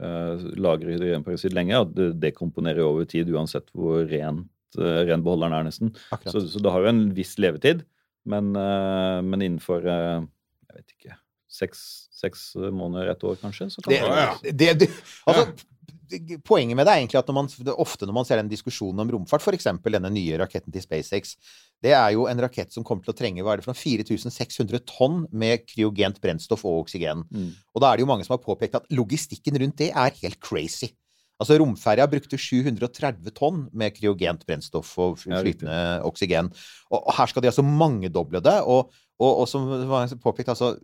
[0.00, 5.24] uh, lagrer hydrogenperoksid lenge, er at det dekomponerer over tid, uansett hvor rent, eh, ren
[5.24, 5.94] beholderen er, nesten.
[6.26, 7.86] Så, så det har jo en viss levetid,
[8.28, 10.26] men, eh, men innenfor eh,
[10.68, 11.16] jeg vet ikke
[11.58, 11.80] seks,
[12.12, 14.88] seks måneder, et år kanskje, så kan Det, det, det, det,
[15.26, 15.48] altså,
[16.44, 19.02] Poenget med det er egentlig at når man, det, ofte når man ser den diskusjonen
[19.02, 19.66] om romfart, f.eks.
[19.84, 21.34] denne nye raketten til SpaceX,
[21.84, 24.80] det er jo en rakett som kommer til å trenge hva er det for 4600
[24.88, 27.26] tonn med kryogent brennstoff og oksygen.
[27.28, 27.50] Mm.
[27.76, 30.40] Og da er det jo mange som har påpekt at logistikken rundt det er helt
[30.40, 30.94] crazy.
[31.38, 36.50] Altså Romferja brukte 730 tonn med kryogent brennstoff og flytende Ja, oksygen.
[36.90, 38.56] Og, og her skal de altså mangedoble det.
[38.66, 38.90] Og,
[39.22, 39.68] og, og som
[40.22, 40.74] påpekt, altså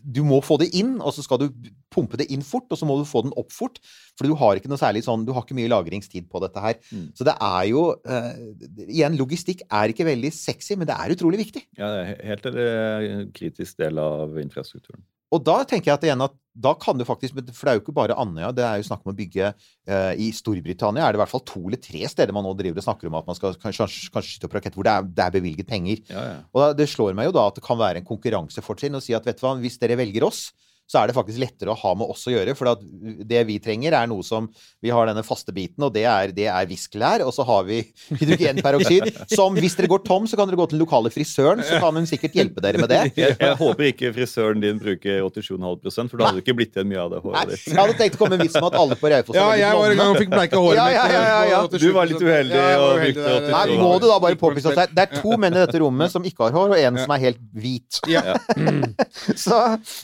[0.00, 1.50] du må få det inn, og så skal du
[1.92, 3.76] pumpe det inn fort, og så må du få den opp fort.
[4.16, 6.78] For du har ikke noe særlig sånn Du har ikke mye lagringstid på dette her.
[6.88, 7.10] Mm.
[7.18, 8.32] Så det er jo uh,
[8.86, 11.66] Igjen, logistikk er ikke veldig sexy, men det er utrolig viktig.
[11.78, 15.04] Ja, det er he- helt en kritisk del av infrastrukturen.
[15.30, 17.82] Og da tenker jeg at igjen at da kan du faktisk For det er jo
[17.84, 21.20] ikke bare Andøya, det er jo snakk om å bygge uh, I Storbritannia er det
[21.20, 23.38] i hvert fall to eller tre steder man nå driver og snakker om at man
[23.38, 26.02] skal kanskje, kanskje, skyte opp rakett, hvor det er, det er bevilget penger.
[26.10, 26.40] Ja, ja.
[26.50, 29.14] Og da, det slår meg jo da at det kan være en konkurransefortrinn å si
[29.16, 30.48] at vet du hva, hvis dere velger oss,
[30.90, 32.56] så er det faktisk lettere å ha med oss å gjøre.
[32.58, 32.66] For
[33.30, 34.48] det vi trenger, er noe som
[34.82, 37.22] Vi har denne faste biten, og det er, det er viskelær.
[37.26, 37.78] Og så har vi
[38.18, 41.78] hydrogenperoksid, som hvis dere går tom, så kan dere gå til den lokale frisøren, så
[41.82, 43.00] kan hun sikkert hjelpe dere med det.
[43.20, 46.88] Jeg, jeg håper ikke frisøren din bruker 87,5% for da hadde det ikke blitt igjen
[46.90, 47.64] mye av det håret ditt.
[47.68, 49.92] jeg hadde tenkt å komme med vits om at alle på Raufoss Ja, jeg var
[49.94, 50.96] en gang og fikk bleika håret Ja, mitt.
[50.96, 53.46] ja, ja, ja, Du var litt uheldig Ja, jeg var og brukte der.
[53.46, 53.52] 87.
[53.54, 55.80] Nei, må du da bare påpeke at det er- det er to menn i dette
[55.82, 58.00] rommet som ikke har hår, og en som er helt hvit.
[58.10, 58.36] Ja.
[59.44, 59.58] Så,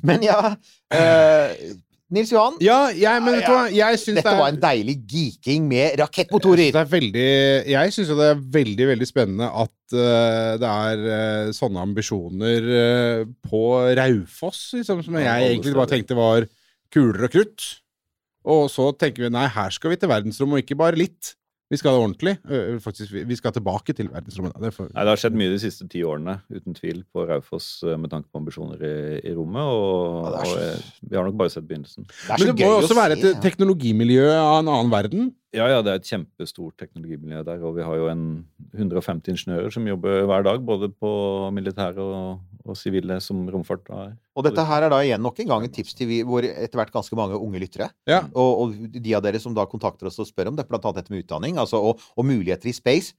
[0.07, 0.55] men ja
[0.95, 1.75] eh,
[2.15, 5.65] Nils Johan, Ja, jeg, men hva, jeg syns det dette var er en deilig geeking
[5.67, 6.69] med Jeg rakettmotorer.
[6.77, 7.25] det er veldig
[7.73, 13.25] Jeg syns det er veldig, veldig spennende at uh, det er uh, sånne ambisjoner uh,
[13.43, 13.65] på
[13.99, 16.47] Raufoss, liksom, som jeg egentlig bare tenkte var
[16.95, 17.67] kuler og krutt.
[18.47, 21.35] Og så tenker vi nei, her skal vi til verdensrommet, og ikke bare litt.
[21.71, 22.37] Vi skal ordentlig.
[22.81, 24.55] Faktisk, vi- vi skal tilbake til verdensrommet.
[24.63, 24.87] Det for...
[24.95, 28.13] Nei, Det har skjedd mye de siste ti årene, uten tvil, på Raufoss eh, med
[28.13, 28.93] tanke på ambisjoner i,
[29.27, 29.67] i rommet.
[29.67, 30.61] Og, Ja, så-
[31.03, 32.07] og vi har nok bare sett begynnelsen.
[32.07, 35.33] Det Men det må jo også være et teknologimiljø av en annen verden.
[35.55, 38.25] Ja, ja, det er et kjempestort teknologimiljø der, og vi har jo en
[38.75, 41.11] 150 ingeniører som jobber hver dag, både på
[41.55, 44.17] militære og, og sivile som romfart er.
[44.37, 46.81] Og dette her er da igjen nok en gang et tips til vi, våre etter
[46.81, 47.89] hvert ganske mange unge lyttere.
[48.11, 48.25] Ja.
[48.35, 51.15] Og, og de av dere som da kontakter oss og spør om det, annet dette
[51.15, 53.15] med utdanning altså, og, og muligheter i space.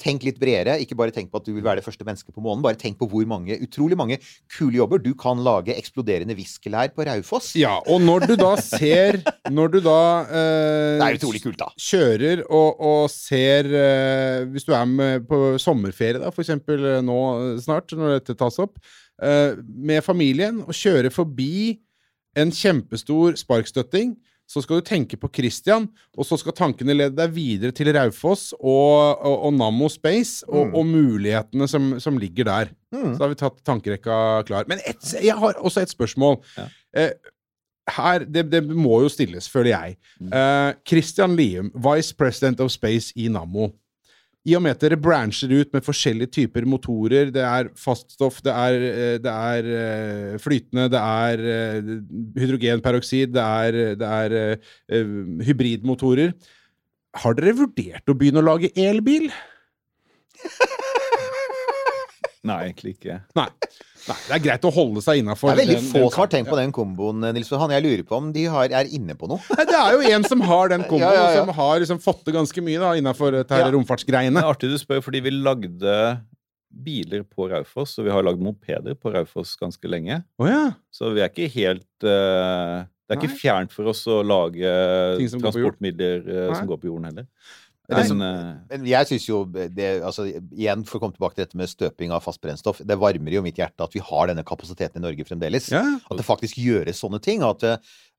[0.00, 0.76] Tenk litt bredere.
[0.82, 2.62] Ikke bare tenk på at du vil være det første mennesket på månen.
[2.64, 4.18] Bare tenk på hvor mange, utrolig mange
[4.52, 7.54] kule jobber du kan lage eksploderende viskelær på Raufoss.
[7.56, 9.22] Ja, og når du da ser
[9.52, 11.68] Når du da eh, kult, da.
[11.80, 17.18] kjører og, og ser eh, Hvis du er med på sommerferie, da, eksempel eh, nå
[17.54, 18.78] eh, snart, når dette tas opp,
[19.22, 21.78] eh, med familien, og kjører forbi
[22.36, 24.16] en kjempestor sparkstøtting,
[24.46, 28.52] så skal du tenke på Christian, og så skal tankene lede deg videre til Raufoss
[28.60, 30.74] og, og, og Nammo Space, og, Mm.
[30.78, 32.70] og mulighetene som, som ligger der.
[32.94, 33.16] Mm.
[33.16, 34.68] Så har vi tatt tankerekka klar.
[34.70, 36.38] Men et, jeg har også et spørsmål.
[36.56, 36.68] Ja.
[36.96, 37.10] Eh,
[37.96, 39.96] her, det, det må jo stilles, føler jeg.
[40.26, 43.68] Eh, Christian Lium, Vice President of Space i Nammo.
[44.46, 48.52] I og med at dere brancher ut med forskjellige typer motorer, det er faststoff, det
[48.54, 51.90] er, eh, det er eh, flytende, det er eh,
[52.38, 54.60] hydrogenperoksid, det er, det er
[55.48, 56.30] hybridmotorer.
[57.16, 59.30] Har dere vurdert å begynne å lage elbil?
[62.46, 63.20] Nei, egentlig ikke.
[63.38, 63.48] Nei.
[64.06, 65.50] Nei, det er greit å holde seg innafor.
[65.50, 67.72] Det er veldig få som har tenkt på den komboen, Nils Johan.
[67.74, 69.42] Jeg lurer på om de har, er inne på noe.
[69.58, 71.40] Nei, det er jo en som har den komboen, Ja, ja, ja.
[71.42, 73.40] som har liksom fått det ganske mye da, innafor
[73.74, 74.38] romfartsgreiene.
[74.38, 75.96] Det er artig du spør, fordi vi lagde
[76.76, 80.20] biler på Raufoss, og vi har lagd mopeder på Raufoss ganske lenge.
[80.38, 80.68] Oh, ja.
[80.92, 84.70] Så vi er ikke helt uh, Det er ikke fjernt for oss å lage
[85.18, 85.76] Ting som går på jord.
[85.78, 87.28] transportmidler eh, som går på jorden heller.
[87.88, 91.60] Men, eh, Men jeg syns jo det, altså, Igjen, for å komme tilbake til dette
[91.60, 92.80] med støping av fast brennstoff.
[92.82, 95.70] Det varmer jo mitt hjerte at vi har denne kapasiteten i Norge fremdeles.
[95.70, 95.84] ja.
[96.10, 97.42] At det faktisk gjøres sånne ting.
[97.46, 97.76] At, eh,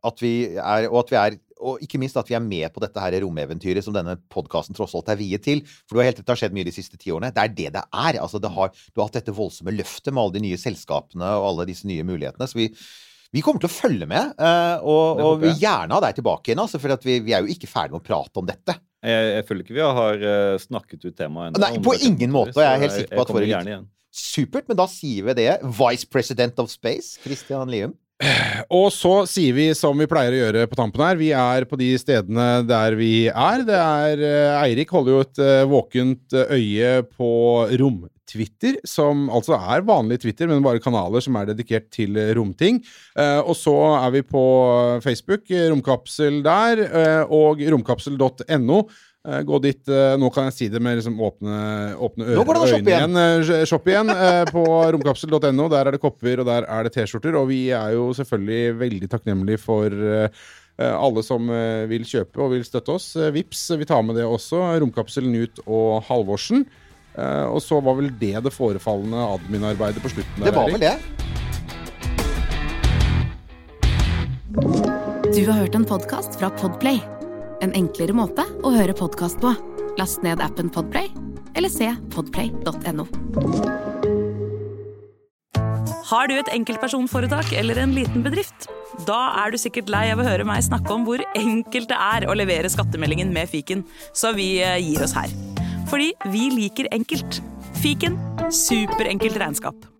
[0.08, 2.82] at vi er, og at vi er og ikke minst at vi er med på
[2.84, 5.64] dette her romeventyret som denne podkasten tross alt er viet til.
[5.88, 7.32] For du har helt rett, det har skjedd mye de siste ti årene.
[7.34, 8.20] Det er det det er.
[8.22, 11.52] Altså, det har, du har hatt dette voldsomme løftet med alle de nye selskapene og
[11.52, 12.50] alle disse nye mulighetene.
[12.50, 12.70] Så vi,
[13.34, 16.64] vi kommer til å følge med, eh, og, og vil gjerne ha deg tilbake igjen.
[16.64, 18.78] Altså, for at vi, vi er jo ikke ferdig med å prate om dette.
[19.06, 21.62] Jeg, jeg føler ikke vi har eh, snakket ut temaet ennå.
[21.62, 23.88] Nei, på ingen måte, jeg er helt sikker på at jeg gjerne igjen.
[24.18, 25.52] Supert, men da sier vi det.
[25.78, 27.94] Vice President of Space, Christian Lium.
[28.74, 31.78] Og så sier vi som vi pleier å gjøre på tampen her, vi er på
[31.78, 33.66] de stedene der vi er.
[33.68, 37.32] Det er eh, Eirik holder jo et eh, våkent øye på
[38.28, 42.84] rom-Twitter, som altså er vanlig Twitter, men bare kanaler som er dedikert til eh, romting.
[43.18, 48.88] Eh, og så er vi på Facebook, eh, Romkapsel der, og romkapsel.no.
[49.28, 51.56] Gå dit Nå kan jeg si det med liksom åpne,
[52.00, 53.18] åpne Nå og øyne igjen.
[53.68, 54.08] Shopp igjen
[54.54, 54.64] på
[54.96, 55.66] romkapsel.no.
[55.74, 57.36] Der er det kopper, og der er det T-skjorter.
[57.36, 59.92] Og vi er jo selvfølgelig veldig takknemlige for
[60.78, 61.52] alle som
[61.92, 63.10] vil kjøpe og vil støtte oss.
[63.36, 64.64] Vips, vi tar med det også.
[64.80, 66.64] Romkapsel, ut og Halvorsen.
[67.18, 70.44] Eh, og så var vel det det forefallende admin-arbeidet på slutten.
[70.44, 70.96] Det der, var vel det.
[75.34, 77.02] Du har hørt en podkast fra Podplay.
[77.66, 79.54] En enklere måte å høre podkast på.
[79.98, 81.10] Last ned appen Podplay,
[81.58, 83.08] eller se podplay.no.
[86.08, 88.70] Har du et enkeltpersonforetak eller en liten bedrift?
[89.10, 92.30] Da er du sikkert lei av å høre meg snakke om hvor enkelt det er
[92.30, 93.84] å levere skattemeldingen med fiken,
[94.16, 95.34] så vi eh, gir oss her.
[95.88, 97.42] Fordi vi liker enkelt.
[97.82, 98.18] Fiken
[98.52, 99.97] superenkelt regnskap.